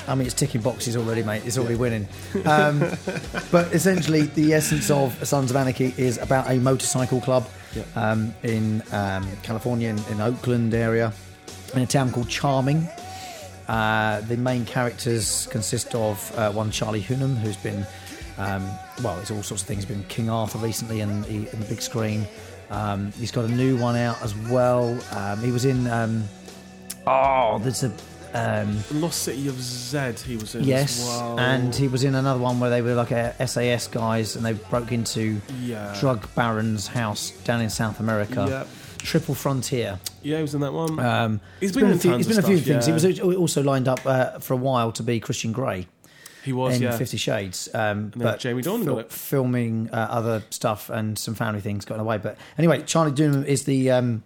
I 0.06 0.14
mean, 0.14 0.26
it's 0.26 0.34
ticking 0.34 0.60
boxes 0.60 0.96
already, 0.96 1.22
mate. 1.22 1.42
It's 1.46 1.58
already 1.58 1.76
winning. 1.76 2.06
Um, 2.44 2.80
but 3.50 3.72
essentially, 3.72 4.22
the 4.22 4.52
essence 4.52 4.90
of 4.90 5.26
Sons 5.26 5.50
of 5.50 5.56
Anarchy 5.56 5.94
is 5.96 6.18
about 6.18 6.50
a 6.50 6.58
motorcycle 6.58 7.20
club 7.20 7.48
Um, 7.96 8.34
in 8.42 8.82
um, 8.92 9.28
California, 9.42 9.88
in, 9.88 9.98
in 10.10 10.20
Oakland 10.20 10.74
area, 10.74 11.12
in 11.74 11.82
a 11.82 11.86
town 11.86 12.12
called 12.12 12.28
Charming. 12.28 12.88
Uh, 13.68 14.20
the 14.22 14.36
main 14.36 14.64
characters 14.64 15.48
consist 15.50 15.94
of 15.94 16.38
uh, 16.38 16.52
one 16.52 16.70
Charlie 16.70 17.02
Hunnam, 17.02 17.36
who's 17.36 17.56
been, 17.56 17.86
um, 18.36 18.68
well, 19.02 19.18
it's 19.20 19.30
all 19.30 19.42
sorts 19.42 19.62
of 19.62 19.68
things. 19.68 19.84
He's 19.84 19.96
been 19.96 20.04
King 20.04 20.28
Arthur 20.28 20.58
recently 20.58 21.00
in, 21.00 21.24
in 21.24 21.44
the 21.44 21.66
big 21.68 21.80
screen. 21.80 22.26
Um, 22.70 23.12
he's 23.12 23.30
got 23.32 23.44
a 23.44 23.48
new 23.48 23.76
one 23.76 23.96
out 23.96 24.20
as 24.22 24.34
well. 24.34 24.98
Um, 25.12 25.40
he 25.40 25.50
was 25.50 25.64
in, 25.64 25.86
um, 25.86 26.24
oh, 27.06 27.58
there's 27.60 27.84
a, 27.84 27.92
um, 28.34 28.78
Lost 28.92 29.22
City 29.22 29.48
of 29.48 29.60
Z, 29.60 30.12
he 30.26 30.36
was 30.36 30.54
in 30.54 30.64
yes, 30.64 31.04
well. 31.04 31.38
and 31.38 31.74
he 31.74 31.88
was 31.88 32.04
in 32.04 32.14
another 32.14 32.40
one 32.40 32.58
where 32.60 32.70
they 32.70 32.82
were 32.82 32.94
like 32.94 33.10
a 33.12 33.34
SAS 33.46 33.86
guys 33.88 34.36
and 34.36 34.44
they 34.44 34.52
broke 34.54 34.92
into 34.92 35.40
Yeah. 35.60 35.96
drug 36.00 36.26
baron's 36.34 36.88
house 36.88 37.30
down 37.44 37.60
in 37.60 37.70
South 37.70 38.00
America. 38.00 38.46
Yeah. 38.48 38.64
Triple 38.98 39.34
Frontier. 39.34 40.00
Yeah, 40.22 40.36
he 40.36 40.42
was 40.42 40.54
in 40.54 40.62
that 40.62 40.72
one. 40.72 40.98
Um, 40.98 41.40
He's 41.60 41.70
it's 41.70 41.76
been 41.78 41.86
in 41.90 41.96
a 41.96 41.98
few, 41.98 42.16
he's 42.16 42.26
been 42.26 42.38
a 42.38 42.42
few 42.42 42.56
stuff, 42.56 42.84
things. 42.84 43.04
yeah. 43.04 43.10
He 43.12 43.22
was 43.22 43.36
also 43.36 43.62
lined 43.62 43.86
up 43.86 44.04
uh, 44.06 44.38
for 44.38 44.54
a 44.54 44.56
while 44.56 44.92
to 44.92 45.02
be 45.02 45.20
Christian 45.20 45.52
Grey 45.52 45.86
he 46.42 46.52
was, 46.52 46.76
in 46.76 46.82
yeah. 46.82 46.96
Fifty 46.96 47.16
Shades, 47.16 47.68
um, 47.74 48.10
then 48.10 48.22
but 48.22 48.38
Jamie 48.40 48.62
Dornan 48.62 48.86
got 48.86 48.98
it. 48.98 49.12
filming 49.12 49.88
uh, 49.92 50.08
other 50.10 50.42
stuff 50.50 50.90
and 50.90 51.18
some 51.18 51.34
family 51.34 51.60
things 51.60 51.84
got 51.84 51.94
in 51.94 51.98
the 51.98 52.04
way. 52.04 52.18
But 52.18 52.36
anyway, 52.58 52.82
Charlie 52.82 53.12
Dunham 53.12 53.44
is 53.44 53.64
the 53.64 53.90
um, 53.92 54.22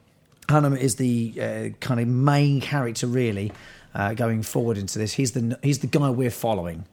Hunnam 0.48 0.76
is 0.78 0.96
the 0.96 1.34
uh, 1.40 1.68
kind 1.80 2.00
of 2.00 2.08
main 2.08 2.60
character 2.60 3.06
really 3.06 3.52
uh, 3.98 4.14
going 4.14 4.42
forward 4.42 4.78
into 4.78 4.98
this. 4.98 5.12
He's 5.14 5.32
the 5.32 5.58
he's 5.62 5.80
the 5.80 5.86
guy 5.88 6.08
we're 6.08 6.30
following 6.30 6.84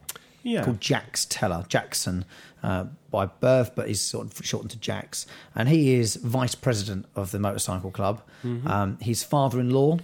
Yeah. 0.43 0.63
called 0.65 0.81
Jax 0.81 1.25
Teller, 1.25 1.63
Jackson 1.69 2.25
uh, 2.63 2.85
by 3.11 3.27
birth, 3.27 3.71
but 3.75 3.87
he's 3.87 4.01
sort 4.01 4.27
of 4.27 4.45
shortened 4.45 4.71
to 4.71 4.79
Jax. 4.79 5.25
And 5.53 5.69
he 5.69 5.93
is 5.93 6.17
vice 6.17 6.55
president 6.55 7.05
of 7.15 7.31
the 7.31 7.39
motorcycle 7.39 7.91
club. 7.91 8.21
Mm-hmm. 8.43 8.67
Um, 8.67 8.97
his 8.99 9.23
father-in-law, 9.23 9.99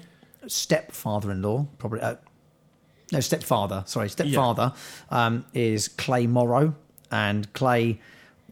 stepfather-in-law, 0.48 1.66
probably 1.78 2.02
uh, 2.02 2.16
no 3.12 3.20
stepfather, 3.20 3.84
sorry, 3.88 4.10
stepfather 4.10 4.74
um, 5.10 5.46
is 5.54 5.88
Clay 5.90 6.28
Morrow, 6.28 6.76
and 7.12 7.52
Clay 7.54 8.00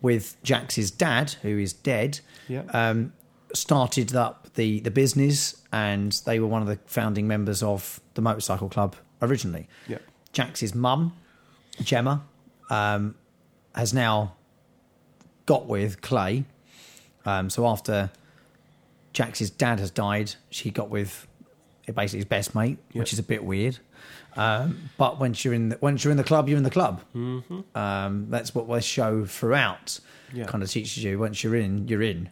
with 0.01 0.35
Jax's 0.43 0.91
dad, 0.91 1.31
who 1.43 1.57
is 1.59 1.71
dead. 1.73 2.19
Yeah. 2.47 2.63
Um, 2.73 3.13
started 3.53 4.15
up 4.15 4.38
the, 4.59 4.79
the 4.81 4.91
business 4.91 5.39
and 5.71 6.11
they 6.25 6.37
were 6.39 6.47
one 6.47 6.61
of 6.61 6.67
the 6.67 6.77
founding 6.85 7.27
members 7.27 7.63
of 7.63 7.99
the 8.15 8.21
motorcycle 8.21 8.67
club 8.69 8.95
originally. 9.21 9.67
Yeah. 9.87 9.99
Jax's 10.33 10.75
mum, 10.75 11.13
Gemma, 11.81 12.23
um, 12.69 13.15
has 13.73 13.93
now 13.93 14.33
got 15.45 15.65
with 15.67 16.01
Clay. 16.01 16.43
Um, 17.25 17.49
so 17.49 17.65
after 17.67 18.11
Jax's 19.13 19.49
dad 19.49 19.79
has 19.79 19.91
died, 19.91 20.35
she 20.49 20.69
got 20.71 20.89
with 20.89 21.25
basically 21.95 22.19
his 22.19 22.25
best 22.25 22.53
mate, 22.53 22.77
which 22.93 23.13
is 23.13 23.19
a 23.19 23.23
bit 23.23 23.43
weird. 23.43 23.79
Um, 24.35 24.89
but 24.97 25.19
once 25.19 25.43
you're 25.43 25.53
in 25.55 25.69
the, 25.69 25.77
once 25.81 26.03
you're 26.03 26.11
in 26.11 26.17
the 26.17 26.23
club, 26.23 26.47
you're 26.49 26.57
in 26.57 26.63
the 26.63 26.69
club. 26.69 27.01
Um, 27.75 28.27
that's 28.29 28.53
what 28.53 28.69
this 28.69 28.85
show 28.85 29.25
throughout 29.25 29.99
Yeah. 30.33 30.45
kind 30.45 30.61
of 30.63 30.69
teaches 30.69 31.03
you. 31.03 31.17
Once 31.17 31.43
you're 31.43 31.55
in, 31.55 31.87
you're 31.87 32.03
in, 32.03 32.29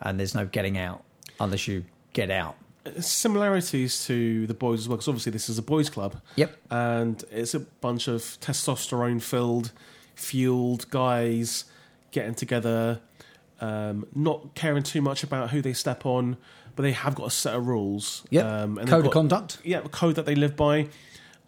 and 0.00 0.18
there's 0.18 0.34
no 0.34 0.46
getting 0.46 0.78
out 0.78 1.02
unless 1.40 1.66
you 1.66 1.84
get 2.12 2.30
out. 2.30 2.56
Similarities 3.00 4.04
to 4.06 4.46
the 4.46 4.54
boys 4.54 4.80
as 4.80 4.88
well, 4.88 4.96
because 4.96 5.08
obviously 5.08 5.32
this 5.32 5.48
is 5.48 5.58
a 5.58 5.62
boys' 5.62 5.90
club. 5.90 6.20
Yep. 6.36 6.56
and 6.70 7.24
it's 7.30 7.54
a 7.54 7.60
bunch 7.60 8.08
of 8.08 8.20
testosterone 8.40 9.20
filled, 9.22 9.72
fueled 10.14 10.88
guys 10.90 11.64
getting 12.12 12.34
together, 12.34 13.00
um, 13.60 14.06
not 14.14 14.54
caring 14.54 14.82
too 14.82 15.02
much 15.02 15.22
about 15.22 15.50
who 15.50 15.60
they 15.62 15.72
step 15.72 16.06
on, 16.06 16.36
but 16.76 16.82
they 16.82 16.92
have 16.92 17.14
got 17.14 17.26
a 17.26 17.30
set 17.30 17.54
of 17.54 17.66
rules. 17.66 18.24
Yep. 18.30 18.44
Um, 18.46 18.78
and 18.78 18.88
Code 18.88 19.06
of 19.06 19.12
conduct. 19.12 19.58
Yeah, 19.64 19.78
a 19.84 19.88
code 19.88 20.14
that 20.16 20.26
they 20.26 20.34
live 20.34 20.56
by. 20.56 20.88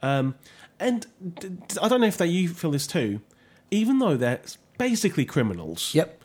Um, 0.02 0.34
and 0.80 1.06
d- 1.40 1.48
d- 1.48 1.76
I 1.80 1.88
don't 1.88 2.00
know 2.00 2.06
if 2.08 2.18
that 2.18 2.28
you 2.28 2.48
feel 2.48 2.70
this 2.72 2.86
too. 2.86 3.20
Even 3.70 3.98
though 4.00 4.16
they're 4.16 4.40
basically 4.78 5.24
criminals, 5.24 5.94
Yep. 5.94 6.21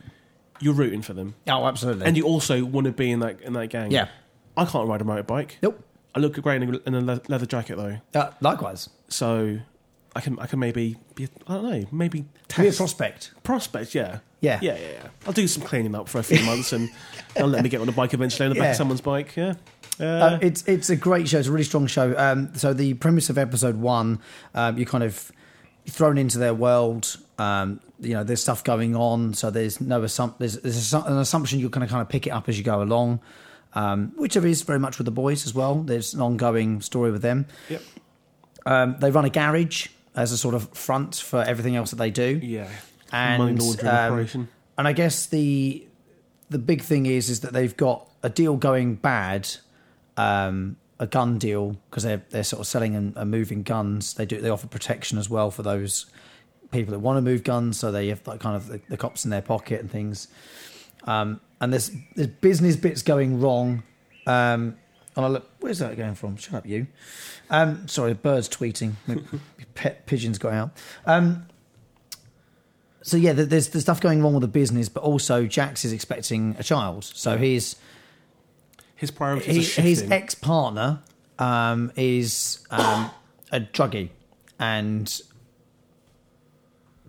You're 0.60 0.74
rooting 0.74 1.02
for 1.02 1.12
them, 1.14 1.34
Oh, 1.48 1.66
absolutely. 1.66 2.06
and 2.06 2.16
you 2.16 2.24
also 2.24 2.64
want 2.64 2.86
to 2.86 2.92
be 2.92 3.10
in 3.10 3.20
that 3.20 3.40
in 3.40 3.52
that 3.54 3.68
gang. 3.68 3.90
Yeah. 3.90 4.08
I 4.56 4.64
can't 4.64 4.88
ride 4.88 5.00
a 5.00 5.04
motorbike. 5.04 5.52
nope. 5.62 5.84
I 6.14 6.20
look 6.20 6.40
great 6.42 6.62
in 6.62 6.74
a, 6.74 6.78
in 6.86 6.94
a 7.08 7.20
leather 7.28 7.46
jacket 7.46 7.76
though, 7.76 7.98
Uh, 8.14 8.30
likewise, 8.40 8.88
so 9.08 9.58
I 10.16 10.20
can 10.20 10.38
I 10.40 10.46
can 10.46 10.58
maybe 10.58 10.96
be 11.14 11.28
I 11.46 11.54
don't 11.54 11.62
know 11.70 11.84
maybe 11.92 12.22
be 12.22 12.28
a 12.44 12.48
test 12.48 12.78
prospect. 12.78 13.30
prospect. 13.44 13.94
Yeah, 13.94 14.18
Yeah. 14.40 14.58
yeah, 14.62 14.74
yeah, 14.76 14.90
yeah. 14.94 15.08
I'll 15.26 15.32
do 15.32 15.46
some 15.46 15.62
cleaning 15.62 15.94
up 15.94 16.08
for 16.08 16.18
a 16.18 16.22
few 16.24 16.44
months, 16.44 16.72
and 16.72 16.88
they'll 17.34 17.46
let 17.46 17.62
me 17.62 17.68
get 17.68 17.80
on 17.80 17.88
a 17.88 17.92
bike 17.92 18.14
eventually 18.14 18.46
on 18.46 18.50
the 18.50 18.58
back 18.58 18.64
Yeah. 18.64 18.70
of 18.70 18.76
someone's 18.76 19.00
bike. 19.02 19.36
Yeah, 19.36 19.54
uh, 20.00 20.04
Uh, 20.04 20.38
it's 20.42 20.64
it's 20.66 20.90
a 20.90 20.96
great 20.96 21.28
show. 21.28 21.38
It's 21.38 21.46
a 21.48 21.52
really 21.52 21.62
strong 21.64 21.86
show. 21.86 22.14
Um, 22.18 22.52
so 22.56 22.72
the 22.72 22.94
premise 22.94 23.30
of 23.30 23.38
episode 23.38 23.76
one, 23.76 24.18
um, 24.54 24.76
you 24.78 24.86
kind 24.86 25.04
of 25.04 25.30
thrown 25.86 26.18
into 26.18 26.38
their 26.38 26.54
world. 26.54 27.16
Um, 27.38 27.80
you 28.00 28.14
know, 28.14 28.24
there's 28.24 28.42
stuff 28.42 28.64
going 28.64 28.96
on, 28.96 29.34
so 29.34 29.50
there's 29.50 29.80
no 29.80 30.00
assump- 30.00 30.38
there's, 30.38 30.58
there's 30.58 30.92
an 30.92 31.18
assumption 31.18 31.60
you're 31.60 31.70
going 31.70 31.86
to 31.86 31.90
kind 31.90 32.02
of 32.02 32.08
pick 32.08 32.26
it 32.26 32.30
up 32.30 32.48
as 32.48 32.58
you 32.58 32.64
go 32.64 32.82
along, 32.82 33.20
um, 33.74 34.12
which 34.16 34.34
there 34.34 34.46
is 34.46 34.62
very 34.62 34.80
much 34.80 34.98
with 34.98 35.04
the 35.04 35.12
boys 35.12 35.46
as 35.46 35.54
well. 35.54 35.76
There's 35.76 36.14
an 36.14 36.20
ongoing 36.20 36.80
story 36.80 37.10
with 37.12 37.22
them. 37.22 37.46
yep. 37.68 37.82
Um, 38.66 38.96
they 38.98 39.10
run 39.10 39.24
a 39.24 39.30
garage 39.30 39.88
as 40.14 40.32
a 40.32 40.36
sort 40.36 40.54
of 40.54 40.68
front 40.76 41.14
for 41.14 41.42
everything 41.42 41.76
else 41.76 41.90
that 41.90 41.96
they 41.96 42.10
do. 42.10 42.40
Yeah, 42.42 42.68
and 43.12 43.40
um. 43.86 44.48
And 44.76 44.86
I 44.86 44.92
guess 44.92 45.26
the 45.26 45.86
the 46.50 46.58
big 46.58 46.82
thing 46.82 47.06
is 47.06 47.30
is 47.30 47.40
that 47.40 47.52
they've 47.52 47.76
got 47.76 48.08
a 48.22 48.28
deal 48.28 48.56
going 48.56 48.96
bad, 48.96 49.48
um, 50.16 50.76
a 50.98 51.06
gun 51.06 51.38
deal 51.38 51.76
because 51.88 52.02
they're 52.02 52.22
they're 52.30 52.44
sort 52.44 52.60
of 52.60 52.66
selling 52.66 52.94
and, 52.94 53.16
and 53.16 53.30
moving 53.30 53.62
guns. 53.62 54.14
They 54.14 54.26
do 54.26 54.40
they 54.40 54.50
offer 54.50 54.66
protection 54.66 55.18
as 55.18 55.30
well 55.30 55.50
for 55.50 55.62
those 55.62 56.06
people 56.70 56.92
that 56.92 56.98
want 57.00 57.16
to 57.16 57.22
move 57.22 57.44
guns, 57.44 57.78
so 57.78 57.90
they 57.90 58.08
have 58.08 58.26
like 58.26 58.40
kind 58.40 58.56
of 58.56 58.68
the, 58.68 58.80
the 58.88 58.96
cops 58.96 59.24
in 59.24 59.30
their 59.30 59.42
pocket 59.42 59.80
and 59.80 59.90
things. 59.90 60.28
Um, 61.04 61.40
and 61.60 61.72
there's 61.72 61.90
there's 62.14 62.28
business 62.28 62.76
bits 62.76 63.02
going 63.02 63.40
wrong. 63.40 63.82
Um, 64.26 64.76
and 65.16 65.24
I 65.24 65.28
look, 65.28 65.50
where's 65.60 65.80
that 65.80 65.96
going 65.96 66.14
from? 66.14 66.36
Shut 66.36 66.54
up, 66.54 66.66
you. 66.66 66.86
Um, 67.50 67.88
sorry, 67.88 68.14
birds 68.14 68.48
tweeting. 68.48 68.92
Pet 69.74 70.06
pigeons 70.06 70.38
got 70.38 70.52
out. 70.52 70.70
Um, 71.06 71.46
so 73.02 73.16
yeah, 73.16 73.32
there's 73.32 73.68
there's 73.68 73.82
stuff 73.82 74.00
going 74.00 74.22
wrong 74.22 74.34
with 74.34 74.42
the 74.42 74.48
business, 74.48 74.88
but 74.88 75.02
also 75.02 75.46
Jax 75.46 75.84
is 75.84 75.92
expecting 75.92 76.54
a 76.58 76.62
child. 76.62 77.04
So 77.04 77.36
his 77.36 77.76
His 78.96 79.10
priorities 79.10 79.74
he, 79.76 79.82
his 79.82 80.10
ex 80.10 80.34
partner 80.34 81.00
um, 81.38 81.92
is 81.96 82.66
um, 82.70 83.10
a 83.50 83.60
druggie 83.60 84.10
and 84.58 85.20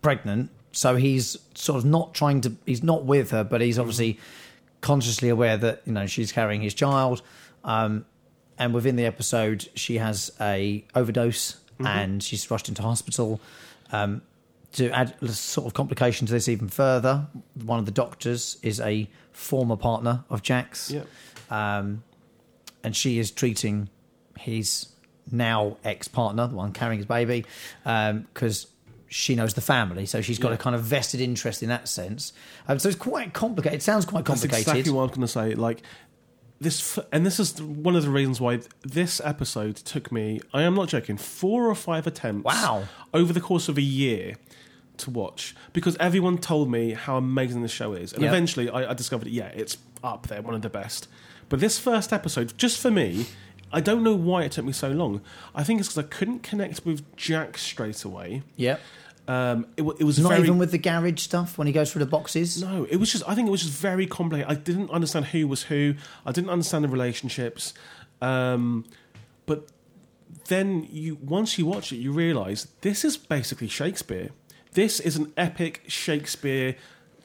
pregnant. 0.01 0.49
So 0.71 0.95
he's 0.95 1.37
sort 1.55 1.77
of 1.79 1.85
not 1.85 2.13
trying 2.13 2.41
to. 2.41 2.53
He's 2.65 2.83
not 2.83 3.05
with 3.05 3.31
her, 3.31 3.43
but 3.43 3.61
he's 3.61 3.79
obviously 3.79 4.19
consciously 4.81 5.29
aware 5.29 5.57
that 5.57 5.81
you 5.85 5.93
know 5.93 6.05
she's 6.05 6.31
carrying 6.31 6.61
his 6.61 6.73
child. 6.73 7.21
Um, 7.63 8.05
and 8.57 8.73
within 8.73 8.95
the 8.95 9.05
episode, 9.05 9.69
she 9.75 9.97
has 9.97 10.31
a 10.39 10.83
overdose 10.95 11.57
and 11.79 12.21
she's 12.21 12.51
rushed 12.51 12.67
into 12.67 12.81
hospital. 12.81 13.39
Um, 13.91 14.21
to 14.73 14.91
add 14.91 15.15
a 15.21 15.29
sort 15.29 15.65
of 15.65 15.73
complication 15.73 16.27
to 16.27 16.33
this 16.33 16.47
even 16.47 16.67
further, 16.67 17.25
one 17.63 17.79
of 17.79 17.85
the 17.85 17.91
doctors 17.91 18.57
is 18.61 18.79
a 18.81 19.09
former 19.31 19.75
partner 19.77 20.23
of 20.29 20.43
Jax's 20.43 20.91
Yep. 20.91 21.07
um, 21.49 22.03
and 22.83 22.95
she 22.95 23.17
is 23.17 23.31
treating 23.31 23.89
his 24.37 24.87
now 25.31 25.77
ex 25.83 26.07
partner, 26.07 26.45
the 26.47 26.55
one 26.55 26.71
carrying 26.73 26.99
his 26.99 27.05
baby, 27.07 27.45
because 27.83 28.67
she 29.09 29.35
knows 29.35 29.55
the 29.55 29.61
family, 29.61 30.05
so 30.05 30.21
she's 30.21 30.39
got 30.39 30.49
Yeah. 30.49 30.55
a 30.55 30.57
kind 30.57 30.75
of 30.75 30.83
vested 30.83 31.19
interest 31.19 31.63
in 31.63 31.69
that 31.69 31.87
sense. 31.87 32.31
Um, 32.67 32.77
so 32.79 32.89
it's 32.89 32.97
quite 32.97 33.33
complicated. 33.33 33.79
It 33.79 33.83
sounds 33.83 34.05
quite 34.05 34.23
complicated. 34.25 34.65
That's 34.65 34.69
exactly 34.77 34.91
what 34.93 35.01
I 35.01 35.03
was 35.05 35.11
going 35.11 35.21
to 35.21 35.27
say. 35.27 35.55
Like 35.55 35.81
this, 36.61 36.99
and 37.11 37.25
this 37.25 37.39
is 37.39 37.61
one 37.61 37.95
of 37.95 38.03
the 38.03 38.09
reasons 38.09 38.39
why 38.41 38.59
this 38.83 39.19
episode 39.23 39.75
took 39.77 40.11
me. 40.11 40.39
I 40.53 40.61
am 40.63 40.75
not 40.75 40.89
joking. 40.89 41.17
Four 41.17 41.67
or 41.67 41.75
five 41.75 42.05
attempts. 42.05 42.43
Wow. 42.45 42.83
Over 43.13 43.33
the 43.33 43.41
course 43.41 43.67
of 43.69 43.77
a 43.77 43.81
year 43.81 44.35
to 44.97 45.09
watch 45.09 45.55
because 45.71 45.95
everyone 45.97 46.37
told 46.37 46.69
me 46.69 46.91
how 46.91 47.15
amazing 47.17 47.61
the 47.61 47.67
show 47.69 47.93
is, 47.93 48.11
and 48.13 48.21
Yeah. 48.21 48.29
eventually 48.29 48.69
I, 48.69 48.91
I 48.91 48.93
discovered, 48.93 49.29
yeah, 49.29 49.47
it's 49.55 49.77
up 50.03 50.27
there, 50.27 50.41
one 50.41 50.53
of 50.53 50.61
the 50.61 50.69
best. 50.69 51.07
But 51.47 51.61
this 51.61 51.79
first 51.79 52.11
episode, 52.13 52.53
just 52.57 52.79
for 52.79 52.91
me. 52.91 53.25
I 53.71 53.81
don't 53.81 54.03
know 54.03 54.15
why 54.15 54.43
it 54.43 54.51
took 54.53 54.65
me 54.65 54.71
so 54.71 54.89
long. 54.89 55.21
I 55.53 55.63
think 55.63 55.79
it's 55.79 55.89
because 55.89 56.05
I 56.05 56.07
couldn't 56.07 56.43
connect 56.43 56.85
with 56.85 57.15
Jax 57.15 57.61
straight 57.61 58.03
away. 58.03 58.43
Yep. 58.55 58.81
Um, 59.27 59.67
it, 59.77 59.83
it 59.99 60.03
was 60.03 60.17
Not 60.17 60.29
very 60.29 60.41
even 60.41 60.57
with 60.57 60.71
the 60.71 60.79
garage 60.79 61.21
stuff 61.21 61.57
when 61.59 61.67
he 61.67 61.73
goes 61.73 61.91
through 61.91 61.99
the 61.99 62.09
boxes. 62.09 62.63
no, 62.63 62.85
it 62.89 62.97
was 62.97 63.11
just. 63.11 63.23
I 63.29 63.35
think 63.35 63.47
it 63.47 63.51
was 63.51 63.61
just 63.61 63.79
very 63.79 64.07
complicated. 64.07 64.51
I 64.51 64.55
didn't 64.55 64.89
understand 64.89 65.25
who 65.25 65.47
was 65.47 65.63
who. 65.63 65.93
I 66.25 66.31
didn't 66.31 66.49
understand 66.49 66.83
the 66.83 66.89
relationships. 66.89 67.75
Um, 68.21 68.85
but 69.45 69.67
then 70.47 70.87
you, 70.89 71.15
once 71.21 71.59
you 71.59 71.67
watch 71.67 71.91
it, 71.91 71.97
you 71.97 72.11
realise 72.11 72.67
this 72.81 73.05
is 73.05 73.17
basically 73.17 73.67
Shakespeare. 73.67 74.29
This 74.73 74.99
is 74.99 75.15
an 75.15 75.31
epic 75.37 75.83
Shakespeare 75.87 76.75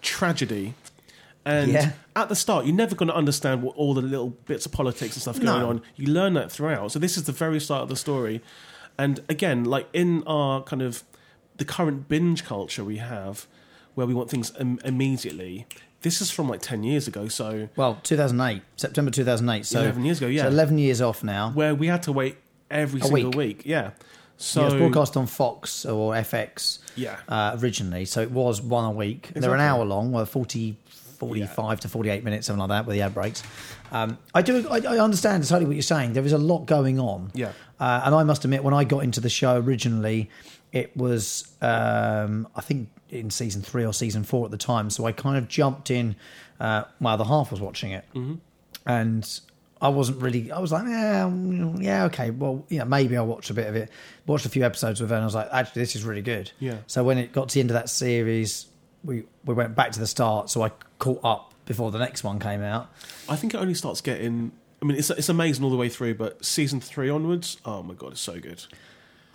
tragedy. 0.03 0.75
And 1.47 1.73
Yeah. 1.73 1.91
at 2.17 2.29
the 2.31 2.35
start, 2.37 2.65
you're 2.65 2.75
never 2.75 2.95
going 2.95 3.09
to 3.09 3.15
understand 3.15 3.63
what 3.63 3.77
all 3.77 3.93
the 3.95 4.01
little 4.03 4.31
bits 4.31 4.65
of 4.67 4.73
politics 4.73 5.15
and 5.15 5.23
stuff 5.23 5.37
going 5.41 5.61
No. 5.61 5.69
on. 5.69 5.83
You 5.97 6.07
learn 6.07 6.35
that 6.35 6.51
throughout. 6.51 6.93
So 6.93 6.99
this 6.99 7.17
is 7.17 7.25
the 7.25 7.33
very 7.33 7.61
start 7.61 7.83
of 7.83 7.89
the 7.91 7.97
story. 7.97 8.41
And 8.97 9.21
again, 9.29 9.65
like 9.65 9.89
in 9.93 10.23
our 10.27 10.63
kind 10.63 10.81
of 10.83 11.03
the 11.57 11.65
current 11.65 12.09
binge 12.09 12.45
culture 12.45 12.83
we 12.85 12.97
have, 12.97 13.47
where 13.95 14.07
we 14.07 14.15
want 14.15 14.31
things 14.31 14.53
Im- 14.59 14.81
immediately. 14.85 15.67
This 16.03 16.21
is 16.21 16.31
from 16.31 16.49
like 16.49 16.61
ten 16.61 16.83
years 16.83 17.07
ago, 17.09 17.29
so 17.29 17.69
Well, 17.77 17.99
2008, 18.03 18.63
September 18.77 19.11
2008. 19.11 19.65
So 19.67 19.81
11 19.81 20.05
years 20.05 20.19
ago, 20.19 20.27
yeah. 20.27 20.43
So 20.43 20.49
11 20.49 20.79
years 20.79 21.01
off 21.01 21.23
now. 21.23 21.51
where 21.53 21.75
we 21.75 21.87
had 21.89 22.03
to 22.05 22.13
wait 22.13 22.37
every 22.71 23.01
A 23.01 23.05
single 23.05 23.31
week. 23.31 23.59
week. 23.59 23.63
Yeah. 23.67 23.91
So 24.37 24.61
yeah, 24.61 24.67
it 24.67 24.73
was 24.73 24.81
broadcast 24.81 25.17
on 25.17 25.27
Fox 25.27 25.87
or 25.87 26.15
FX 26.15 26.81
Yeah. 26.97 27.17
uh, 27.29 27.57
originally, 27.61 28.05
so 28.05 28.21
it 28.21 28.33
was 28.33 28.61
one 28.61 28.85
a 28.85 28.91
week. 28.91 29.31
They're 29.35 29.55
an 29.55 29.61
hour 29.61 29.85
long, 29.85 30.11
well, 30.11 30.27
40, 30.27 30.77
45 31.29 31.81
to 31.81 31.89
48 31.89 32.25
minutes, 32.25 32.47
something 32.47 32.61
like 32.61 32.69
that, 32.69 32.87
with 32.87 32.95
the 32.95 33.03
ad 33.03 33.15
breaks. 33.15 33.43
Um, 33.93 34.19
I 34.35 34.43
do, 34.43 34.67
I, 34.69 34.79
I 34.79 34.99
understand 34.99 35.45
totally 35.45 35.67
what 35.67 35.77
you're 35.77 35.83
saying. 35.83 36.13
There 36.13 36.25
is 36.25 36.33
a 36.33 36.39
lot 36.39 36.67
going 36.67 36.99
on. 37.01 37.31
Yeah. 37.35 37.53
Uh, 37.81 38.03
and 38.05 38.15
I 38.15 38.25
must 38.25 38.45
admit, 38.45 38.63
when 38.63 38.75
I 38.75 38.85
got 38.85 39.05
into 39.05 39.21
the 39.21 39.31
show 39.31 39.57
originally, 39.59 40.31
it 40.73 40.97
was, 40.97 41.53
um, 41.63 42.49
I 42.55 42.61
think, 42.61 42.89
in 43.11 43.31
season 43.31 43.63
three 43.63 43.87
or 43.87 43.93
season 43.93 44.25
four 44.25 44.45
at 44.45 44.51
the 44.51 44.59
time. 44.59 44.91
So 44.91 45.07
I 45.07 45.13
kind 45.13 45.37
of 45.37 45.49
jumped 45.49 45.91
in 45.91 46.17
uh, 46.61 46.85
while 46.99 47.17
the 47.17 47.25
half 47.25 47.51
was 47.51 47.61
watching 47.61 47.93
it. 47.93 48.05
Mm-hmm. 48.15 48.35
And 48.87 49.41
I 49.81 49.89
wasn't 49.89 50.21
really, 50.21 50.51
I 50.51 50.59
was 50.59 50.73
like, 50.73 50.85
yeah, 50.85 51.25
mm, 51.25 51.83
yeah, 51.83 52.05
okay, 52.05 52.31
well, 52.31 52.65
yeah, 52.69 52.85
maybe 52.85 53.17
I'll 53.17 53.27
watch 53.27 53.51
a 53.51 53.55
bit 53.55 53.67
of 53.67 53.77
it. 53.77 53.91
Watched 54.27 54.47
a 54.47 54.49
few 54.49 54.65
episodes 54.65 55.01
with 55.01 55.11
her, 55.11 55.17
and 55.17 55.23
I 55.23 55.27
was 55.27 55.35
like, 55.35 55.49
actually, 55.53 55.83
this 55.83 55.95
is 55.95 56.05
really 56.05 56.23
good. 56.23 56.51
Yeah. 56.59 56.79
So 56.87 57.05
when 57.05 57.19
it 57.19 57.33
got 57.33 57.51
to 57.51 57.55
the 57.55 57.61
end 57.61 57.71
of 57.71 57.75
that 57.75 57.91
series, 57.91 58.67
we, 59.05 59.25
we 59.45 59.55
went 59.55 59.75
back 59.75 59.93
to 59.93 60.01
the 60.01 60.07
start. 60.07 60.51
So 60.51 60.63
I 60.63 60.71
caught 60.99 61.21
up 61.25 61.55
before 61.67 61.91
the 61.91 61.99
next 61.99 62.25
one 62.25 62.39
came 62.39 62.63
out. 62.63 62.91
I 63.29 63.37
think 63.37 63.55
it 63.55 63.59
only 63.59 63.75
starts 63.75 64.01
getting. 64.01 64.53
I 64.83 64.87
mean, 64.87 64.99
it's 64.99 65.11
it's 65.11 65.29
amazing 65.29 65.65
all 65.65 65.71
the 65.71 65.77
way 65.77 65.89
through, 65.89 66.15
but 66.15 66.45
season 66.45 66.81
three 66.81 67.09
onwards, 67.09 67.59
oh 67.65 67.83
my 67.83 67.95
god, 67.95 68.13
it's 68.13 68.21
so 68.21 68.39
good. 68.39 68.65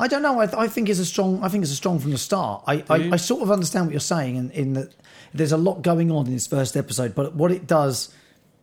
I 0.02 0.08
don't 0.08 0.22
know. 0.22 0.40
I, 0.40 0.46
th- 0.46 0.58
I 0.58 0.68
think 0.68 0.88
it's 0.88 1.00
a 1.00 1.06
strong. 1.06 1.44
I 1.44 1.50
think 1.50 1.64
it's 1.64 1.74
a 1.74 1.76
strong 1.76 2.00
from 2.00 2.12
the 2.12 2.18
start. 2.18 2.64
I, 2.68 2.84
I. 2.90 3.10
I 3.14 3.16
sort 3.18 3.42
of 3.42 3.52
understand 3.52 3.88
what 3.88 3.92
you're 3.92 4.00
saying, 4.00 4.36
in, 4.38 4.52
in 4.52 4.74
that 4.74 4.96
there's 5.34 5.52
a 5.52 5.58
lot 5.58 5.82
going 5.82 6.12
on 6.12 6.28
in 6.28 6.34
this 6.34 6.48
first 6.48 6.78
episode. 6.78 7.16
But 7.16 7.36
what 7.36 7.52
it 7.52 7.68
does 7.68 8.14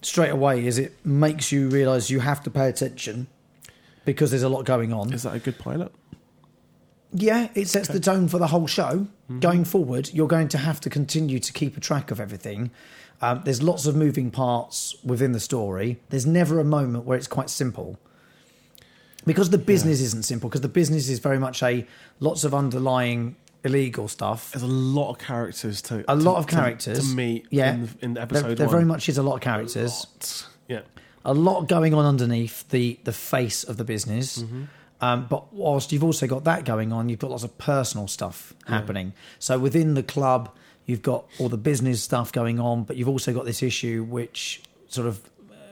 straight 0.03 0.31
away 0.31 0.67
is 0.67 0.79
it 0.79 0.95
makes 1.05 1.53
you 1.53 1.69
realise 1.69 2.09
you 2.09 2.21
have 2.21 2.43
to 2.45 2.51
pay 2.51 2.69
attention 2.69 3.27
because 4.05 4.31
there's 4.31 4.45
a 4.45 4.49
lot 4.49 4.65
going 4.65 4.93
on. 4.93 5.13
Is 5.13 5.25
that 5.25 5.35
a 5.35 5.39
good 5.39 5.59
pilot? 5.59 5.93
Yeah, 7.13 7.49
it 7.55 7.69
sets 7.69 7.89
the 7.89 8.01
tone 8.01 8.29
for 8.29 8.39
the 8.39 8.47
whole 8.47 8.67
show. 8.67 9.07
Going 9.41 9.65
forward, 9.65 10.11
you're 10.13 10.29
going 10.29 10.47
to 10.49 10.59
have 10.59 10.81
to 10.83 10.91
continue 10.91 11.41
to 11.41 11.53
keep 11.53 11.77
a 11.77 11.81
track 11.81 12.11
of 12.13 12.21
everything. 12.21 12.71
Um, 13.21 13.43
there's 13.45 13.61
lots 13.63 13.85
of 13.87 13.97
moving 13.97 14.31
parts 14.31 14.95
within 15.03 15.33
the 15.33 15.41
story. 15.41 15.99
There's 16.11 16.27
never 16.27 16.61
a 16.61 16.65
moment 16.65 17.07
where 17.07 17.19
it's 17.19 17.27
quite 17.27 17.51
simple. 17.51 17.99
Because 19.25 19.51
the 19.51 19.59
business 19.59 20.01
isn't 20.01 20.25
simple, 20.25 20.49
because 20.49 20.61
the 20.61 20.69
business 20.69 21.09
is 21.09 21.19
very 21.19 21.39
much 21.41 21.61
a 21.63 21.85
lots 22.21 22.45
of 22.45 22.55
underlying 22.55 23.35
illegal 23.65 24.07
stuff. 24.07 24.53
There's 24.53 24.63
a 24.63 24.67
lot 24.69 25.11
of 25.11 25.19
characters 25.19 25.83
to 25.83 26.01
A 26.01 26.03
to- 26.05 26.15
lot 26.15 26.37
of 26.37 26.47
characters. 26.47 27.11
to, 27.11 27.17
meet. 27.17 27.47
Yeah. 27.51 27.75
in, 27.75 27.89
in 28.01 28.15
There, 28.15 28.23
episode 28.23 28.57
there 28.59 28.67
one. 28.67 28.73
very 28.73 28.85
much 28.85 29.09
is 29.09 29.19
a 29.19 29.25
lot 29.25 29.35
of 29.35 29.41
characters. 29.41 30.07
Lots. 30.15 30.47
Yeah, 30.69 30.83
a 31.25 31.35
lot 31.35 31.67
going 31.67 31.95
on 31.95 32.05
underneath 32.05 32.69
the 32.69 33.01
the 33.03 33.13
face 33.13 33.65
of 33.65 33.77
the 33.77 33.85
business. 33.85 34.45
Um, 35.07 35.27
but 35.29 35.53
whilst 35.53 35.93
you've 35.93 36.03
also 36.03 36.27
got 36.27 36.45
that 36.45 36.65
going 36.65 36.93
on, 36.93 37.09
you've 37.09 37.21
got 37.21 37.31
lots 37.31 37.45
of 37.45 37.57
personal 37.59 38.09
stuff 38.09 38.53
happening. 38.67 39.13
So 39.39 39.57
within 39.57 39.95
the 39.95 40.03
club, 40.03 40.51
you've 40.85 41.03
got 41.03 41.27
all 41.39 41.49
the 41.49 41.57
business 41.57 42.03
stuff 42.03 42.33
going 42.33 42.59
on, 42.59 42.83
but 42.83 42.97
you've 42.97 43.09
also 43.09 43.33
got 43.33 43.45
this 43.45 43.63
issue 43.63 44.03
which 44.03 44.63
sort 44.89 45.07
of 45.07 45.21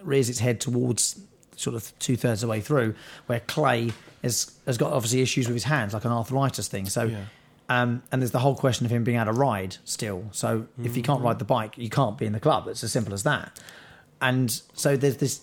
rears 0.05 0.29
its 0.29 0.39
head 0.39 0.61
towards 0.61 1.19
sort 1.57 1.75
of 1.75 1.93
two 1.99 2.17
thirds 2.17 2.45
of 2.45 2.47
the 2.47 2.51
way 2.53 2.61
through, 2.61 2.95
where 3.27 3.41
Clay 3.41 3.93
has 4.23 4.53
has 4.67 4.79
got 4.79 4.93
obviously 4.93 5.21
issues 5.21 5.49
with 5.49 5.57
his 5.57 5.65
hands, 5.65 5.95
like 5.95 6.05
an 6.05 6.13
arthritis 6.13 6.69
thing. 6.69 6.87
So. 6.87 7.05
Yeah. 7.05 7.25
Um, 7.67 8.03
and 8.13 8.21
there's 8.21 8.31
the 8.31 8.41
whole 8.41 8.55
question 8.55 8.85
of 8.85 8.93
him 8.93 9.05
being 9.05 9.17
able 9.17 9.33
to 9.33 9.39
ride 9.39 9.79
still. 9.87 10.29
So 10.33 10.67
if 10.85 10.99
you 10.99 11.03
can't 11.03 11.23
ride 11.23 11.39
the 11.39 11.47
bike, 11.47 11.79
you 11.79 11.89
can't 11.89 12.19
be 12.19 12.27
in 12.27 12.35
the 12.35 12.39
club. 12.39 12.69
It's 12.69 12.85
as 12.85 12.93
simple 12.93 13.15
as 13.15 13.23
that. 13.23 13.59
And 14.21 14.51
so 14.75 14.99
there's 14.99 15.17
this 15.17 15.41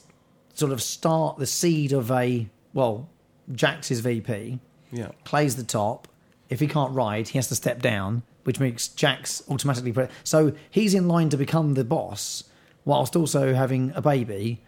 sort 0.54 0.72
of 0.72 0.84
start, 0.84 1.40
the 1.40 1.48
seed 1.48 1.94
of 1.94 2.12
a, 2.12 2.48
well, 2.76 3.10
Jax's 3.54 3.90
his 3.90 4.00
VP, 4.02 4.60
yeah. 4.92 5.10
Clay's 5.24 5.56
the 5.56 5.64
top. 5.64 6.08
If 6.50 6.60
he 6.60 6.68
can't 6.68 6.94
ride, 6.94 7.30
he 7.30 7.38
has 7.38 7.48
to 7.48 7.56
step 7.56 7.82
down, 7.82 8.24
which 8.44 8.60
makes 8.60 8.88
Jax's 8.90 9.44
automatically. 9.50 9.94
Pre- 9.94 10.08
so 10.24 10.54
he's 10.70 10.94
in 10.94 11.08
line 11.08 11.30
to 11.30 11.38
become 11.38 11.76
the 11.76 11.84
boss 11.84 12.44
whilst 12.84 13.16
also 13.16 13.54
having 13.54 13.92
a 13.96 14.02
baby. 14.02 14.62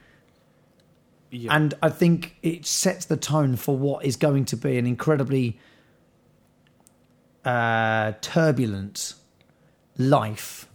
yeah. 1.31 1.55
And 1.55 1.73
I 1.81 1.89
think 1.89 2.38
it 2.41 2.65
sets 2.65 3.05
the 3.05 3.17
tone 3.17 3.55
for 3.55 3.75
what 3.77 4.05
is 4.05 4.15
going 4.15 4.45
to 4.45 4.57
be 4.57 4.77
an 4.77 4.86
incredibly 4.86 5.59
uh, 7.43 8.13
turbulent 8.21 9.15
life 9.97 10.67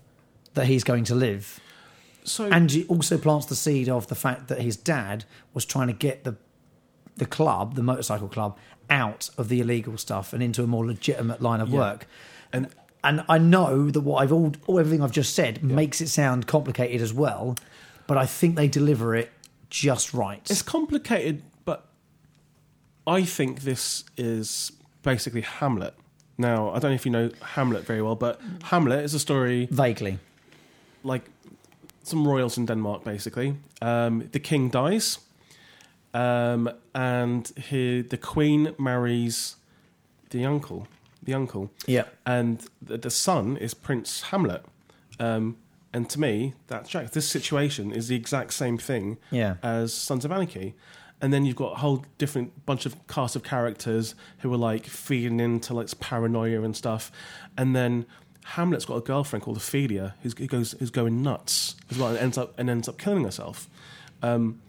that 0.54 0.66
he's 0.66 0.84
going 0.84 1.04
to 1.04 1.14
live. 1.14 1.60
so 2.24 2.46
And 2.46 2.70
it 2.72 2.88
also 2.88 3.16
plants 3.16 3.46
the 3.46 3.56
seed 3.56 3.88
of 3.88 4.08
the 4.08 4.14
fact 4.14 4.48
that 4.48 4.60
his 4.60 4.76
dad 4.76 5.24
was 5.54 5.64
trying 5.64 5.86
to 5.86 5.92
get 5.92 6.24
the 6.24 6.36
the 7.18 7.26
club, 7.26 7.74
the 7.74 7.82
motorcycle 7.82 8.28
club, 8.28 8.56
out 8.90 9.30
of 9.38 9.48
the 9.48 9.60
illegal 9.60 9.96
stuff 9.98 10.32
and 10.32 10.42
into 10.42 10.62
a 10.62 10.66
more 10.66 10.86
legitimate 10.86 11.40
line 11.42 11.60
of 11.60 11.68
Yeah. 11.68 11.78
work. 11.78 12.06
and 12.52 12.68
And 13.04 13.22
I 13.28 13.38
know 13.38 13.90
that 13.90 14.00
what 14.00 14.22
I've 14.24 14.32
all, 14.32 14.52
all 14.66 14.78
everything 14.80 15.02
I've 15.04 15.12
just 15.12 15.32
said 15.34 15.62
makes 15.62 16.00
it 16.00 16.08
sound 16.08 16.46
complicated 16.46 17.00
as 17.00 17.12
well, 17.12 17.54
but 18.08 18.16
I 18.16 18.26
think 18.26 18.56
they 18.56 18.66
deliver 18.68 19.14
it 19.14 19.30
just 19.70 20.12
right. 20.14 20.40
It's 20.50 20.62
complicated, 20.62 21.42
but 21.64 21.86
I 23.06 23.22
think 23.24 23.60
this 23.60 24.04
is 24.16 24.72
basically 25.02 25.42
Hamlet. 25.42 25.94
Now, 26.38 26.70
I 26.70 26.78
don't 26.80 26.90
know 26.90 26.94
if 26.96 27.06
you 27.06 27.12
know 27.12 27.30
Hamlet 27.54 27.86
very 27.86 28.02
well, 28.02 28.16
but 28.16 28.40
Hamlet 28.64 29.04
is 29.04 29.14
a 29.14 29.18
story 29.20 29.68
Vaguely. 29.70 30.18
like 31.04 31.22
some 32.02 32.26
royals 32.26 32.58
in 32.58 32.66
Denmark, 32.66 33.04
basically. 33.04 33.54
Um, 33.80 34.28
the 34.32 34.40
king 34.40 34.70
dies, 34.70 35.18
um, 36.14 36.70
and 36.94 37.48
he, 37.56 38.02
the 38.02 38.16
queen 38.16 38.74
marries 38.78 39.56
the 40.30 40.44
uncle. 40.44 40.86
The 41.22 41.34
uncle. 41.34 41.70
Yeah. 41.86 42.04
and 42.24 42.64
the, 42.80 42.96
the 42.98 43.10
son 43.10 43.56
is 43.56 43.74
Prince 43.74 44.22
Hamlet. 44.22 44.64
Um, 45.20 45.56
and 45.92 46.08
to 46.10 46.20
me, 46.20 46.54
that's 46.68 46.88
Jax. 46.90 47.10
This 47.12 47.28
situation 47.28 47.92
is 47.92 48.08
the 48.08 48.16
exact 48.16 48.52
same 48.52 48.78
thing 48.78 49.18
Yeah. 49.30 49.56
as 49.62 49.92
Sons 49.92 50.24
of 50.24 50.32
Anarchy. 50.32 50.74
And 51.20 51.32
then 51.32 51.44
you've 51.44 51.56
got 51.56 51.72
a 51.72 51.76
whole 51.76 52.04
different 52.18 52.64
bunch 52.64 52.86
of 52.86 52.94
cast 53.08 53.34
of 53.36 53.42
characters 53.42 54.14
who 54.38 54.52
are 54.54 54.56
like 54.58 54.86
feeding 54.86 55.40
into 55.40 55.74
like 55.74 55.98
paranoia 55.98 56.62
and 56.62 56.76
stuff. 56.76 57.10
And 57.56 57.74
then 57.74 58.06
Hamlet's 58.44 58.84
got 58.84 58.96
a 58.96 59.00
girlfriend 59.00 59.42
called 59.42 59.56
Ophelia 59.56 60.14
who's, 60.22 60.38
who 60.38 60.46
goes 60.46 60.72
who's 60.78 60.90
going 60.90 61.20
nuts 61.22 61.74
as 61.90 61.98
well 61.98 62.10
and 62.10 62.18
ends 62.18 62.38
up 62.38 62.54
and 62.58 62.70
ends 62.70 62.88
up 62.88 62.98
killing 62.98 63.24
herself. 63.24 63.68
Um, 64.22 64.60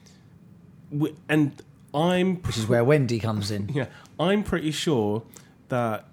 and 1.27 1.61
I'm 1.93 2.37
Which 2.37 2.57
is 2.57 2.67
where 2.67 2.83
Wendy 2.83 3.19
comes 3.19 3.51
in. 3.51 3.69
yeah, 3.73 3.87
I'm 4.19 4.43
pretty 4.43 4.71
sure 4.71 5.23
that, 5.69 6.05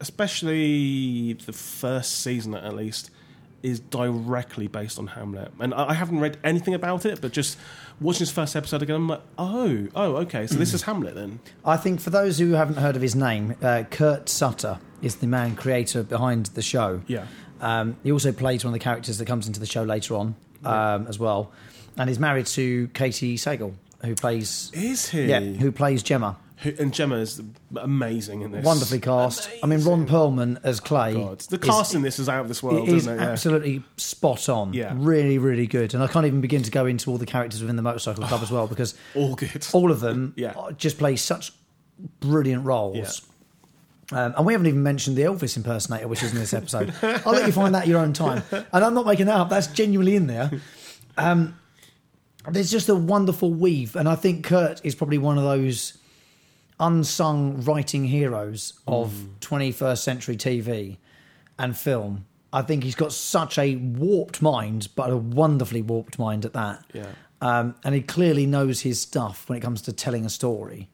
especially 0.00 1.34
the 1.34 1.52
first 1.52 2.20
season 2.20 2.54
at 2.54 2.74
least, 2.74 3.10
is 3.62 3.80
directly 3.80 4.68
based 4.68 4.98
on 4.98 5.08
Hamlet, 5.08 5.52
and 5.58 5.74
I 5.74 5.90
I 5.90 5.94
haven't 5.94 6.20
read 6.20 6.38
anything 6.44 6.74
about 6.74 7.04
it, 7.04 7.20
but 7.20 7.32
just 7.32 7.58
watching 8.00 8.20
this 8.20 8.30
first 8.30 8.54
episode 8.56 8.82
again, 8.82 8.96
I'm 8.96 9.08
like, 9.08 9.22
oh, 9.36 9.88
oh, 9.94 10.16
okay, 10.18 10.46
so 10.46 10.56
this 10.56 10.74
is 10.74 10.82
Hamlet 10.82 11.14
then. 11.14 11.40
I 11.64 11.76
think 11.76 12.00
for 12.00 12.10
those 12.10 12.38
who 12.38 12.52
haven't 12.52 12.76
heard 12.76 12.96
of 12.96 13.02
his 13.02 13.14
name, 13.14 13.56
uh, 13.62 13.84
Kurt 13.90 14.28
Sutter 14.28 14.78
is 15.02 15.16
the 15.16 15.26
man 15.26 15.56
creator 15.56 16.02
behind 16.02 16.46
the 16.46 16.62
show. 16.62 17.02
Yeah. 17.06 17.26
Um, 17.60 17.96
he 18.04 18.12
also 18.12 18.30
plays 18.32 18.64
one 18.64 18.72
of 18.72 18.78
the 18.78 18.82
characters 18.82 19.18
that 19.18 19.26
comes 19.26 19.46
into 19.46 19.58
the 19.58 19.66
show 19.66 19.82
later 19.82 20.14
on 20.14 20.36
um, 20.64 21.06
as 21.08 21.18
well, 21.18 21.50
and 21.96 22.08
he's 22.08 22.20
married 22.20 22.46
to 22.46 22.88
Katey 22.88 23.34
Sagal, 23.34 23.74
who 24.04 24.14
plays 24.14 24.70
Is 24.74 25.08
he? 25.08 25.24
yeah, 25.26 25.40
who 25.40 25.72
plays 25.72 26.02
Gemma. 26.02 26.36
Who- 26.62 26.74
and 26.78 26.92
Gemma 26.92 27.16
is 27.16 27.40
amazing 27.76 28.42
in 28.42 28.50
this. 28.50 28.64
Wonderfully 28.64 28.98
cast. 28.98 29.48
I 29.62 29.66
mean, 29.66 29.82
Ron 29.84 30.06
Perlman 30.08 30.58
as 30.64 30.80
Clay. 30.80 31.14
God, 31.14 31.38
the 31.42 31.56
is- 31.58 31.64
cast 31.64 31.94
in 31.94 32.02
this 32.02 32.18
is 32.18 32.28
out 32.28 32.40
of 32.40 32.48
this 32.48 32.62
world, 32.62 32.88
It 32.88 32.92
is 32.94 33.02
isn't 33.04 33.14
it? 33.14 33.20
Yeah. 33.22 33.30
absolutely 33.30 33.82
spot 33.96 34.48
on. 34.48 34.72
Yeah. 34.72 34.92
Really, 34.96 35.38
really 35.38 35.66
good. 35.68 35.94
And 35.94 36.02
I 36.02 36.08
can't 36.08 36.26
even 36.26 36.40
begin 36.40 36.62
to 36.64 36.70
go 36.70 36.84
into 36.86 37.10
all 37.12 37.18
the 37.18 37.26
characters 37.26 37.60
within 37.60 37.76
the 37.76 37.82
motorcycle 37.82 38.24
club 38.24 38.42
as 38.42 38.50
well 38.50 38.66
because 38.74 38.94
All 39.14 39.36
good. 39.36 39.66
all 39.72 39.92
of 39.92 40.00
them 40.00 40.32
Yeah. 40.36 40.54
just 40.76 40.98
play 40.98 41.14
such 41.14 41.52
brilliant 42.20 42.64
roles. 42.64 43.22
Um, 44.10 44.32
and 44.38 44.46
we 44.46 44.54
haven't 44.54 44.66
even 44.68 44.82
mentioned 44.82 45.16
the 45.16 45.22
Elvis 45.22 45.56
impersonator, 45.56 46.08
which 46.08 46.22
is 46.22 46.32
in 46.32 46.38
this 46.38 46.54
episode. 46.54 46.94
I'll 47.02 47.32
let 47.34 47.46
you 47.46 47.52
find 47.52 47.74
that 47.74 47.82
at 47.82 47.88
your 47.88 47.98
own 48.00 48.14
time. 48.14 48.42
And 48.50 48.84
I'm 48.84 48.94
not 48.94 49.04
making 49.06 49.26
that 49.26 49.36
up. 49.36 49.50
That's 49.50 49.66
genuinely 49.66 50.16
in 50.16 50.26
there. 50.28 50.50
Um, 51.18 51.58
there's 52.50 52.70
just 52.70 52.88
a 52.88 52.94
wonderful 52.94 53.52
weave, 53.52 53.96
and 53.96 54.08
I 54.08 54.14
think 54.14 54.44
Kurt 54.44 54.84
is 54.84 54.94
probably 54.94 55.18
one 55.18 55.38
of 55.38 55.44
those 55.44 55.98
unsung 56.80 57.62
writing 57.62 58.04
heroes 58.04 58.74
of 58.86 59.12
21st 59.40 59.98
century 59.98 60.36
TV 60.36 60.96
and 61.58 61.76
film. 61.76 62.24
I 62.52 62.62
think 62.62 62.84
he's 62.84 62.94
got 62.94 63.12
such 63.12 63.58
a 63.58 63.76
warped 63.76 64.40
mind, 64.40 64.88
but 64.94 65.10
a 65.10 65.16
wonderfully 65.16 65.82
warped 65.82 66.18
mind 66.18 66.44
at 66.44 66.52
that. 66.54 66.84
Yeah. 66.92 67.10
Um, 67.40 67.74
and 67.84 67.94
he 67.94 68.00
clearly 68.00 68.46
knows 68.46 68.80
his 68.80 69.00
stuff 69.00 69.48
when 69.48 69.58
it 69.58 69.60
comes 69.60 69.82
to 69.82 69.92
telling 69.92 70.24
a 70.24 70.30
story. 70.30 70.88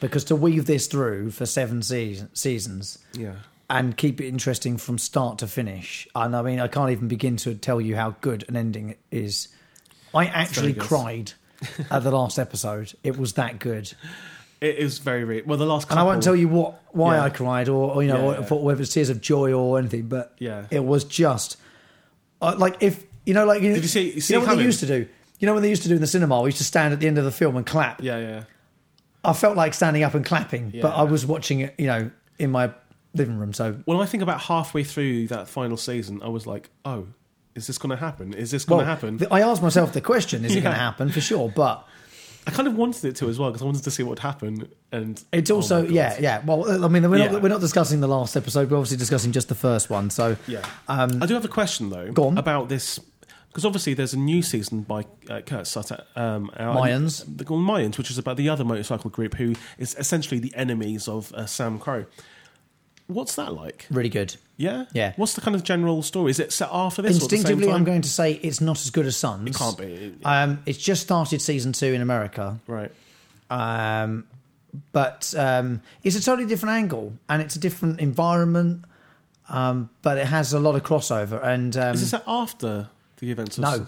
Because 0.00 0.24
to 0.24 0.36
weave 0.36 0.66
this 0.66 0.86
through 0.86 1.30
for 1.30 1.46
seven 1.46 1.82
season, 1.82 2.34
seasons 2.34 2.98
Yeah. 3.12 3.34
and 3.68 3.96
keep 3.96 4.20
it 4.20 4.26
interesting 4.28 4.76
from 4.76 4.98
start 4.98 5.38
to 5.38 5.46
finish, 5.46 6.08
and 6.14 6.34
I 6.34 6.42
mean, 6.42 6.58
I 6.60 6.68
can't 6.68 6.90
even 6.90 7.06
begin 7.08 7.36
to 7.38 7.54
tell 7.54 7.80
you 7.80 7.96
how 7.96 8.16
good 8.20 8.44
an 8.48 8.56
ending 8.56 8.90
it 8.90 8.98
is. 9.10 9.48
I 10.14 10.26
actually 10.26 10.74
cried 10.74 11.32
at 11.90 12.02
the 12.02 12.10
last 12.10 12.38
episode. 12.38 12.92
It 13.02 13.16
was 13.16 13.34
that 13.34 13.58
good. 13.58 13.92
It 14.60 14.76
is 14.78 14.98
very, 14.98 15.24
very 15.24 15.42
well. 15.42 15.58
The 15.58 15.66
last 15.66 15.90
And 15.90 15.98
I 15.98 16.02
won't 16.04 16.22
tell 16.22 16.36
you 16.36 16.48
what 16.48 16.80
why 16.92 17.16
Yeah. 17.16 17.24
I 17.24 17.30
cried 17.30 17.68
or, 17.68 17.94
or, 17.94 18.02
you 18.02 18.08
know 18.08 18.32
Yeah, 18.32 18.46
yeah. 18.48 18.54
whether 18.54 18.80
it's 18.82 18.92
tears 18.92 19.08
of 19.10 19.20
joy 19.20 19.52
or 19.52 19.78
anything, 19.78 20.06
but 20.08 20.34
Yeah. 20.38 20.66
it 20.70 20.84
was 20.84 21.04
just 21.04 21.56
uh, 22.40 22.54
like 22.58 22.76
if 22.80 23.04
you 23.24 23.34
know, 23.34 23.44
like 23.44 23.62
you, 23.62 23.72
Did 23.74 23.82
you 23.82 23.88
see- 23.88 24.14
you 24.14 24.20
see 24.20 24.34
know 24.34 24.40
what 24.40 24.56
they 24.56 24.64
used 24.64 24.80
to 24.80 24.86
do. 24.86 25.06
You 25.38 25.46
know 25.46 25.54
when 25.54 25.62
they 25.62 25.68
used 25.70 25.82
to 25.82 25.88
do 25.88 25.94
in 25.96 26.00
the 26.00 26.06
cinema, 26.06 26.40
we 26.40 26.48
used 26.48 26.58
to 26.58 26.64
stand 26.64 26.92
at 26.92 27.00
the 27.00 27.06
end 27.08 27.18
of 27.18 27.24
the 27.24 27.30
film 27.32 27.56
and 27.56 27.66
clap. 27.66 28.02
Yeah, 28.02 28.18
yeah. 28.18 28.42
I 29.24 29.32
felt 29.32 29.56
like 29.56 29.74
standing 29.74 30.02
up 30.04 30.14
and 30.14 30.24
clapping, 30.24 30.70
but 30.82 30.94
I 30.94 31.02
was 31.02 31.24
watching 31.26 31.60
it, 31.60 31.74
you 31.78 31.86
know, 31.86 32.10
in 32.38 32.50
my 32.50 32.72
living 33.14 33.38
room. 33.38 33.52
So 33.52 33.74
When 33.84 33.98
I 33.98 34.06
think 34.06 34.22
about 34.22 34.40
halfway 34.42 34.82
through 34.84 35.28
that 35.28 35.48
final 35.48 35.76
season, 35.76 36.20
I 36.22 36.28
was 36.28 36.46
like, 36.46 36.70
oh, 36.84 37.06
is 37.54 37.66
this 37.66 37.78
going 37.78 37.90
to 37.90 37.96
happen? 37.96 38.34
Is 38.34 38.50
this 38.50 38.64
going 38.64 38.80
to 38.80 38.84
well, 38.86 38.94
happen? 38.94 39.18
th- 39.18 39.30
I 39.30 39.40
asked 39.42 39.62
myself 39.62 39.92
the 39.92 40.00
question: 40.00 40.44
Is 40.44 40.54
it 40.56 40.60
going 40.62 40.74
to 40.78 40.80
happen 40.80 41.10
for 41.10 41.20
sure? 41.20 41.48
But 41.54 41.86
I 42.46 42.50
kind 42.50 42.66
of 42.66 42.74
wanted 42.76 43.04
it 43.04 43.16
to 43.16 43.28
as 43.28 43.38
well 43.38 43.50
because 43.50 43.62
I 43.62 43.66
wanted 43.66 43.84
to 43.84 43.90
see 43.90 44.02
what 44.02 44.10
would 44.10 44.18
happen. 44.20 44.68
And 44.90 45.22
it's 45.32 45.50
oh 45.50 45.56
also 45.56 45.82
God. 45.82 45.90
yeah, 45.92 46.16
yeah. 46.20 46.42
Well, 46.44 46.84
I 46.84 46.88
mean, 46.88 47.08
we're 47.08 47.18
Yeah. 47.18 47.30
not 47.30 47.42
we're 47.42 47.48
not 47.48 47.60
discussing 47.60 48.00
the 48.00 48.08
last 48.08 48.36
episode. 48.36 48.70
We're 48.70 48.78
obviously 48.78 48.96
discussing 48.96 49.32
just 49.32 49.48
the 49.48 49.54
first 49.54 49.90
one. 49.90 50.10
So 50.10 50.36
Yeah. 50.46 50.64
Um, 50.88 51.22
I 51.22 51.26
do 51.26 51.34
have 51.34 51.44
a 51.44 51.48
question 51.48 51.90
though 51.90 52.12
about 52.36 52.68
this 52.68 52.98
because 53.48 53.66
obviously 53.66 53.92
there's 53.92 54.14
a 54.14 54.18
new 54.18 54.40
season 54.40 54.80
by 54.80 55.04
uh, 55.28 55.42
Kurt 55.42 55.66
Sutter, 55.66 56.04
um, 56.16 56.50
Mayans. 56.58 57.22
Called 57.44 57.60
Mayans, 57.60 57.98
which 57.98 58.10
is 58.10 58.16
about 58.16 58.38
the 58.38 58.48
other 58.48 58.64
motorcycle 58.64 59.10
group 59.10 59.34
who 59.34 59.54
is 59.78 59.94
essentially 59.98 60.40
the 60.40 60.54
enemies 60.56 61.06
of 61.06 61.32
uh, 61.34 61.42
SAMCRO. 61.42 62.06
What's 63.08 63.34
that 63.36 63.52
like? 63.52 63.86
really 63.90 64.08
good. 64.08 64.36
Yeah, 64.56 64.84
Yeah. 64.92 65.12
What's 65.16 65.34
the 65.34 65.40
kind 65.40 65.56
of 65.56 65.64
general 65.64 66.02
story? 66.02 66.30
Is 66.30 66.38
it 66.38 66.52
set 66.52 66.68
after 66.72 67.02
this? 67.02 67.12
or 67.12 67.24
at 67.24 67.30
the 67.30 67.36
same 67.36 67.40
Instinctively, 67.40 67.72
I'm 67.74 67.84
going 67.84 68.02
to 68.02 68.08
say 68.08 68.34
it's 68.34 68.60
not 68.60 68.80
as 68.80 68.90
good 68.90 69.06
as 69.06 69.16
Sons. 69.16 69.48
It 69.48 69.56
can't 69.56 69.76
be. 69.76 70.14
Um, 70.24 70.62
it's 70.66 70.78
just 70.78 71.02
started 71.02 71.42
season 71.42 71.72
two 71.72 71.86
in 71.86 72.00
America, 72.00 72.60
right. 72.68 72.92
um, 73.50 74.24
but 74.92 75.34
um, 75.36 75.82
it's 76.04 76.16
a 76.16 76.22
totally 76.22 76.46
different 76.48 76.76
angle 76.76 77.12
and 77.28 77.42
it's 77.42 77.56
a 77.56 77.58
different 77.58 78.00
environment. 78.00 78.84
Um, 79.48 79.90
but 80.02 80.16
it 80.18 80.26
has 80.26 80.52
a 80.52 80.60
lot 80.60 80.76
of 80.76 80.82
crossover 80.84 81.42
and 81.44 81.76
um, 81.76 81.94
Is 81.94 82.00
this 82.00 82.10
set 82.10 82.22
after 82.26 82.88
the 83.18 83.30
events? 83.30 83.58
Of 83.58 83.62
no, 83.64 83.86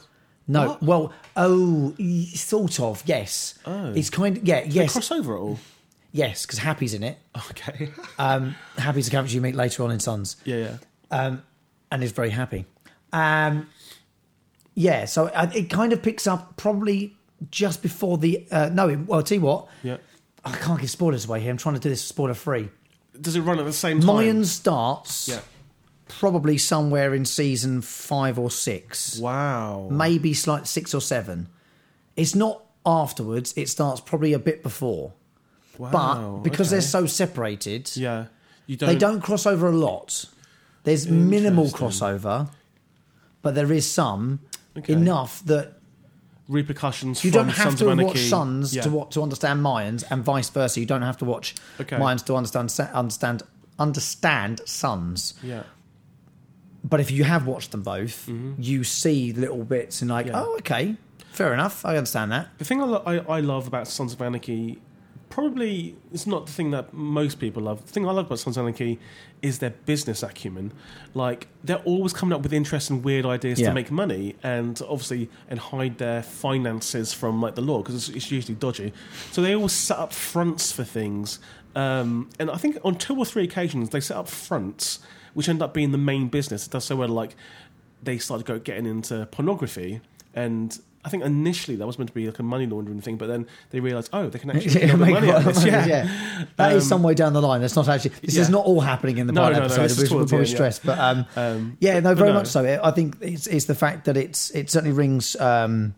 no. 0.49 0.69
What? 0.69 0.83
Well, 0.83 1.13
oh, 1.37 1.95
sort 2.35 2.81
of. 2.81 3.03
Yes, 3.07 3.59
Oh. 3.65 3.93
it's 3.95 4.11
kind 4.11 4.37
of 4.37 4.45
yeah, 4.47 4.63
They 4.63 4.69
yes, 4.69 4.93
cross 4.93 5.11
over 5.13 5.37
at 5.37 5.41
all? 5.41 5.59
Yes, 6.15 6.47
because 6.47 6.61
Happy's 6.61 6.95
in 6.95 7.03
it. 7.03 7.19
Okay. 7.51 7.91
Um, 8.19 8.55
Happy's 8.79 9.09
a 9.09 9.11
character 9.11 9.35
you 9.35 9.41
meet 9.43 9.55
later 9.57 9.83
on 9.83 9.91
in 9.91 9.99
Sons. 10.01 10.37
yeah, 10.47 10.57
yeah. 10.57 10.77
um, 11.11 11.43
and 11.91 12.03
is 12.03 12.13
very 12.13 12.31
happy. 12.31 12.65
Um, 13.13 13.69
yeah, 14.75 15.05
so 15.05 15.27
uh, 15.27 15.51
it 15.55 15.69
kind 15.71 15.93
of 15.93 16.03
picks 16.03 16.27
up 16.27 16.57
probably 16.57 17.17
just 17.51 17.83
before 17.83 18.19
the. 18.19 18.47
Uh, 18.51 18.71
no, 18.73 18.89
it, 18.89 18.97
well, 19.01 19.19
I'll 19.19 19.23
tell 19.25 19.37
you 19.39 19.43
what, 19.45 19.69
Yeah. 19.83 19.99
I 20.45 20.53
can't 20.57 20.81
give 20.81 20.91
spoilers 20.91 21.25
away 21.27 21.41
here. 21.41 21.51
I'm 21.51 21.57
trying 21.57 21.75
to 21.75 21.81
do 21.81 21.89
this 21.89 22.03
spoiler 22.03 22.35
free. 22.35 22.69
Does 23.21 23.35
it 23.37 23.41
run 23.43 23.59
at 23.59 23.65
the 23.65 23.73
same 23.73 23.99
time? 24.01 24.07
Mayan 24.07 24.45
starts 24.45 25.29
Yeah. 25.29 25.41
probably 26.09 26.59
somewhere 26.59 27.15
in 27.15 27.25
season 27.25 27.81
five 27.83 28.39
or 28.39 28.51
six, 28.51 29.19
Wow. 29.19 29.89
maybe 29.91 30.35
slight 30.35 30.67
six 30.67 30.95
or 30.95 31.01
seven. 31.01 31.49
It's 32.17 32.35
not 32.35 32.63
afterwards. 32.87 33.53
It 33.57 33.69
starts 33.69 34.01
probably 34.01 34.33
a 34.33 34.39
bit 34.39 34.63
before, 34.63 35.13
wow. 35.79 35.91
but 35.93 36.43
because 36.43 36.69
okay. 36.69 36.75
they're 36.77 36.81
so 36.83 37.07
separated, 37.07 37.91
yeah, 37.97 38.27
you 38.67 38.77
don't. 38.77 38.89
they 38.89 38.97
don't 38.97 39.21
cross 39.21 39.47
over 39.47 39.67
a 39.69 39.73
lot. 39.77 40.25
There's 40.85 41.09
minimal 41.09 41.67
crossover, 41.69 42.51
but 43.43 43.55
there 43.55 43.73
is 43.73 43.91
some 43.91 44.41
Okay. 44.77 44.93
enough 44.93 45.41
that 45.47 45.75
repercussions. 46.49 47.25
you 47.25 47.31
don't 47.31 47.49
have 47.49 47.79
Sons 47.79 47.79
to 47.81 47.95
watch 48.05 48.19
Sons 48.19 48.75
Yeah. 48.75 48.83
to 48.83 48.91
what 48.91 49.11
to 49.13 49.23
understand 49.23 49.61
Mayans, 49.63 50.05
and 50.11 50.23
vice 50.25 50.51
versa. 50.51 50.81
You 50.81 50.87
don't 50.87 51.03
have 51.03 51.17
to 51.19 51.25
watch 51.25 51.55
Okay. 51.81 51.97
Mayans 51.97 52.25
to 52.27 52.35
understand 52.35 52.71
understand 52.93 53.43
understand 53.79 54.61
Sons. 54.67 55.35
Yeah. 55.43 55.63
But 56.83 57.01
if 57.01 57.11
you 57.11 57.25
have 57.25 57.47
watched 57.47 57.71
them 57.71 57.83
both, 57.83 58.29
you 58.59 58.85
see 58.85 59.33
little 59.33 59.65
bits 59.65 60.03
and 60.03 60.11
like, 60.11 60.27
Mm-hmm. 60.27 60.35
Yeah. 60.37 60.45
oh, 60.45 60.57
okay, 60.59 60.97
fair 61.33 61.55
enough. 61.55 61.83
I 61.85 61.97
understand 61.97 62.31
that. 62.33 62.49
The 62.59 62.65
thing 62.65 62.83
I, 62.83 62.85
lo- 62.85 63.03
I, 63.07 63.19
I 63.37 63.41
love 63.41 63.67
about 63.67 63.89
Sons 63.89 64.13
of 64.13 64.21
Anarchy, 64.21 64.81
probably 65.35 65.97
it's 66.13 66.29
not 66.29 66.47
the 66.47 66.53
thing 66.53 66.71
that 66.71 66.95
most 66.95 67.41
people 67.41 67.61
love. 67.65 67.85
The 67.85 67.93
thing 67.93 68.07
I 68.07 68.13
love 68.13 68.27
about 68.27 68.39
Sons 68.39 68.57
is 69.43 69.59
their 69.59 69.71
business 69.85 70.23
acumen. 70.23 70.73
Like 71.13 71.49
they're 71.65 71.83
always 71.85 72.13
coming 72.13 72.33
up 72.33 72.43
with 72.43 72.53
interesting, 72.53 73.03
weird 73.03 73.27
ideas 73.27 73.59
Yeah. 73.59 73.71
to 73.71 73.75
make 73.75 73.91
money, 73.91 74.37
and 74.45 74.81
obviously 74.89 75.29
and 75.49 75.59
hide 75.59 75.99
their 75.99 76.23
finances 76.23 77.13
from 77.13 77.43
like 77.43 77.57
the 77.57 77.63
law 77.63 77.79
because 77.83 77.97
it's, 77.97 78.17
it's 78.17 78.31
usually 78.31 78.55
dodgy. 78.55 78.93
So 79.33 79.43
they 79.43 79.57
always 79.57 79.73
set 79.73 79.99
up 79.99 80.13
fronts 80.13 80.71
for 80.71 80.85
things, 80.85 81.41
um, 81.75 82.31
and 82.39 82.49
I 82.49 82.57
think 82.57 82.79
on 82.85 82.95
two 82.95 83.17
or 83.19 83.25
three 83.25 83.43
occasions 83.43 83.91
they 83.91 84.01
set 84.01 84.17
up 84.17 84.29
fronts 84.29 85.01
which 85.35 85.49
end 85.49 85.61
up 85.61 85.75
being 85.75 85.91
the 85.91 85.99
main 85.99 86.29
business. 86.29 86.67
It 86.67 86.71
does 86.71 86.85
so 86.85 86.95
well, 86.95 87.09
like 87.09 87.35
they 88.05 88.19
started 88.19 88.47
go 88.47 88.61
getting 88.61 88.87
into 88.87 89.27
pornography 89.33 90.01
and 90.33 90.79
I 91.05 91.11
think 91.11 91.23
initially 91.23 91.77
that 91.77 91.87
was 91.87 91.99
meant 91.99 92.09
to 92.09 92.15
be 92.15 92.27
like 92.27 92.39
a 92.39 92.43
money 92.43 92.67
laundering 92.67 93.01
thing, 93.01 93.17
but 93.19 93.27
then 93.27 93.47
they 93.71 93.81
realised, 93.81 94.09
oh, 94.15 94.29
they 94.31 94.39
can 94.39 94.51
actually 94.57 94.87
Yeah, 94.87 94.95
make 94.97 95.13
money 95.15 95.31
out 95.31 95.45
this. 95.45 95.65
Yeah. 95.65 95.85
yeah. 95.87 96.45
That 96.57 96.73
is 96.73 96.89
some 96.89 97.03
way 97.03 97.13
down 97.15 97.33
the 97.35 97.43
line. 97.43 97.61
That's 97.61 97.77
not 97.77 97.89
actually. 97.89 98.13
This 98.23 98.37
is 98.37 98.49
not 98.49 98.65
all 98.65 98.81
happening 98.81 99.19
in 99.19 99.27
the 99.27 99.33
No, 99.35 99.43
pilot 99.43 99.53
no, 99.53 99.59
no, 99.59 99.65
episode. 99.67 99.83
this 99.83 99.93
is 99.93 99.99
which 100.05 100.11
we'll 100.11 100.27
towards 100.27 100.31
the 100.53 100.57
probably 100.57 100.67
yeah. 100.67 100.71
stress, 100.71 100.79
but 100.79 100.99
um, 100.99 101.27
Um, 101.37 101.77
yeah, 101.81 102.01
no, 102.01 102.15
very 102.15 102.31
no. 102.31 102.37
much 102.37 102.47
so. 102.47 102.81
I 102.83 102.91
think 102.91 103.17
it's, 103.21 103.47
it's 103.47 103.67
the 103.67 103.75
fact 103.75 104.07
that 104.07 104.17
it's 104.17 104.51
it 104.53 104.71
certainly 104.71 104.97
rings 104.97 105.37
um, 105.37 105.95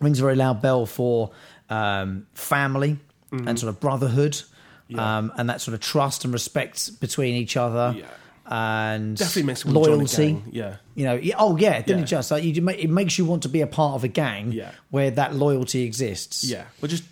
rings 0.00 0.18
a 0.18 0.22
very 0.22 0.36
loud 0.36 0.60
bell 0.60 0.84
for 0.86 1.30
um, 1.70 2.26
family 2.34 2.98
Mm-hmm. 3.32 3.48
and 3.48 3.58
sort 3.58 3.70
of 3.70 3.80
brotherhood, 3.80 4.40
Yeah. 4.86 5.18
um, 5.18 5.32
and 5.36 5.50
that 5.50 5.60
sort 5.60 5.74
of 5.74 5.80
trust 5.80 6.24
and 6.24 6.32
respect 6.32 7.00
between 7.00 7.34
each 7.34 7.56
other, 7.56 7.92
Yeah. 7.98 8.06
And 8.48 9.16
Definitely 9.16 9.42
makes 9.44 9.64
you 9.64 9.72
want 9.72 9.84
join 9.86 9.94
a 9.94 9.96
loyalty. 9.98 10.42
Yeah. 10.52 10.76
You 10.94 11.04
know, 11.04 11.20
oh 11.38 11.56
yeah, 11.56 11.80
didn't 11.82 11.98
Yeah. 11.98 12.04
it 12.04 12.06
just 12.08 12.30
like 12.30 12.44
you 12.44 12.68
it 12.68 12.88
makes 12.90 13.18
you 13.18 13.24
want 13.24 13.42
to 13.42 13.48
be 13.48 13.60
a 13.60 13.66
part 13.66 13.94
of 13.94 14.04
a 14.04 14.08
gang 14.08 14.52
Yeah. 14.52 14.70
where 14.90 15.10
that 15.10 15.34
loyalty 15.34 15.82
exists, 15.82 16.44
Yeah. 16.44 16.64
We're 16.80 16.88
just 16.88 17.04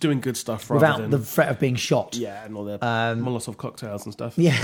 doing 0.00 0.20
good 0.20 0.36
stuff 0.36 0.70
rather 0.70 0.80
without 0.80 1.00
than 1.00 1.10
the 1.10 1.18
threat 1.18 1.48
of 1.50 1.58
being 1.60 1.76
shot. 1.76 2.16
yeah, 2.16 2.44
and 2.44 2.56
all 2.56 2.64
the 2.64 2.74
Um, 2.84 3.24
Molotov 3.24 3.56
cocktails 3.56 4.04
and 4.04 4.12
stuff. 4.12 4.34
Yeah. 4.36 4.56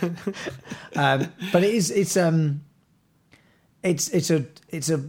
um, 0.96 1.32
but 1.52 1.64
it 1.64 1.74
is 1.74 1.90
it's 1.90 2.16
um 2.16 2.62
it's 3.82 4.08
it's 4.08 4.30
a 4.30 4.46
it's 4.70 4.90
a 4.90 5.04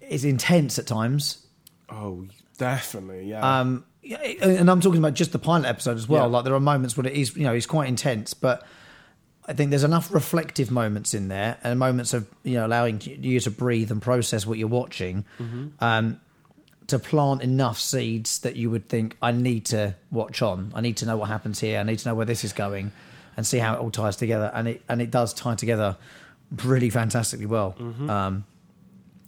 it's 0.00 0.24
intense 0.24 0.78
at 0.78 0.86
times. 0.86 1.46
Oh, 1.90 2.26
definitely. 2.56 3.28
Yeah. 3.30 3.60
Um 3.60 3.84
yeah, 4.02 4.18
and 4.18 4.70
I'm 4.70 4.80
talking 4.80 4.98
about 4.98 5.14
just 5.14 5.32
the 5.32 5.38
pilot 5.38 5.66
episode 5.66 5.96
as 5.96 6.08
well. 6.08 6.22
Yeah. 6.24 6.26
Like 6.36 6.44
there 6.44 6.54
are 6.54 6.60
moments 6.60 6.96
when 6.96 7.06
it 7.06 7.12
is 7.12 7.36
you 7.36 7.44
know 7.44 7.52
it's 7.52 7.66
quite 7.66 7.88
intense, 7.88 8.32
but 8.34 8.64
I 9.48 9.54
think 9.54 9.70
there's 9.70 9.82
enough 9.84 10.12
reflective 10.12 10.70
moments 10.70 11.14
in 11.14 11.28
there 11.28 11.56
and 11.64 11.78
moments 11.78 12.12
of 12.14 12.28
you 12.44 12.54
know 12.54 12.66
allowing 12.66 13.00
you 13.02 13.40
to 13.40 13.50
breathe 13.50 13.90
and 13.90 14.00
process 14.02 14.46
what 14.46 14.58
you're 14.58 14.68
watching 14.68 15.24
um, 15.80 16.20
to 16.88 16.98
plant 16.98 17.42
enough 17.42 17.78
seeds 17.80 18.40
that 18.40 18.56
you 18.56 18.70
would 18.70 18.88
think 18.88 19.16
I 19.22 19.32
need 19.32 19.64
to 19.66 19.94
watch 20.10 20.42
on. 20.42 20.70
I 20.74 20.80
need 20.82 20.98
to 20.98 21.06
know 21.06 21.16
what 21.16 21.28
happens 21.28 21.60
here. 21.60 21.80
I 21.80 21.82
need 21.82 21.98
to 22.00 22.08
know 22.08 22.14
where 22.14 22.26
this 22.26 22.44
is 22.44 22.52
going 22.52 22.92
and 23.36 23.46
see 23.46 23.58
how 23.58 23.74
it 23.74 23.78
all 23.80 23.90
ties 23.90 24.16
together. 24.16 24.50
And 24.54 24.68
it 24.68 24.82
and 24.88 25.00
it 25.02 25.10
does 25.10 25.32
tie 25.34 25.54
together 25.54 25.96
really 26.64 26.90
fantastically 26.90 27.46
well. 27.46 27.74
Um, 28.10 28.44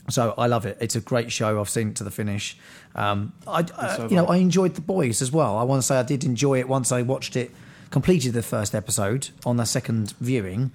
so 0.08 0.34
I 0.36 0.46
love 0.48 0.66
it. 0.66 0.76
It's 0.80 0.96
a 0.96 1.00
great 1.00 1.30
show. 1.30 1.60
I've 1.60 1.68
seen 1.70 1.90
it 1.90 1.96
to 1.96 2.04
the 2.04 2.10
finish. 2.10 2.56
Um, 2.94 3.32
I, 3.46 3.64
I- 3.78 3.96
so 3.96 4.08
you 4.08 4.16
know. 4.16 4.26
I 4.26 4.36
enjoyed 4.38 4.74
the 4.74 4.80
boys 4.80 5.22
as 5.22 5.30
well. 5.30 5.56
I 5.56 5.62
want 5.62 5.80
to 5.82 5.86
say 5.86 5.96
I 5.98 6.02
did 6.02 6.24
enjoy 6.24 6.58
it 6.58 6.68
once 6.68 6.90
I 6.92 7.02
watched 7.02 7.36
it, 7.36 7.50
completed 7.90 8.32
the 8.32 8.42
first 8.42 8.74
episode 8.74 9.28
on 9.44 9.56
the 9.56 9.64
second 9.64 10.14
viewing. 10.20 10.72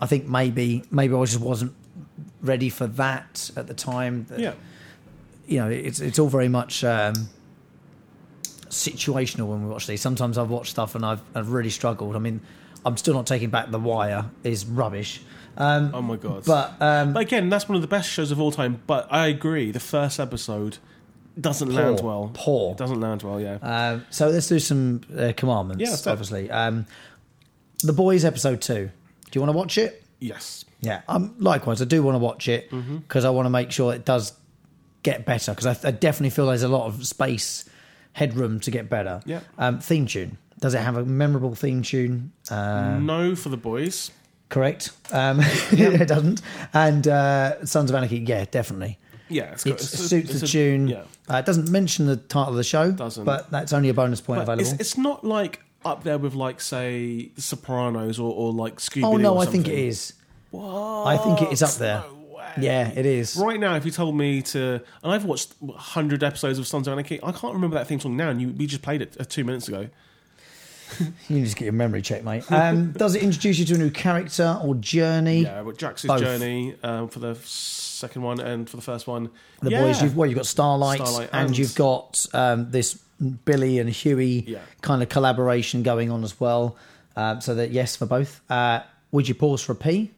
I 0.00 0.06
think 0.06 0.26
maybe 0.28 0.82
maybe 0.90 1.14
I 1.14 1.24
just 1.24 1.40
wasn't 1.40 1.72
ready 2.42 2.68
for 2.68 2.86
that 2.86 3.50
at 3.56 3.66
the 3.66 3.74
time. 3.74 4.26
Yeah. 4.36 4.54
You 5.46 5.58
know, 5.60 5.68
it's 5.70 6.00
it's 6.00 6.18
all 6.18 6.28
very 6.28 6.48
much 6.48 6.82
um, 6.84 7.28
situational 8.68 9.46
when 9.48 9.64
we 9.64 9.70
watch 9.70 9.86
these. 9.86 10.00
Sometimes 10.00 10.38
I've 10.38 10.50
watched 10.50 10.70
stuff 10.70 10.94
and 10.94 11.04
I've, 11.04 11.22
I've 11.34 11.50
really 11.50 11.70
struggled. 11.70 12.16
I 12.16 12.18
mean, 12.18 12.40
I'm 12.84 12.96
still 12.96 13.14
not 13.14 13.26
taking 13.26 13.50
back 13.50 13.70
The 13.70 13.78
Wire 13.78 14.26
is 14.42 14.66
rubbish. 14.66 15.22
Um, 15.56 15.92
Oh 15.94 16.02
my 16.02 16.16
god. 16.16 16.44
but 16.44 16.74
um, 16.80 17.12
But 17.12 17.20
again, 17.22 17.48
that's 17.48 17.68
one 17.68 17.76
of 17.76 17.82
the 17.82 17.88
best 17.88 18.10
shows 18.10 18.30
of 18.32 18.40
all 18.40 18.50
time. 18.50 18.82
But 18.86 19.06
I 19.12 19.28
agree, 19.28 19.70
the 19.70 19.80
first 19.80 20.18
episode 20.18 20.78
doesn't 21.40 21.68
Poor. 21.68 21.76
land 21.82 22.00
well. 22.00 22.30
Poor. 22.34 22.72
It 22.72 22.78
doesn't 22.78 23.00
land 23.00 23.22
well. 23.22 23.40
Yeah. 23.40 23.58
Um, 23.62 24.06
so 24.10 24.28
let's 24.28 24.48
do 24.48 24.58
some 24.58 25.00
uh, 25.16 25.32
commandments. 25.36 25.82
Yeah, 25.82 25.90
let's 25.90 26.02
do 26.02 26.10
it. 26.10 26.12
obviously. 26.12 26.50
Um, 26.50 26.86
the 27.82 27.92
boys 27.92 28.24
episode 28.24 28.60
two. 28.60 28.90
Do 29.30 29.30
you 29.32 29.40
want 29.40 29.52
to 29.52 29.56
watch 29.58 29.78
it? 29.78 30.02
yes. 30.20 30.64
Yeah. 30.80 31.00
Um, 31.08 31.34
likewise, 31.38 31.80
I 31.80 31.86
do 31.86 32.02
want 32.02 32.14
to 32.14 32.18
watch 32.18 32.46
it 32.46 32.70
Mm-hmm. 32.70 32.98
because 32.98 33.24
I 33.24 33.30
want 33.30 33.46
to 33.46 33.50
make 33.50 33.70
sure 33.72 33.94
it 33.94 34.04
does 34.04 34.34
get 35.02 35.24
better 35.24 35.52
because 35.54 35.84
I, 35.84 35.88
I 35.88 35.90
definitely 35.92 36.30
feel 36.30 36.46
there's 36.46 36.62
a 36.62 36.68
lot 36.68 36.86
of 36.86 37.06
space, 37.06 37.64
headroom 38.12 38.60
to 38.60 38.70
get 38.70 38.88
better. 38.90 39.20
Yeah. 39.24 39.40
Um, 39.58 39.80
theme 39.80 40.06
tune. 40.06 40.36
Does 40.60 40.74
it 40.74 40.80
have 40.80 40.96
a 40.98 41.04
memorable 41.04 41.54
theme 41.54 41.82
tune? 41.82 42.32
Uh, 42.50 42.98
no 43.00 43.34
for 43.34 43.48
the 43.48 43.56
boys. 43.56 44.10
correct. 44.50 44.90
Um, 45.10 45.40
it 45.72 46.06
doesn't. 46.08 46.42
And 46.74 47.08
uh, 47.08 47.64
Sons 47.66 47.90
of 47.90 47.96
Anarchy. 47.96 48.18
Yeah, 48.18 48.44
definitely. 48.50 48.98
Yeah, 49.34 49.52
it's 49.52 49.66
It 49.66 49.70
got, 49.70 49.80
it's 49.80 49.92
a- 49.94 49.96
suits 50.08 50.30
it's 50.30 50.40
the 50.40 50.46
tune. 50.46 50.88
Yeah. 50.88 51.02
Uh, 51.30 51.36
it 51.36 51.46
doesn't 51.46 51.70
mention 51.70 52.06
the 52.06 52.16
title 52.16 52.50
of 52.50 52.56
the 52.56 52.64
show, 52.64 52.92
Doesn't. 52.92 53.24
but 53.24 53.50
that's 53.50 53.72
only 53.72 53.88
a 53.88 53.94
bonus 53.94 54.20
point 54.20 54.38
But 54.38 54.52
available. 54.52 54.72
it's, 54.72 54.80
it's 54.80 54.96
not 54.98 55.24
like 55.24 55.60
up 55.84 56.02
there 56.04 56.18
with 56.18 56.34
like 56.34 56.60
say 56.60 57.30
The 57.34 57.42
Sopranos 57.42 58.18
or, 58.18 58.32
or 58.32 58.52
like 58.52 58.76
Scooby. 58.76 59.04
oh 59.04 59.16
no, 59.16 59.38
I 59.38 59.46
think 59.46 59.68
it 59.68 59.78
is. 59.78 60.12
I 60.56 61.16
think 61.22 61.42
it 61.42 61.52
is 61.52 61.62
up 61.62 61.74
there. 61.74 62.02
Yeah, 62.60 62.88
it 62.90 63.04
is. 63.04 63.36
Right 63.36 63.58
now, 63.58 63.74
if 63.74 63.84
you 63.84 63.90
told 63.90 64.14
me 64.16 64.40
to, 64.42 64.80
and 65.02 65.12
I've 65.12 65.24
watched 65.24 65.54
hundred 65.76 66.22
episodes 66.22 66.58
of 66.60 66.66
Sons 66.68 66.86
of 66.86 66.92
Anarchy, 66.92 67.18
I 67.22 67.32
can't 67.32 67.52
remember 67.54 67.74
that 67.76 67.88
theme 67.88 67.98
song 67.98 68.16
now, 68.16 68.28
and 68.28 68.40
you, 68.40 68.50
we 68.50 68.66
just 68.68 68.82
played 68.82 69.02
it 69.02 69.16
uh, 69.18 69.24
two 69.24 69.42
minutes 69.44 69.66
ago. 69.68 69.88
You 71.28 71.42
just 71.42 71.56
get 71.56 71.64
your 71.64 71.72
memory 71.72 72.02
checked, 72.02 72.24
mate. 72.24 72.44
Um, 72.52 72.92
does 72.92 73.16
it 73.16 73.22
introduce 73.24 73.58
you 73.58 73.64
to 73.64 73.74
a 73.74 73.78
new 73.78 73.90
character 73.90 74.60
or 74.62 74.76
journey? 74.76 75.40
Yeah, 75.42 75.62
but 75.62 75.76
Jax's 75.76 76.04
Both. 76.04 76.20
journey 76.20 76.76
um, 76.84 77.08
for 77.08 77.18
the 77.18 77.34
second 78.06 78.22
one 78.22 78.40
and 78.40 78.68
for 78.68 78.76
the 78.76 78.82
first 78.82 79.06
one. 79.06 79.30
The 79.62 79.70
yeah. 79.70 79.82
boys, 79.82 80.02
you've 80.02 80.16
well, 80.16 80.28
you've 80.28 80.36
got 80.36 80.46
Starlight, 80.46 80.98
Starlight 81.00 81.30
and, 81.32 81.46
and- 81.48 81.58
you've 81.58 81.74
got 81.74 82.26
um, 82.34 82.70
this 82.70 82.94
Billy 83.44 83.78
and 83.78 83.88
Huey 83.88 84.44
Yeah. 84.46 84.58
kind 84.82 85.02
of 85.02 85.08
collaboration 85.08 85.82
going 85.82 86.10
on 86.10 86.22
as 86.24 86.38
well. 86.38 86.76
Um, 87.16 87.40
so 87.40 87.54
that 87.54 87.70
yes 87.70 87.96
for 87.96 88.06
both. 88.06 88.40
Uh, 88.50 88.80
would 89.12 89.28
you 89.28 89.34
pause 89.34 89.62
for 89.62 89.72
a 89.72 89.76
pee? 89.76 90.10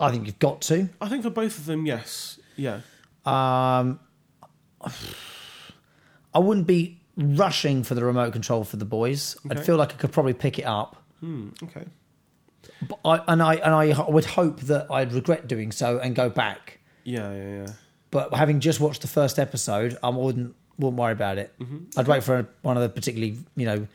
I 0.00 0.10
think 0.10 0.26
you've 0.26 0.38
got 0.38 0.60
to. 0.62 0.88
I 1.00 1.08
think 1.08 1.22
for 1.22 1.30
both 1.30 1.58
of 1.58 1.66
them, 1.66 1.84
yes, 1.86 2.38
yeah, 2.56 2.80
Um, 3.26 4.00
I 6.34 6.38
wouldn't 6.38 6.66
be 6.66 7.00
rushing 7.16 7.82
for 7.84 7.94
the 7.94 8.04
remote 8.04 8.32
control 8.32 8.64
for 8.64 8.76
the 8.76 8.84
boys. 8.84 9.36
I'd 9.50 9.64
feel 9.64 9.76
like 9.76 9.92
I 9.92 9.96
could 9.96 10.12
probably 10.12 10.32
pick 10.34 10.58
it 10.58 10.64
up. 10.64 10.96
hmm, 11.20 11.48
okay, 11.64 11.84
I, 13.04 13.22
and 13.28 13.42
I 13.42 13.54
and 13.54 13.74
I 13.74 14.02
would 14.08 14.24
hope 14.24 14.60
that 14.62 14.90
I'd 14.90 15.12
regret 15.12 15.46
doing 15.48 15.72
so 15.72 15.98
and 15.98 16.14
go 16.14 16.28
back. 16.28 16.78
yeah, 17.04 17.32
yeah, 17.32 17.48
yeah. 17.48 17.66
But 18.10 18.34
having 18.34 18.60
just 18.60 18.78
watched 18.80 19.02
the 19.02 19.08
first 19.08 19.38
episode, 19.38 19.96
I 20.02 20.10
wouldn't 20.10 20.54
wouldn't 20.78 20.98
worry 20.98 21.12
about 21.12 21.38
it. 21.38 21.52
Mm-hmm. 21.58 21.98
I'd 21.98 22.08
wait 22.08 22.22
for 22.24 22.46
one 22.62 22.76
of 22.76 22.82
the 22.82 22.88
particularly 22.88 23.38
you 23.56 23.66
know 23.66 23.86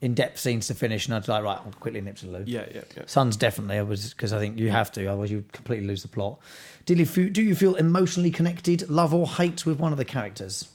in 0.00 0.14
depth 0.14 0.38
scenes 0.38 0.66
to 0.68 0.74
finish, 0.74 1.06
and 1.06 1.14
I'd 1.14 1.24
be 1.24 1.32
like, 1.32 1.42
right, 1.42 1.58
I'll 1.58 1.72
quickly 1.72 2.00
nip 2.00 2.16
to 2.16 2.26
the 2.26 2.32
loo. 2.32 2.44
Yeah, 2.46 2.66
yeah, 2.74 2.82
yeah. 2.96 3.02
Sons 3.06 3.36
definitely, 3.36 3.78
I 3.78 3.82
was 3.82 4.10
because 4.12 4.32
I 4.32 4.38
think 4.38 4.58
you 4.58 4.70
have 4.70 4.92
to, 4.92 5.06
otherwise 5.06 5.30
you 5.30 5.44
completely 5.52 5.86
lose 5.86 6.02
the 6.02 6.08
plot. 6.08 6.38
Did 6.84 6.98
you 6.98 7.30
do 7.30 7.42
you 7.42 7.54
feel 7.54 7.74
emotionally 7.74 8.30
connected, 8.30 8.88
love 8.88 9.12
or 9.12 9.26
hate 9.26 9.66
with 9.66 9.78
one 9.78 9.92
of 9.92 9.98
the 9.98 10.04
characters? 10.04 10.68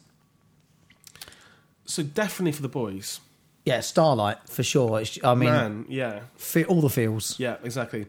So 1.85 2.03
definitely 2.03 2.53
for 2.53 2.61
the 2.61 2.69
boys, 2.69 3.19
Yeah, 3.65 3.81
Starlight 3.81 4.37
for 4.49 4.63
sure. 4.63 4.99
It's- 5.01 5.19
I 5.23 5.35
mean, 5.35 5.49
man, 5.49 5.85
yeah, 5.87 6.21
fe- 6.35 6.65
all 6.65 6.81
the 6.81 6.89
feels, 6.89 7.39
yeah, 7.39 7.57
exactly. 7.63 8.07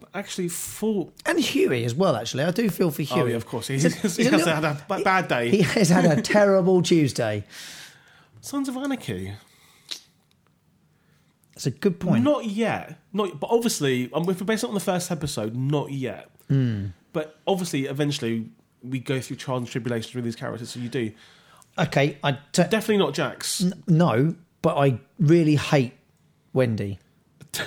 But 0.00 0.08
actually, 0.14 0.48
for 0.48 1.10
and 1.26 1.38
Huey 1.38 1.84
as 1.84 1.94
well. 1.94 2.16
Actually, 2.16 2.44
I 2.44 2.50
do 2.50 2.70
feel 2.70 2.90
for 2.90 3.02
Huey. 3.02 3.20
oh 3.22 3.26
yeah, 3.26 3.36
of 3.36 3.46
course, 3.46 3.66
he, 3.68 3.74
He's 3.74 3.84
a- 3.84 3.88
he 3.90 3.96
he's 4.02 4.16
has 4.30 4.46
little- 4.46 4.54
had 4.54 4.64
a 4.64 4.84
ba- 4.88 5.02
bad 5.04 5.28
day. 5.28 5.50
He 5.50 5.62
has 5.62 5.90
had 5.90 6.04
a 6.06 6.20
terrible 6.36 6.80
Tuesday. 6.82 7.44
Sons 8.40 8.68
of 8.68 8.76
Anarchy. 8.76 9.32
That's 11.54 11.66
a 11.66 11.70
good 11.70 12.00
point. 12.00 12.24
Not 12.24 12.46
yet. 12.46 12.98
Not, 13.12 13.38
but 13.38 13.48
obviously, 13.50 14.10
um, 14.12 14.28
if 14.28 14.40
we're 14.40 14.46
based 14.46 14.64
on 14.64 14.74
the 14.74 14.80
first 14.80 15.10
episode, 15.10 15.54
not 15.54 15.92
yet. 15.92 16.28
Hmm. 16.48 16.86
But 17.12 17.38
obviously, 17.46 17.84
eventually, 17.86 18.48
we 18.82 18.98
go 18.98 19.20
through 19.20 19.36
trials 19.36 19.60
and 19.62 19.68
tribulations 19.70 20.14
with 20.14 20.24
these 20.24 20.34
characters. 20.36 20.70
So 20.70 20.80
you 20.80 20.88
do 20.88 21.12
okay, 21.78 22.18
I 22.24 22.32
t- 22.32 22.62
definitely 22.64 22.98
not 22.98 23.14
Jax. 23.14 23.64
no, 23.86 24.34
but 24.64 24.76
I 24.76 24.98
really 25.20 25.54
hate 25.56 25.92
Wendy. 26.52 26.98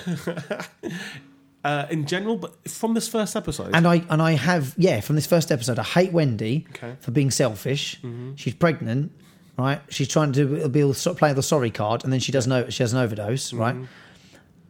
Uh, 1.64 1.86
in 1.90 2.06
general, 2.06 2.36
but 2.36 2.54
from 2.70 2.94
this 2.94 3.08
first 3.08 3.34
episode, 3.34 3.70
And 3.74 3.86
I 3.86 3.96
and 4.08 4.22
I 4.22 4.32
have 4.32 4.74
yeah 4.78 5.00
from 5.00 5.16
this 5.16 5.26
first 5.26 5.50
episode 5.50 5.78
I 5.78 5.82
hate 5.82 6.12
Wendy 6.12 6.64
Okay. 6.70 6.86
Mm-hmm. 6.86 7.00
for 7.00 7.10
being 7.10 7.30
selfish. 7.32 8.00
She's 8.36 8.54
pregnant, 8.54 9.10
right? 9.58 9.80
She's 9.90 10.06
trying 10.08 10.32
to 10.34 10.68
be 10.68 10.92
playing 11.16 11.34
the 11.34 11.42
sorry 11.42 11.70
card, 11.72 12.04
and 12.04 12.12
then 12.12 12.20
she 12.20 12.30
does 12.32 12.46
no 12.46 12.70
she 12.70 12.82
has 12.84 12.92
an 12.92 13.00
overdose, 13.00 13.48
Mm-hmm. 13.50 13.58
right? 13.60 13.76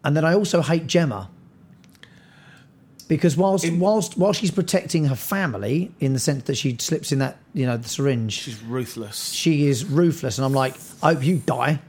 And 0.03 0.17
then 0.17 0.25
I 0.25 0.33
also 0.35 0.63
hate 0.63 0.87
Gemma 0.87 1.29
because 3.07 3.37
whilst 3.37 3.67
In- 3.67 3.79
whilst 3.81 4.17
while 4.17 4.33
she's 4.33 4.51
protecting 4.51 5.05
her 5.05 5.17
family 5.17 5.93
in 6.01 6.15
the 6.15 6.19
sense 6.21 6.45
that 6.45 6.57
she 6.57 6.77
slips 6.81 7.13
in 7.13 7.19
that 7.19 7.37
you 7.53 7.67
know 7.67 7.77
the 7.77 7.89
syringe, 7.89 8.33
she's 8.33 8.61
ruthless. 8.63 9.31
she 9.33 9.67
is 9.69 9.85
ruthless, 9.85 10.39
and 10.39 10.45
I'm 10.47 10.55
like, 10.55 10.75
I 11.03 11.13
hope 11.13 11.23
you 11.25 11.37
die. 11.45 11.81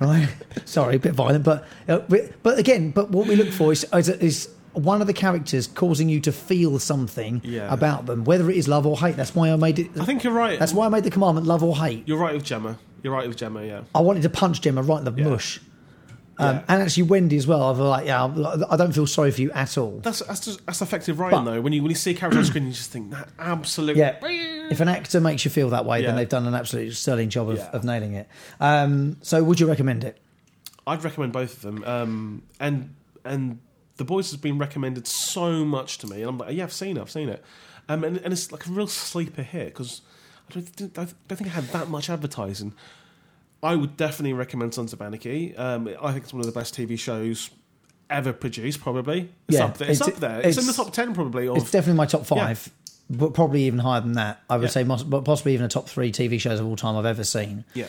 Right? 0.00 0.28
Sorry, 0.64 0.96
a 0.96 0.98
bit 0.98 1.12
violent, 1.14 1.44
but 1.44 1.64
uh, 1.88 1.98
but 2.42 2.58
again, 2.58 2.90
but 2.90 3.10
what 3.10 3.26
we 3.26 3.36
look 3.36 3.50
for 3.50 3.72
is, 3.72 3.84
is 3.92 4.08
is 4.08 4.48
one 4.72 5.00
of 5.00 5.06
the 5.06 5.12
characters 5.14 5.66
causing 5.66 6.08
you 6.08 6.20
to 6.20 6.30
feel 6.32 6.78
something 6.78 7.40
Yeah. 7.44 7.72
about 7.72 8.06
them, 8.06 8.24
whether 8.24 8.48
it 8.50 8.56
is 8.56 8.68
love 8.68 8.86
or 8.86 8.96
hate. 8.98 9.16
That's 9.16 9.34
why 9.34 9.50
I 9.52 9.56
made 9.56 9.78
it. 9.78 9.90
I 10.00 10.04
think 10.04 10.22
you're 10.24 10.32
right. 10.32 10.58
that's 10.58 10.72
why 10.72 10.86
I 10.86 10.88
made 10.88 11.04
the 11.04 11.10
commandment 11.10 11.46
love 11.46 11.62
or 11.64 11.76
hate. 11.76 12.06
you're 12.06 12.18
right 12.18 12.34
with 12.34 12.44
Gemma. 12.44 12.78
You're 13.02 13.12
right 13.12 13.26
with 13.28 13.36
Gemma. 13.36 13.64
Yeah. 13.64 13.82
I 13.94 14.00
wanted 14.00 14.22
to 14.22 14.30
punch 14.30 14.60
Gemma 14.60 14.82
right 14.82 14.98
in 14.98 15.04
the 15.04 15.12
Yeah. 15.22 15.28
mush. 15.28 15.60
Um, 16.40 16.56
Yeah. 16.56 16.62
And 16.68 16.82
actually, 16.82 17.02
Wendy 17.04 17.36
as 17.36 17.46
well. 17.48 17.62
I 17.64 17.74
feel 17.74 17.88
like, 17.88 18.06
yeah, 18.06 18.64
I 18.70 18.76
don't 18.76 18.92
feel 18.92 19.06
sorry 19.08 19.32
for 19.32 19.40
you 19.40 19.50
at 19.52 19.76
all. 19.76 19.98
That's 20.04 20.20
that's 20.20 20.40
just, 20.44 20.64
that's 20.66 20.80
effective 20.82 21.18
writing 21.18 21.44
But- 21.44 21.50
though. 21.54 21.60
When 21.60 21.72
you 21.72 21.82
when 21.82 21.90
you 21.90 21.96
see 21.96 22.12
a 22.12 22.14
character 22.14 22.38
on 22.38 22.44
screen, 22.44 22.66
you 22.66 22.72
just 22.72 22.90
think 22.92 23.10
that 23.10 23.28
absolutely. 23.40 24.00
Yeah. 24.02 24.16
If 24.70 24.80
an 24.80 24.88
actor 24.88 25.20
makes 25.20 25.44
you 25.44 25.50
feel 25.50 25.70
that 25.70 25.84
way, 25.84 26.02
then 26.02 26.16
they've 26.16 26.28
done 26.28 26.46
an 26.46 26.54
absolutely 26.54 26.92
sterling 26.92 27.28
job 27.30 27.48
of, 27.50 27.56
Yeah. 27.58 27.70
of 27.70 27.84
nailing 27.84 28.14
it. 28.14 28.28
Um, 28.60 29.16
so, 29.22 29.42
would 29.42 29.60
you 29.60 29.66
recommend 29.68 30.04
it? 30.04 30.18
I'd 30.86 31.04
recommend 31.04 31.32
both 31.32 31.54
of 31.56 31.62
them. 31.62 31.84
Um, 31.84 32.42
and 32.60 32.94
and 33.24 33.58
the 33.96 34.04
boys 34.04 34.30
has 34.30 34.40
been 34.40 34.58
recommended 34.58 35.06
so 35.06 35.64
much 35.64 35.98
to 35.98 36.06
me, 36.06 36.20
and 36.20 36.28
I'm 36.30 36.38
like, 36.38 36.54
yeah, 36.54 36.64
I've 36.64 36.72
seen 36.72 36.96
it, 36.96 37.00
I've 37.00 37.10
seen 37.10 37.28
it. 37.28 37.42
Um, 37.88 38.04
and, 38.04 38.18
and 38.18 38.32
it's 38.32 38.52
like 38.52 38.66
a 38.66 38.70
real 38.70 38.86
sleeper 38.86 39.42
hit 39.42 39.66
because 39.68 40.02
I 40.50 40.54
don't, 40.54 40.68
think- 40.68 40.98
I 40.98 41.04
don't 41.04 41.14
think 41.28 41.46
it 41.46 41.48
had 41.50 41.64
that 41.68 41.88
much 41.88 42.08
advertising. 42.10 42.74
I 43.62 43.74
would 43.74 43.96
definitely 43.96 44.34
recommend 44.34 44.74
Sons 44.74 44.92
of 44.92 45.00
Anarchy. 45.02 45.56
Um, 45.56 45.88
I 46.00 46.12
think 46.12 46.24
it's 46.24 46.32
one 46.32 46.40
of 46.40 46.46
the 46.46 46.52
best 46.52 46.74
TV 46.76 46.98
shows 46.98 47.50
ever 48.08 48.32
produced. 48.32 48.80
Probably, 48.80 49.30
it's 49.48 49.58
Yeah, 49.58 49.64
up 49.64 49.78
there. 49.78 49.90
It's, 49.90 50.00
it's- 50.00 50.14
up 50.14 50.20
there. 50.20 50.40
It's, 50.40 50.58
in 50.58 50.66
the 50.66 50.72
top 50.72 50.92
ten, 50.92 51.12
probably. 51.14 51.48
Of, 51.48 51.56
It's 51.56 51.70
definitely 51.70 51.96
my 51.98 52.06
top 52.06 52.24
five, 52.24 52.70
but 53.10 53.32
probably 53.34 53.64
even 53.64 53.78
higher 53.78 54.00
than 54.00 54.12
that. 54.12 54.40
I 54.50 54.56
would 54.56 54.64
Yeah. 54.64 54.70
say, 54.70 54.84
mos- 54.84 55.02
but 55.02 55.24
possibly 55.24 55.54
even 55.54 55.64
a 55.66 55.68
top 55.68 55.88
three 55.88 56.12
TV 56.12 56.38
shows 56.38 56.60
of 56.60 56.66
all 56.66 56.76
time 56.76 56.96
I've 56.96 57.06
ever 57.06 57.24
seen. 57.24 57.64
yeah, 57.74 57.86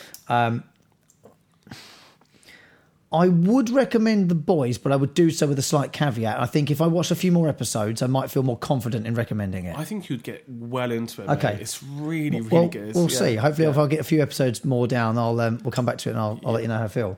I 3.12 3.28
would 3.28 3.72
recommend 3.72 4.30
The 4.30 4.36
Boys, 4.36 4.78
but 4.78 4.92
I 4.92 4.96
would 4.96 5.16
do 5.16 5.32
so 5.32 5.48
with 5.48 5.58
a 5.58 5.64
slight 5.64 5.92
caveat. 5.92 6.40
I 6.40 6.46
think 6.46 6.70
if 6.70 6.80
I 6.80 6.86
watch 6.86 7.10
a 7.10 7.16
few 7.16 7.32
more 7.32 7.48
episodes, 7.50 8.04
I 8.04 8.08
might 8.08 8.30
feel 8.30 8.44
more 8.44 8.58
confident 8.58 9.08
in 9.08 9.16
recommending 9.16 9.66
it. 9.66 9.76
I 9.76 9.84
think 9.84 10.10
you'd 10.12 10.22
get 10.22 10.44
well 10.48 10.92
into 10.92 11.24
it. 11.24 11.28
Okay. 11.30 11.54
mate. 11.54 11.62
it's 11.62 11.82
really, 11.82 12.40
really 12.42 12.50
well, 12.52 12.68
good. 12.68 12.94
we'll 12.94 13.10
Yeah. 13.10 13.18
see. 13.18 13.36
Hopefully, 13.38 13.66
Yeah. 13.66 13.72
if 13.72 13.78
I 13.80 13.88
get 13.88 14.00
a 14.00 14.04
few 14.04 14.22
episodes 14.22 14.64
more 14.64 14.86
down, 14.86 15.18
I'll 15.18 15.40
um, 15.42 15.60
we'll 15.64 15.72
come 15.72 15.88
back 15.88 15.98
to 16.00 16.10
it 16.10 16.12
and 16.12 16.22
I'll, 16.22 16.40
I'll 16.46 16.54
let 16.54 16.62
you 16.62 16.68
know 16.68 16.78
how 16.78 16.84
I 16.84 16.88
feel. 16.88 17.18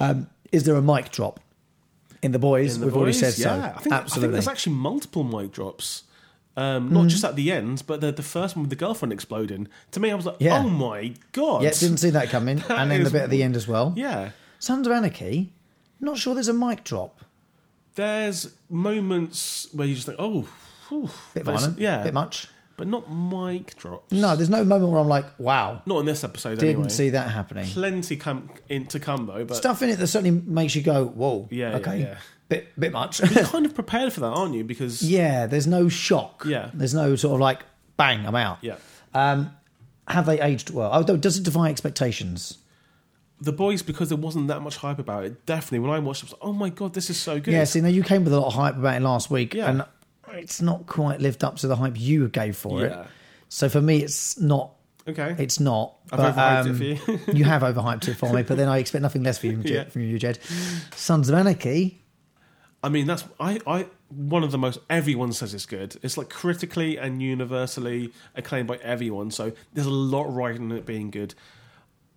Um, 0.00 0.26
is 0.52 0.64
there 0.64 0.74
a 0.74 0.80
mic 0.82 1.10
drop? 1.12 1.38
In 2.22 2.32
the 2.32 2.38
boys, 2.38 2.76
in 2.76 2.80
the 2.80 2.86
we've 2.86 2.96
already 2.96 3.12
boys. 3.12 3.20
said 3.20 3.32
so. 3.34 3.54
yeah. 3.54 3.74
I 3.76 3.80
think, 3.80 3.92
I 3.94 4.00
think 4.04 4.32
there's 4.32 4.48
actually 4.48 4.72
multiple 4.72 5.22
mic 5.22 5.52
drops. 5.52 6.04
Um, 6.58 6.90
not 6.92 7.08
just 7.08 7.22
at 7.22 7.36
the 7.36 7.52
end, 7.52 7.82
but 7.86 8.00
the, 8.00 8.10
the 8.12 8.22
first 8.22 8.56
one 8.56 8.62
with 8.62 8.70
the 8.70 8.76
girlfriend 8.76 9.12
exploding. 9.12 9.68
To 9.90 10.00
me, 10.00 10.10
I 10.10 10.14
was 10.14 10.24
like, 10.24 10.36
Yeah. 10.38 10.58
"Oh 10.64 10.68
my 10.70 11.12
god!" 11.32 11.62
yeah, 11.62 11.70
didn't 11.70 11.98
see 11.98 12.10
that 12.10 12.30
coming. 12.30 12.58
That 12.68 12.78
and 12.78 12.90
then 12.90 13.04
the 13.04 13.10
bit 13.10 13.22
at 13.22 13.30
the 13.30 13.42
end 13.42 13.56
as 13.56 13.68
well. 13.68 13.92
Yeah, 13.96 14.30
Sons 14.58 14.86
of 14.86 14.92
Anarchy. 14.92 15.52
Not 16.00 16.16
sure 16.18 16.32
there's 16.34 16.48
a 16.48 16.54
mic 16.54 16.82
drop. 16.84 17.20
there's 17.94 18.54
moments 18.70 19.68
where 19.72 19.86
you 19.86 19.94
just 19.94 20.06
think, 20.06 20.18
"Oh, 20.18 20.48
whew," 20.88 21.10
Bit 21.34 21.44
violent. 21.44 21.78
yeah, 21.78 22.02
Bit 22.02 22.14
much. 22.14 22.48
But 22.76 22.86
not 22.86 23.10
mic 23.12 23.76
drops. 23.76 24.12
No, 24.12 24.36
there's 24.36 24.50
no 24.50 24.64
moment 24.64 24.90
where 24.92 25.00
I'm 25.00 25.08
like, 25.08 25.26
wow, 25.38 25.82
not 25.86 26.00
in 26.00 26.06
this 26.06 26.24
episode. 26.24 26.58
didn't 26.58 26.74
anyway. 26.74 26.88
see 26.88 27.10
that 27.10 27.30
happening. 27.30 27.66
plenty 27.66 28.16
come 28.16 28.50
in 28.68 28.86
to 28.86 29.00
come 29.00 29.26
though, 29.26 29.44
but 29.44 29.56
Stuff 29.56 29.82
in 29.82 29.90
it 29.90 29.96
that 29.96 30.06
certainly 30.08 30.42
makes 30.46 30.74
you 30.74 30.82
go, 30.82 31.06
whoa, 31.06 31.48
Yeah, 31.50 31.70
yeah, 31.70 31.76
okay, 31.76 32.00
yeah. 32.00 32.18
bit 32.48 32.68
bit 32.78 32.92
much. 32.92 33.20
you're 33.20 33.44
kind 33.46 33.64
of 33.66 33.74
prepared 33.74 34.12
for 34.12 34.20
that, 34.20 34.26
aren't 34.28 34.54
you? 34.54 34.64
Because 34.64 35.02
yeah, 35.02 35.46
there's 35.46 35.66
no 35.66 35.88
shock. 35.88 36.44
Yeah. 36.46 36.70
there's 36.74 36.94
no 36.94 37.16
sort 37.16 37.34
of 37.34 37.40
like, 37.40 37.60
bang, 37.96 38.26
I'm 38.26 38.34
out. 38.36 38.58
yeah, 38.62 38.76
Um, 39.14 39.52
have 40.08 40.26
they 40.26 40.40
aged 40.40 40.70
well? 40.70 40.90
Oh, 40.92 41.02
does 41.02 41.38
it 41.38 41.42
defy 41.44 41.70
expectations? 41.70 42.58
the 43.38 43.52
boys 43.52 43.82
because 43.82 44.08
there 44.08 44.16
wasn't 44.16 44.48
that 44.48 44.62
much 44.62 44.76
hype 44.78 44.98
about 44.98 45.24
it. 45.24 45.44
Definitely, 45.44 45.80
when 45.80 45.90
I 45.90 45.98
watched 45.98 46.22
it, 46.22 46.26
I 46.26 46.28
was 46.28 46.32
like, 46.32 46.40
"Oh 46.42 46.52
my 46.54 46.70
god, 46.70 46.94
this 46.94 47.10
is 47.10 47.18
so 47.18 47.38
good." 47.38 47.52
Yeah, 47.52 47.64
see, 47.64 47.82
now 47.82 47.88
you 47.88 48.02
came 48.02 48.24
with 48.24 48.32
a 48.32 48.40
lot 48.40 48.46
of 48.46 48.54
hype 48.54 48.76
about 48.76 48.96
it 48.96 49.02
last 49.02 49.30
week, 49.30 49.52
Yeah. 49.52 49.68
and 49.70 49.84
it's 50.32 50.60
not 50.60 50.86
quite 50.86 51.20
lived 51.20 51.44
up 51.44 51.56
to 51.56 51.66
the 51.68 51.76
hype 51.76 51.98
you 51.98 52.28
gave 52.28 52.56
for 52.56 52.80
Yeah. 52.82 53.02
it. 53.02 53.06
So 53.48 53.68
for 53.68 53.80
me, 53.80 54.02
it's 54.02 54.38
not. 54.40 54.72
Okay. 55.08 55.36
It's 55.38 55.60
not. 55.60 55.94
I've 56.10 56.18
but, 56.18 56.34
overhyped 56.34 56.60
um, 56.60 56.82
it 56.82 56.98
for 56.98 57.12
you. 57.12 57.20
you 57.38 57.44
have 57.44 57.62
overhyped 57.62 58.08
it 58.08 58.14
for 58.14 58.32
me, 58.32 58.42
but 58.42 58.56
then 58.56 58.68
I 58.68 58.78
expect 58.78 59.02
nothing 59.02 59.22
less 59.22 59.38
for 59.38 59.46
you, 59.46 59.60
Yeah. 59.64 59.84
from 59.84 60.02
you, 60.02 60.18
Jed. 60.18 60.38
Sons 60.96 61.28
of 61.28 61.34
Anarchy. 61.36 62.02
I 62.82 62.88
mean, 62.88 63.06
that's 63.06 63.24
I, 63.40 63.60
I 63.66 63.86
one 64.08 64.42
of 64.44 64.50
the 64.52 64.58
most 64.58 64.78
everyone 64.90 65.32
says 65.32 65.54
it's 65.54 65.66
good. 65.66 65.96
It's 66.02 66.16
like 66.16 66.28
critically 66.28 66.98
and 66.98 67.22
universally 67.22 68.12
acclaimed 68.34 68.68
by 68.68 68.76
everyone. 68.76 69.30
So 69.30 69.52
there's 69.72 69.86
a 69.86 69.90
lot 69.90 70.32
right 70.32 70.54
in 70.54 70.70
it 70.72 70.86
being 70.86 71.10
good. 71.10 71.34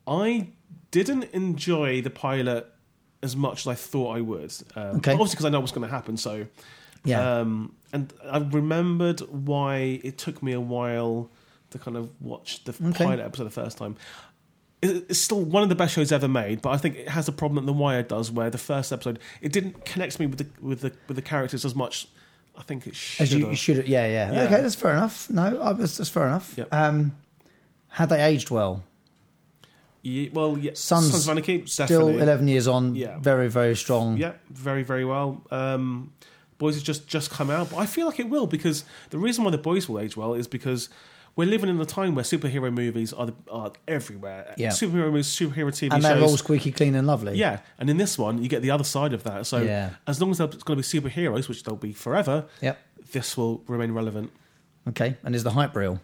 I 0.08 0.50
didn't 0.92 1.26
enjoy 1.34 2.02
the 2.02 2.10
pilot 2.10 2.68
as 3.22 3.36
much 3.36 3.62
as 3.62 3.68
I 3.68 3.76
thought 3.76 4.16
I 4.18 4.22
would. 4.22 4.54
Um, 4.76 4.98
Okay. 4.98 5.12
Obviously, 5.14 5.34
because 5.36 5.46
I 5.46 5.50
know 5.50 5.60
what's 5.60 5.72
going 5.72 5.88
to 5.88 5.94
happen. 5.94 6.18
So 6.18 6.48
Yeah. 7.04 7.40
Um, 7.40 7.74
and 7.94 8.14
I 8.30 8.38
remembered 8.40 9.22
why 9.22 10.00
it 10.04 10.18
took 10.18 10.44
me 10.44 10.52
a 10.54 10.60
while 10.62 11.30
to 11.72 11.80
kind 11.80 11.98
of 11.98 12.10
watch 12.22 12.64
the 12.66 12.72
Okay. 12.90 13.06
pilot 13.06 13.20
episode 13.20 13.46
the 13.46 13.50
first 13.52 13.78
time. 13.78 13.96
It's 14.82 15.20
still 15.20 15.42
one 15.42 15.62
of 15.64 15.70
the 15.70 15.76
best 15.76 15.94
shows 15.94 16.12
ever 16.12 16.28
made, 16.30 16.62
but 16.62 16.70
I 16.70 16.78
think 16.78 16.96
it 16.96 17.10
has 17.10 17.28
a 17.28 17.34
problem 17.34 17.66
that 17.66 17.70
The 17.72 17.78
Wire 17.78 18.02
does, 18.04 18.32
where 18.32 18.50
the 18.50 18.58
first 18.58 18.94
episode 18.94 19.20
it 19.42 19.52
didn't 19.52 19.84
connect 19.86 20.20
me 20.22 20.26
with 20.26 20.38
the 20.38 20.48
with 20.62 20.82
the 20.82 20.94
with 21.08 21.16
the 21.16 21.22
characters 21.22 21.66
as 21.66 21.76
much. 21.76 22.08
I 22.58 22.62
think 22.64 22.88
it 22.88 22.96
should. 22.96 23.24
As 23.24 23.34
you, 23.34 23.50
you 23.50 23.56
should, 23.56 23.88
yeah, 23.88 24.06
yeah, 24.08 24.32
Yeah. 24.32 24.44
Okay, 24.44 24.62
that's 24.62 24.76
fair 24.76 24.92
enough. 24.92 25.30
No, 25.30 25.62
I, 25.62 25.74
that's, 25.74 25.98
that's 25.98 26.10
fair 26.10 26.28
enough. 26.28 26.54
Yep. 26.58 26.74
Um, 26.74 27.16
had 27.90 28.10
they 28.10 28.22
aged 28.22 28.50
well? 28.52 28.84
Yeah, 30.02 30.30
well, 30.34 30.58
yeah, 30.58 30.72
Sons, 30.76 31.12
Sons 31.12 31.24
of 31.26 31.30
Anarchy, 31.32 31.66
still 31.66 31.86
definitely. 31.88 32.22
eleven 32.22 32.48
years 32.48 32.68
on. 32.68 32.96
Yeah. 32.96 33.18
very, 33.20 33.50
very 33.50 33.76
strong. 33.76 34.16
Yeah, 34.18 34.34
very, 34.50 34.84
very 34.84 35.04
well. 35.06 35.42
Um, 35.52 36.14
boys 36.60 36.76
has 36.76 36.84
just 36.84 37.08
just 37.08 37.32
come 37.32 37.50
out, 37.50 37.72
but 37.72 37.78
I 37.78 37.88
feel 37.88 38.06
like 38.06 38.20
it 38.20 38.30
will 38.30 38.46
because 38.46 38.84
the 39.10 39.18
reason 39.18 39.44
why 39.44 39.50
the 39.52 39.58
boys 39.58 39.90
will 39.90 40.00
age 40.00 40.16
well 40.16 40.36
is 40.36 40.48
because 40.48 40.90
we're 41.36 41.48
living 41.48 41.70
in 41.70 41.80
a 41.80 41.86
time 41.86 42.16
where 42.16 42.24
superhero 42.26 42.74
movies 42.74 43.14
are, 43.14 43.28
the, 43.28 43.34
are 43.50 43.72
everywhere. 43.88 44.54
Yeah. 44.58 44.70
Superhero 44.70 45.10
movies, 45.12 45.28
superhero 45.28 45.68
TV 45.72 45.94
and 45.94 46.04
they're 46.04 46.16
shows. 46.20 46.32
all 46.32 46.38
squeaky 46.38 46.72
clean 46.72 46.96
and 46.96 47.08
lovely. 47.08 47.38
yeah, 47.38 47.62
and 47.80 47.90
in 47.90 47.98
this 47.98 48.18
one, 48.18 48.44
you 48.44 48.50
get 48.50 48.62
the 48.62 48.72
other 48.72 48.84
side 48.84 49.14
of 49.14 49.24
that. 49.24 49.46
So 49.48 49.62
Yeah. 49.62 49.92
as 50.06 50.20
long 50.22 50.32
as 50.32 50.38
there's 50.40 50.64
going 50.64 50.82
to 50.82 51.00
be 51.02 51.10
superheroes, 51.10 51.48
which 51.48 51.64
they'll 51.64 51.76
be 51.78 51.94
forever, 51.94 52.46
Yep. 52.62 52.78
this 53.14 53.36
will 53.38 53.64
remain 53.68 53.92
relevant 53.94 54.32
Okay. 54.88 55.18
And 55.24 55.36
is 55.36 55.44
the 55.44 55.52
hype 55.52 55.76
real? 55.76 56.00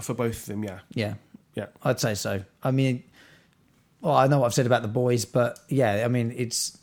for 0.00 0.14
both 0.14 0.40
of 0.40 0.46
them. 0.46 0.64
Yeah, 0.64 0.80
Yeah. 0.94 1.14
yeah. 1.54 1.66
I'd 1.82 2.00
say 2.00 2.14
so. 2.14 2.42
I 2.62 2.70
mean, 2.70 3.02
well, 4.00 4.14
I 4.14 4.26
know 4.26 4.40
what 4.40 4.46
I've 4.46 4.54
said 4.54 4.66
about 4.66 4.82
the 4.82 4.88
boys, 4.88 5.24
but 5.26 5.58
yeah, 5.68 6.02
I 6.04 6.08
mean, 6.08 6.32
it's 6.36 6.78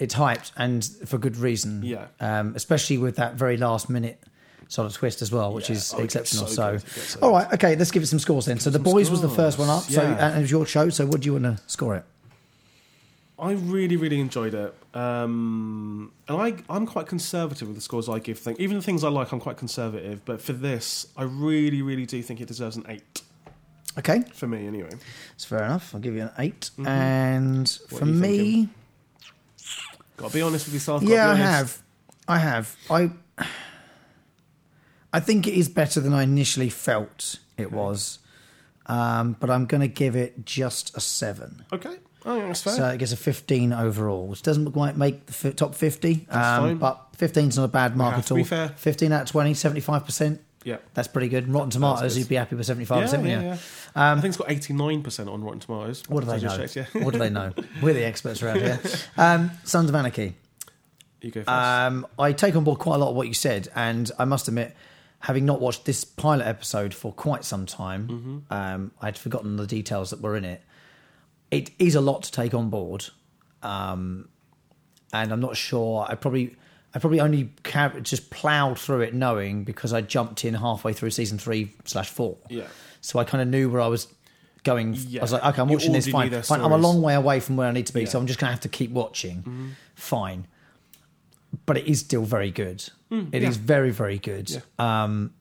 it's 0.00 0.14
hyped 0.16 0.50
and 0.56 0.84
for 1.06 1.16
good 1.18 1.36
reason. 1.36 1.82
Yeah. 1.84 2.06
Um, 2.18 2.54
especially 2.56 2.98
with 2.98 3.16
that 3.16 3.34
very 3.34 3.56
last 3.56 3.88
minute 3.88 4.20
sort 4.68 4.86
of 4.86 4.94
twist 4.94 5.20
as 5.22 5.30
well, 5.30 5.52
which 5.52 5.68
Yeah. 5.70 5.76
is 5.76 5.94
Oh, 5.96 6.00
exceptional. 6.02 6.46
so 6.46 6.54
So, 6.54 6.70
good. 6.72 6.76
It 6.80 6.84
gets 6.94 7.08
so 7.10 7.20
all 7.22 7.30
right, 7.32 7.52
okay, 7.54 7.76
let's 7.76 7.90
give 7.90 8.02
it 8.02 8.06
some 8.06 8.18
scores 8.18 8.46
then. 8.46 8.58
So 8.60 8.70
the 8.70 8.78
boys 8.78 9.10
was 9.10 9.20
the 9.20 9.28
first 9.28 9.58
one 9.58 9.68
up. 9.68 9.82
So 9.84 10.02
Yeah. 10.02 10.26
and 10.28 10.38
it 10.38 10.40
was 10.42 10.50
your 10.50 10.66
show. 10.66 10.88
So 10.90 11.06
what 11.06 11.20
do 11.20 11.26
you 11.26 11.32
want 11.34 11.44
to 11.44 11.62
score 11.68 11.94
it? 11.96 12.04
I 13.38 13.52
really, 13.52 13.96
really 13.96 14.20
enjoyed 14.20 14.52
it. 14.54 14.74
Um, 14.94 16.12
and 16.28 16.36
I, 16.40 16.54
I'm 16.68 16.86
quite 16.86 17.06
conservative 17.06 17.68
with 17.68 17.76
the 17.76 17.80
scores 17.80 18.06
I 18.08 18.18
give 18.18 18.38
things. 18.38 18.58
Even 18.60 18.76
the 18.76 18.82
things 18.82 19.02
I 19.02 19.08
like, 19.08 19.32
I'm 19.32 19.40
quite 19.40 19.56
conservative. 19.56 20.24
But 20.26 20.42
for 20.42 20.52
this, 20.52 21.06
I 21.16 21.22
really, 21.22 21.80
really 21.80 22.04
do 22.06 22.22
think 22.22 22.40
it 22.40 22.48
deserves 22.48 22.76
an 22.76 22.84
eight 22.88 23.22
Okay, 23.98 24.22
for 24.34 24.46
me, 24.46 24.66
anyway. 24.68 24.90
it's 25.34 25.44
fair 25.44 25.64
enough. 25.64 25.92
I'll 25.94 26.00
give 26.00 26.14
you 26.14 26.22
an 26.22 26.30
8 26.38 26.70
And 26.86 27.66
Mm-hmm. 27.66 27.94
What 27.94 27.98
for 27.98 28.06
me, 28.06 28.38
thinking? 28.38 28.74
Got 30.20 30.28
to 30.28 30.34
be 30.34 30.42
honest 30.42 30.66
with 30.66 30.74
yourself. 30.74 31.02
yeah, 31.02 31.30
I 31.30 31.34
have. 31.34 31.82
I 32.28 32.38
have. 32.38 32.76
I 32.90 33.10
I 35.12 35.20
think 35.20 35.46
it 35.46 35.54
is 35.54 35.68
better 35.68 36.00
than 36.00 36.12
I 36.12 36.22
initially 36.22 36.68
felt 36.70 37.36
it 37.56 37.72
was. 37.72 38.18
Um, 38.86 39.36
but 39.38 39.50
I'm 39.50 39.66
going 39.66 39.80
to 39.82 39.88
give 39.88 40.16
it 40.16 40.44
just 40.44 40.96
a 40.96 41.00
seven. 41.00 41.64
Okay, 41.72 41.96
oh, 42.26 42.36
yeah, 42.36 42.46
that's 42.48 42.62
fair. 42.62 42.72
So 42.74 42.88
it 42.88 42.98
gets 42.98 43.12
a 43.12 43.16
15 43.16 43.72
overall, 43.72 44.26
which 44.26 44.42
doesn't 44.42 44.72
quite 44.72 44.96
make 44.96 45.26
the 45.26 45.48
f- 45.48 45.56
top 45.56 45.74
50. 45.76 46.26
That's 46.28 46.58
Um, 46.62 46.78
but 46.78 47.06
15 47.16 47.48
is 47.50 47.56
not 47.56 47.64
a 47.64 47.68
bad 47.68 47.96
mark 47.96 48.18
at 48.18 48.26
to 48.26 48.34
all. 48.34 48.38
be 48.38 48.44
fair. 48.44 48.68
15 48.76 49.12
out 49.12 49.22
of 49.22 49.28
20, 49.28 49.52
75%. 49.54 50.38
Yeah, 50.64 50.76
That's 50.94 51.08
pretty 51.08 51.28
good. 51.28 51.48
Rotten 51.48 51.70
Tomatoes, 51.70 52.16
you'd 52.18 52.28
be 52.28 52.34
happy 52.34 52.54
with 52.56 52.66
75%. 52.66 52.88
yeah, 52.88 53.00
wouldn't 53.04 53.26
yeah, 53.28 53.40
yeah. 53.42 53.52
Um, 54.12 54.18
I 54.18 54.20
think 54.20 54.26
it's 54.32 54.36
got 54.36 54.50
89 54.50 55.02
percent 55.02 55.28
on 55.28 55.42
Rotten 55.42 55.60
Tomatoes. 55.60 56.02
What 56.08 56.20
do 56.24 56.26
they 56.30 56.40
know? 56.40 56.56
checked, 56.56 56.76
yeah. 56.76 56.86
what 57.02 57.12
do 57.12 57.18
they 57.18 57.30
know? 57.30 57.52
We're 57.82 57.94
the 57.94 58.04
experts 58.04 58.42
around 58.42 58.56
here. 58.60 58.78
Um, 59.16 59.50
Sons 59.64 59.88
of 59.88 59.94
Anarchy. 59.94 60.34
you 61.22 61.30
go 61.30 61.40
first. 61.40 61.48
Um, 61.48 62.06
I 62.18 62.32
take 62.32 62.56
on 62.56 62.64
board 62.64 62.78
quite 62.78 62.96
a 62.96 62.98
lot 62.98 63.10
of 63.10 63.16
what 63.16 63.26
you 63.28 63.34
said, 63.34 63.68
and 63.74 64.10
I 64.18 64.24
must 64.26 64.48
admit, 64.48 64.74
having 65.20 65.44
not 65.46 65.60
watched 65.60 65.84
this 65.86 66.04
pilot 66.04 66.46
episode 66.46 66.92
for 66.94 67.12
quite 67.12 67.44
some 67.44 67.66
time, 67.66 68.08
Mm-hmm. 68.08 68.52
um, 68.52 68.90
I'd 69.00 69.16
forgotten 69.18 69.56
the 69.56 69.66
details 69.66 70.10
that 70.10 70.20
were 70.20 70.36
in 70.36 70.44
it. 70.44 70.62
It 71.50 71.70
is 71.78 71.94
a 71.94 72.00
lot 72.00 72.22
to 72.24 72.32
take 72.32 72.54
on 72.54 72.70
board, 72.70 73.06
um, 73.62 74.28
and 75.12 75.32
I'm 75.32 75.40
not 75.40 75.56
sure. 75.56 76.06
I 76.08 76.14
probably, 76.14 76.54
I 76.94 76.98
probably 76.98 77.20
only 77.20 77.50
just 78.02 78.30
ploughed 78.30 78.78
through 78.78 79.02
it, 79.02 79.14
knowing 79.14 79.64
because 79.64 79.92
I 79.92 80.00
jumped 80.00 80.44
in 80.44 80.54
halfway 80.54 80.92
through 80.92 81.10
season 81.10 81.38
three 81.38 81.72
slash 81.84 82.08
four. 82.08 82.36
Yeah. 82.48 82.66
So 83.00 83.18
I 83.18 83.24
kind 83.24 83.40
of 83.42 83.48
knew 83.48 83.70
where 83.70 83.80
I 83.80 83.86
was 83.86 84.08
going. 84.64 84.94
Yeah. 84.94 85.20
I 85.20 85.22
was 85.22 85.32
like, 85.32 85.44
okay, 85.44 85.62
I'm 85.62 85.68
You 85.68 85.76
watching 85.76 85.92
this. 85.92 86.08
Fine, 86.08 86.30
fine. 86.42 86.60
I'm 86.60 86.72
a 86.72 86.76
long 86.76 87.00
way 87.00 87.14
away 87.14 87.40
from 87.40 87.56
where 87.56 87.68
I 87.68 87.72
need 87.72 87.86
to 87.86 87.94
be, 87.94 88.06
so 88.06 88.18
I'm 88.18 88.26
just 88.26 88.38
going 88.38 88.48
to 88.48 88.52
have 88.52 88.60
to 88.62 88.68
keep 88.68 88.90
watching. 88.90 89.36
Mm-hmm. 89.38 89.68
Fine, 89.94 90.46
but 91.66 91.78
it 91.78 91.86
is 91.86 92.00
still 92.00 92.24
very 92.24 92.50
good. 92.50 92.88
It 93.10 93.42
is 93.42 93.56
yeah. 93.56 93.62
very, 93.64 93.90
very 93.90 94.18
good. 94.18 94.50
Yeah. 94.50 94.60
Um, 94.78 95.34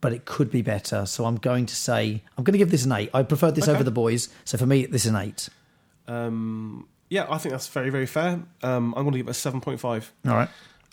but 0.00 0.12
it 0.12 0.26
could 0.26 0.50
be 0.50 0.60
better. 0.60 1.06
So 1.06 1.24
I'm 1.24 1.36
going 1.36 1.64
to 1.64 1.74
say 1.74 2.22
I'm 2.36 2.44
going 2.44 2.52
to 2.52 2.58
give 2.58 2.70
this 2.70 2.84
an 2.84 2.92
eight. 2.92 3.08
I 3.14 3.22
preferred 3.22 3.54
this 3.54 3.64
Okay. 3.64 3.72
over 3.72 3.82
the 3.82 3.90
boys. 3.90 4.28
So 4.44 4.58
for 4.58 4.66
me, 4.66 4.84
this 4.84 5.06
is 5.06 5.10
an 5.10 5.16
eight. 5.16 5.48
Um, 6.06 6.86
yeah, 7.08 7.26
I 7.30 7.38
think 7.38 7.52
that's 7.52 7.68
very, 7.68 7.88
very 7.88 8.04
fair. 8.04 8.42
Um, 8.62 8.94
I'm 8.94 9.04
going 9.04 9.12
to 9.12 9.18
give 9.18 9.28
it 9.28 9.30
a 9.30 9.50
7.5. 9.50 10.10
All 10.26 10.34
right. 10.34 10.48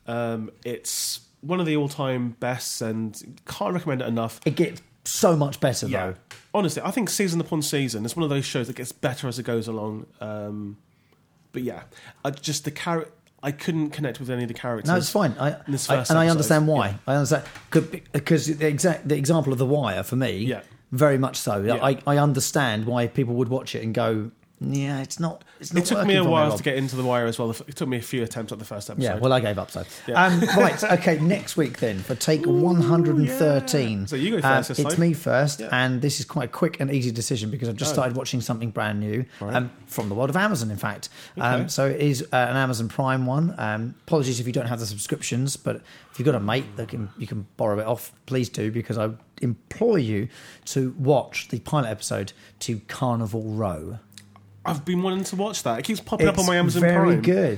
Um, 0.07 0.51
it's 0.65 1.21
one 1.41 1.59
of 1.59 1.65
the 1.65 1.75
all-time 1.75 2.35
bests, 2.39 2.81
and 2.81 3.39
can't 3.45 3.73
recommend 3.73 4.01
it 4.01 4.07
enough. 4.07 4.39
It 4.45 4.55
gets 4.55 4.81
so 5.03 5.35
much 5.35 5.59
better 5.59 5.87
Yeah, 5.87 6.05
though. 6.07 6.15
honestly, 6.53 6.81
I 6.83 6.91
think 6.91 7.09
season 7.09 7.39
upon 7.41 7.61
season, 7.61 8.05
it's 8.05 8.15
one 8.15 8.23
of 8.23 8.29
those 8.29 8.45
shows 8.45 8.67
that 8.67 8.75
gets 8.75 8.91
better 8.91 9.27
as 9.27 9.39
it 9.39 9.43
goes 9.43 9.67
along. 9.67 10.05
Um, 10.19 10.77
but 11.51 11.63
yeah, 11.63 11.83
I 12.23 12.31
just 12.31 12.65
the 12.65 12.71
character. 12.71 13.11
I 13.43 13.51
couldn't 13.51 13.89
connect 13.89 14.19
with 14.19 14.29
any 14.29 14.43
of 14.43 14.47
the 14.49 14.53
characters. 14.53 14.87
No, 14.87 14.97
it's 14.97 15.09
fine. 15.09 15.33
I, 15.39 15.49
in 15.65 15.71
this 15.71 15.89
I- 15.89 16.05
and 16.09 16.11
I 16.19 16.27
understand 16.27 16.67
why. 16.67 16.89
Yeah. 16.89 16.97
I 17.07 17.15
understand 17.15 17.43
because 18.13 18.45
the 18.55 18.67
exact 18.67 19.07
the 19.07 19.15
example 19.17 19.51
of 19.51 19.57
the 19.57 19.65
Wire 19.65 20.03
for 20.03 20.15
me, 20.15 20.37
Yeah. 20.45 20.61
very 20.91 21.17
much 21.17 21.37
so. 21.37 21.59
Yeah. 21.63 21.83
I, 21.83 21.97
I 22.05 22.17
understand 22.19 22.85
why 22.85 23.07
people 23.07 23.33
would 23.33 23.49
watch 23.49 23.73
it 23.73 23.81
and 23.83 23.95
go, 23.95 24.29
yeah, 24.64 25.01
it's 25.01 25.20
not. 25.20 25.43
It's 25.59 25.74
not 25.74 25.84
It 25.84 25.86
took 25.88 26.05
me 26.05 26.16
a 26.18 26.24
while 26.24 26.49
Rob." 26.49 26.57
to 26.57 26.64
get 26.64 26.76
into 26.78 26.95
the 26.95 27.03
wire 27.03 27.26
as 27.26 27.39
well. 27.39 27.49
It 27.49 27.76
took 27.76 27.89
me 27.89 27.97
a 27.97 28.01
few 28.01 28.22
attempts 28.22 28.51
at 28.51 28.59
the 28.59 28.66
first 28.66 28.89
episode. 28.91 29.03
Yeah, 29.03 29.16
well, 29.18 29.34
I 29.34 29.39
gave 29.39 29.57
up. 29.57 29.72
So, 29.72 29.84
Yeah. 30.07 30.24
um, 30.24 30.39
right, 30.55 30.84
okay. 30.84 31.20
Next 31.20 31.57
week 31.57 31.80
then 31.80 31.99
for 31.99 32.14
take 32.14 32.45
one 32.45 32.80
hundred 32.82 33.18
and 33.18 33.28
thirteen. 33.28 34.01
yeah. 34.01 34.05
So 34.05 34.16
you 34.16 34.30
go 34.30 34.36
Um, 34.38 34.41
first 34.43 34.70
this 34.70 34.80
it's 34.80 34.97
me 34.99 35.14
first, 35.14 35.59
Yeah. 35.62 35.70
and 35.72 36.01
this 36.01 36.20
is 36.20 36.26
quite 36.26 36.45
a 36.45 36.51
quick 36.51 36.80
and 36.80 36.91
easy 36.91 37.09
decision 37.12 37.49
because 37.49 37.70
I've 37.70 37.76
just 37.76 37.91
Oh. 37.91 37.93
started 37.93 38.16
watching 38.16 38.39
something 38.41 38.70
brand 38.70 38.99
new 38.99 39.26
um, 39.41 39.72
from 39.88 40.09
the 40.09 40.16
world 40.16 40.30
of 40.30 40.38
Amazon. 40.38 40.70
In 40.70 40.78
fact, 40.78 41.09
um, 41.39 41.68
so 41.68 41.88
it 41.88 41.99
is 41.99 42.22
uh, 42.32 42.36
an 42.36 42.55
Amazon 42.55 42.88
Prime 42.88 43.26
one. 43.26 43.55
Um, 43.57 43.95
apologies 44.07 44.39
if 44.39 44.45
you 44.47 44.53
don't 44.53 44.68
have 44.68 44.80
the 44.80 44.86
subscriptions, 44.86 45.57
but 45.57 45.78
if 46.12 46.20
you've 46.20 46.26
got 46.28 46.36
a 46.36 46.39
mate 46.39 46.76
that 46.76 46.89
can 46.89 47.09
you 47.18 47.26
can 47.26 47.47
borrow 47.57 47.80
it 47.80 47.88
off, 47.88 48.12
please 48.28 48.47
do 48.49 48.70
because 48.72 48.97
I 48.97 49.09
implore 49.41 49.97
you 49.97 50.28
to 50.66 50.93
watch 50.99 51.47
the 51.49 51.59
pilot 51.62 51.89
episode 51.89 52.32
to 52.59 52.80
Carnival 52.88 53.41
Row. 53.43 53.97
I've 54.66 54.86
been 54.86 55.01
wanting 55.01 55.24
to 55.26 55.36
watch 55.36 55.64
that. 55.64 55.80
It 55.80 55.86
keeps 55.86 55.99
popping 55.99 56.28
up 56.28 56.38
on 56.38 56.45
my 56.45 56.55
Amazon 56.57 56.82
very 56.82 57.14
Prime. 57.14 57.22
good. 57.22 57.53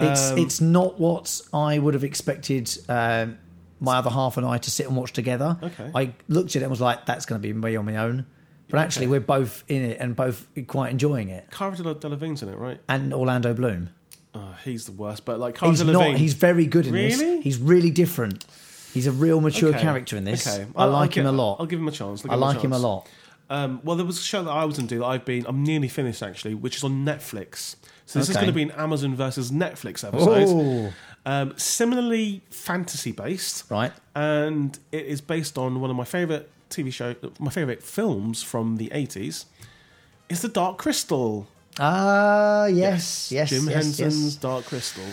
It's 0.00 0.30
Um, 0.30 0.38
it's 0.38 0.60
not 0.60 0.98
what 1.00 1.40
I 1.52 1.78
would 1.78 1.94
have 1.94 2.04
expected. 2.04 2.70
Um, 2.88 3.38
my 3.80 3.96
other 3.98 4.10
half 4.10 4.36
and 4.36 4.46
I 4.46 4.58
to 4.58 4.70
sit 4.70 4.86
and 4.86 4.96
watch 4.96 5.12
together. 5.12 5.56
Okay. 5.62 5.90
I 5.94 6.12
looked 6.28 6.50
at 6.56 6.62
it 6.62 6.64
and 6.64 6.70
was 6.70 6.80
like, 6.80 7.06
"That's 7.06 7.26
going 7.26 7.40
to 7.40 7.46
be 7.46 7.52
me 7.52 7.76
on 7.76 7.84
my 7.84 7.96
own." 7.96 8.26
But 8.70 8.80
actually, 8.80 9.06
Okay. 9.06 9.10
we're 9.12 9.20
both 9.20 9.62
in 9.68 9.82
it 9.84 9.98
and 10.00 10.16
both 10.16 10.46
quite 10.66 10.90
enjoying 10.90 11.28
it. 11.28 11.48
Cara 11.50 11.76
Dele- 11.76 11.94
Delevingne's 11.96 12.42
in 12.42 12.48
it, 12.48 12.56
right? 12.56 12.80
And 12.88 13.12
Orlando 13.12 13.52
Bloom. 13.52 13.90
Oh, 14.34 14.54
he's 14.64 14.86
the 14.86 14.92
worst. 14.92 15.24
But 15.24 15.38
like 15.38 15.54
Cara 15.56 15.70
He's 15.70 15.82
Delevingne, 15.82 15.92
not. 16.12 16.16
He's 16.16 16.34
very 16.34 16.66
good 16.66 16.86
in 16.86 16.94
this. 16.94 17.20
He's 17.44 17.58
really 17.58 17.90
different. 17.90 18.44
He's 18.92 19.06
a 19.06 19.12
real 19.12 19.40
mature 19.40 19.68
Okay. 19.70 19.80
character 19.80 20.16
in 20.16 20.24
this. 20.24 20.46
Okay. 20.46 20.66
I 20.76 20.84
I'll- 20.84 20.90
like 20.90 21.16
him 21.16 21.26
a 21.26 21.32
lot. 21.32 21.58
I'll 21.60 21.66
give 21.66 21.78
him 21.78 21.88
a 21.88 21.92
chance. 21.92 22.24
I'll 22.24 22.30
I 22.30 22.34
give 22.34 22.40
like 22.40 22.60
him 22.64 22.72
a 22.72 22.76
chance. 22.76 22.82
lot. 22.82 23.08
Um, 23.50 23.80
well, 23.84 23.96
there 23.96 24.06
was 24.06 24.18
a 24.18 24.22
show 24.22 24.42
that 24.42 24.50
I 24.50 24.64
was 24.64 24.78
into 24.78 24.98
that 24.98 25.04
I've 25.04 25.24
been, 25.24 25.44
I'm 25.46 25.62
nearly 25.62 25.88
finished 25.88 26.22
actually, 26.22 26.54
which 26.54 26.76
is 26.76 26.84
on 26.84 27.04
Netflix. 27.04 27.76
So 28.06 28.18
this 28.18 28.28
is 28.28 28.36
Okay. 28.36 28.46
going 28.46 28.46
to 28.46 28.52
be 28.54 28.62
an 28.62 28.70
Amazon 28.72 29.14
versus 29.14 29.50
Netflix 29.50 30.06
episode. 30.06 30.92
Um, 31.26 31.54
similarly 31.56 32.42
fantasy 32.50 33.12
based, 33.12 33.64
right. 33.70 33.92
and 34.14 34.78
it 34.92 35.06
is 35.06 35.20
based 35.22 35.56
on 35.56 35.80
one 35.80 35.88
of 35.90 35.96
my 35.96 36.04
favorite 36.04 36.50
TV 36.68 36.92
show, 36.92 37.14
my 37.38 37.50
favorite 37.50 37.82
films 37.82 38.42
from 38.42 38.76
the 38.76 38.88
80s. 38.90 39.46
It's 40.28 40.40
The 40.42 40.48
Dark 40.48 40.76
Crystal. 40.78 41.46
Ah, 41.78 42.66
yes, 42.66 43.32
yes, 43.32 43.50
Jim 43.50 43.64
yes, 43.64 43.74
Henson's 43.74 44.24
yes. 44.24 44.36
Dark 44.36 44.64
Crystal. 44.66 45.04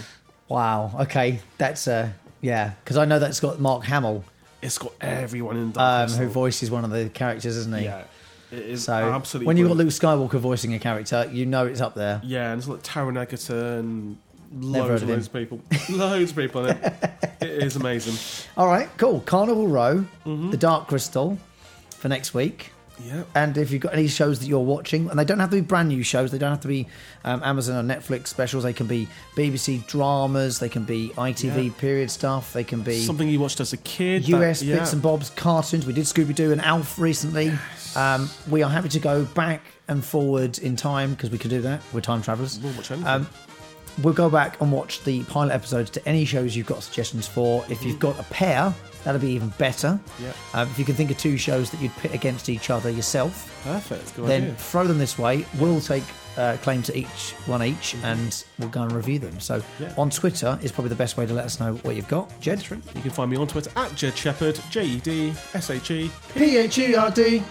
Wow. 0.49 0.91
Okay, 1.01 1.39
that's 1.57 1.87
uh, 1.87 2.09
yeah, 2.41 2.73
because 2.83 2.97
I 2.97 3.05
know 3.05 3.19
that's 3.19 3.39
got 3.39 3.59
Mark 3.61 3.83
Hamill, 3.85 4.23
It's 4.61 4.77
got 4.77 4.91
everyone 4.99 5.55
in 5.57 5.71
Dark 5.71 6.01
um, 6.03 6.07
Crystal. 6.07 6.25
who 6.25 6.31
voices 6.31 6.69
one 6.71 6.83
of 6.83 6.91
the 6.91 7.09
characters, 7.09 7.55
isn't 7.55 7.77
he? 7.77 7.85
Yeah, 7.85 8.03
it 8.51 8.59
is 8.59 8.83
So 8.85 8.93
absolutely. 8.93 9.47
when 9.47 9.57
you've 9.57 9.67
got. 9.69 9.77
Luke 9.77 9.89
Skywalker 9.89 10.39
voicing 10.39 10.73
a 10.73 10.79
character, 10.79 11.27
you 11.31 11.45
know 11.45 11.65
it's 11.65 11.81
up 11.81 11.95
there. 11.95 12.21
Yeah, 12.23 12.51
and 12.51 12.59
it's 12.59 12.67
like 12.67 12.81
Taron 12.83 13.17
Egerton, 13.19 14.17
loads 14.59 15.01
of 15.03 15.09
loads 15.09 15.27
of 15.27 15.33
people. 15.33 15.61
loads 15.89 16.31
of 16.31 16.37
people 16.37 16.65
in 16.65 16.77
it. 16.77 16.93
It 17.41 17.63
is 17.63 17.75
amazing. 17.75 18.13
All 18.55 18.67
right, 18.67 18.87
cool. 18.97 19.21
Carnival 19.21 19.67
Row, 19.67 20.05
Mm-hmm. 20.25 20.51
The 20.51 20.57
Dark 20.57 20.87
Crystal, 20.87 21.37
for 21.97 22.07
next 22.07 22.33
week. 22.35 22.71
Yeah. 23.05 23.23
And 23.35 23.57
if 23.57 23.71
you've 23.71 23.81
got 23.81 23.93
any 23.93 24.07
shows 24.07 24.39
that 24.39 24.47
you're 24.47 24.59
watching, 24.59 25.09
and 25.09 25.17
they 25.19 25.25
don't 25.25 25.39
have 25.39 25.49
to 25.49 25.55
be 25.57 25.61
brand 25.61 25.89
new 25.89 26.03
shows, 26.03 26.31
they 26.31 26.37
don't 26.37 26.51
have 26.51 26.61
to 26.61 26.67
be 26.67 26.87
um, 27.23 27.41
Amazon 27.43 27.83
or 27.83 27.95
Netflix 27.95 28.27
specials. 28.27 28.63
They 28.63 28.73
can 28.73 28.87
be 28.87 29.07
BBC 29.35 29.85
dramas, 29.87 30.59
they 30.59 30.69
can 30.69 30.83
be 30.83 31.09
ITV 31.17 31.65
Yeah. 31.67 31.71
period 31.77 32.11
stuff, 32.11 32.53
they 32.53 32.63
can 32.63 32.81
be 32.81 32.99
Something 33.01 33.27
you 33.29 33.39
watched 33.39 33.59
as 33.59 33.73
a 33.73 33.77
kid. 33.77 34.27
US 34.29 34.59
that- 34.59 34.65
yeah. 34.65 34.75
bits 34.77 34.93
and 34.93 35.01
bobs 35.01 35.29
cartoons. 35.31 35.85
We 35.85 35.93
did 35.93 36.05
Scooby 36.05 36.35
Doo 36.35 36.51
and 36.51 36.61
Alf 36.61 36.99
recently. 36.99 37.51
Um, 37.95 38.29
we 38.49 38.63
are 38.63 38.69
happy 38.69 38.89
to 38.89 38.99
go 38.99 39.25
back 39.25 39.61
and 39.87 40.03
forward 40.03 40.57
in 40.59 40.75
time 40.75 41.11
because 41.11 41.29
we 41.31 41.37
can 41.37 41.49
do 41.49 41.61
that. 41.61 41.81
We're 41.93 42.01
time 42.01 42.21
travelers. 42.21 42.59
We'll 42.59 42.71
watch 42.73 42.91
anything. 42.91 43.07
Um, 43.07 43.27
we'll 44.01 44.13
go 44.13 44.29
back 44.29 44.61
and 44.61 44.71
watch 44.71 45.03
the 45.03 45.23
pilot 45.25 45.53
episodes 45.53 45.89
to 45.91 46.07
any 46.07 46.23
shows 46.23 46.55
you've 46.55 46.67
got 46.67 46.81
suggestions 46.83 47.27
for. 47.27 47.65
If 47.69 47.83
you've 47.83 47.99
got 47.99 48.17
a 48.19 48.23
pair, 48.23 48.73
that'll 49.03 49.21
be 49.21 49.29
even 49.31 49.49
better. 49.57 49.99
Yeah. 50.21 50.31
Um, 50.53 50.67
if 50.69 50.77
you 50.79 50.85
can 50.85 50.95
think 50.95 51.11
of 51.11 51.17
two 51.17 51.37
shows 51.37 51.69
that 51.71 51.81
you'd 51.81 51.95
pit 51.97 52.13
against 52.13 52.49
each 52.49 52.69
other 52.69 52.89
yourself, 52.89 53.47
Perfect. 53.63 54.15
Good 54.15 54.27
then 54.27 54.41
idea. 54.43 54.55
throw 54.55 54.85
them 54.87 54.97
this 54.97 55.17
way. 55.19 55.45
We'll 55.59 55.81
take 55.81 56.03
uh, 56.37 56.55
claim 56.61 56.81
to 56.83 56.97
each 56.97 57.33
one 57.45 57.61
each, 57.61 57.93
and 58.03 58.43
we'll 58.57 58.69
go 58.69 58.83
and 58.83 58.91
review 58.93 59.19
them. 59.19 59.39
So 59.39 59.61
Yeah. 59.79 59.93
on 59.97 60.09
Twitter 60.09 60.57
is 60.63 60.71
probably 60.71 60.89
the 60.89 60.95
best 60.95 61.17
way 61.17 61.25
to 61.25 61.33
let 61.33 61.45
us 61.45 61.59
know 61.59 61.73
what 61.83 61.95
you've 61.95 62.07
got. 62.07 62.31
Jed, 62.39 62.63
You 62.95 63.01
can 63.01 63.11
find 63.11 63.29
me 63.29 63.37
on 63.37 63.47
Twitter 63.47 63.69
at 63.75 63.93
Jed 63.95 64.17
Shepherd, 64.17 64.59
J 64.69 64.85
E 64.85 64.99
D 64.99 65.33
S 65.53 65.69
H 65.69 65.91
E. 65.91 66.09
P 66.33 66.57
H 66.57 66.77
E 66.77 66.95
R 66.95 67.11
D, 67.11 67.43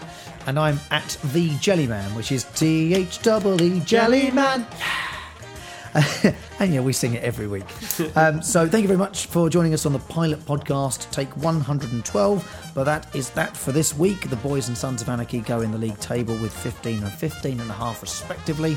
and 0.47 0.59
I'm 0.59 0.81
at 0.91 1.17
the 1.33 1.51
Jellyman, 1.59 2.15
which 2.15 2.33
is 2.33 2.45
T 2.55 2.95
H 2.95 3.19
E 3.27 3.81
Jellyman. 3.81 4.67
and 6.61 6.73
yeah, 6.73 6.81
we 6.81 6.93
sing 6.93 7.15
it 7.15 7.23
every 7.23 7.47
week. 7.47 7.65
Um, 8.17 8.43
so 8.43 8.69
thank 8.69 8.83
you 8.83 8.89
very 8.89 8.99
much 8.99 9.27
for 9.27 9.49
joining 9.51 9.75
us 9.75 9.87
on 9.87 9.93
the 9.93 9.99
Pilot 9.99 10.41
Podcast, 10.45 11.11
take 11.11 11.29
112. 11.37 12.73
But 12.75 12.85
that 12.85 13.15
is 13.15 13.31
that 13.31 13.57
for 13.57 13.73
this 13.73 13.97
week. 13.97 14.31
The 14.31 14.37
Boys 14.37 14.69
and 14.69 14.77
Sons 14.77 15.03
of 15.03 15.09
Anarchy 15.09 15.41
go 15.41 15.61
in 15.61 15.73
the 15.73 15.79
league 15.79 15.99
table 15.99 16.37
with 16.39 16.53
15 16.53 17.03
and 17.03 17.13
15 17.13 17.61
and 17.61 17.71
a 17.71 17.75
half 17.75 18.03
respectively. 18.03 18.77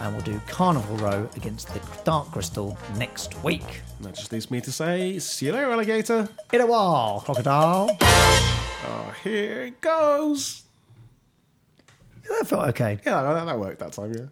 And 0.00 0.14
we'll 0.14 0.24
do 0.24 0.40
Carnival 0.46 0.96
Row 0.96 1.28
against 1.36 1.68
the 1.68 1.80
Dark 2.04 2.30
Crystal 2.30 2.76
next 2.96 3.42
week. 3.42 3.82
That 4.00 4.14
just 4.14 4.32
leaves 4.32 4.50
me 4.50 4.60
to 4.62 4.72
say, 4.72 5.18
see 5.18 5.46
you 5.46 5.52
later, 5.52 5.70
alligator. 5.70 6.28
In 6.52 6.60
a 6.62 6.66
while, 6.66 7.20
crocodile. 7.20 7.96
Oh, 8.00 9.14
here 9.22 9.64
it 9.64 9.80
goes. 9.80 10.62
That 12.28 12.46
felt 12.46 12.68
okay. 12.68 12.98
Yeah, 13.04 13.22
that, 13.22 13.44
that 13.44 13.58
worked 13.58 13.80
that 13.80 13.92
time, 13.92 14.14
yeah. 14.14 14.26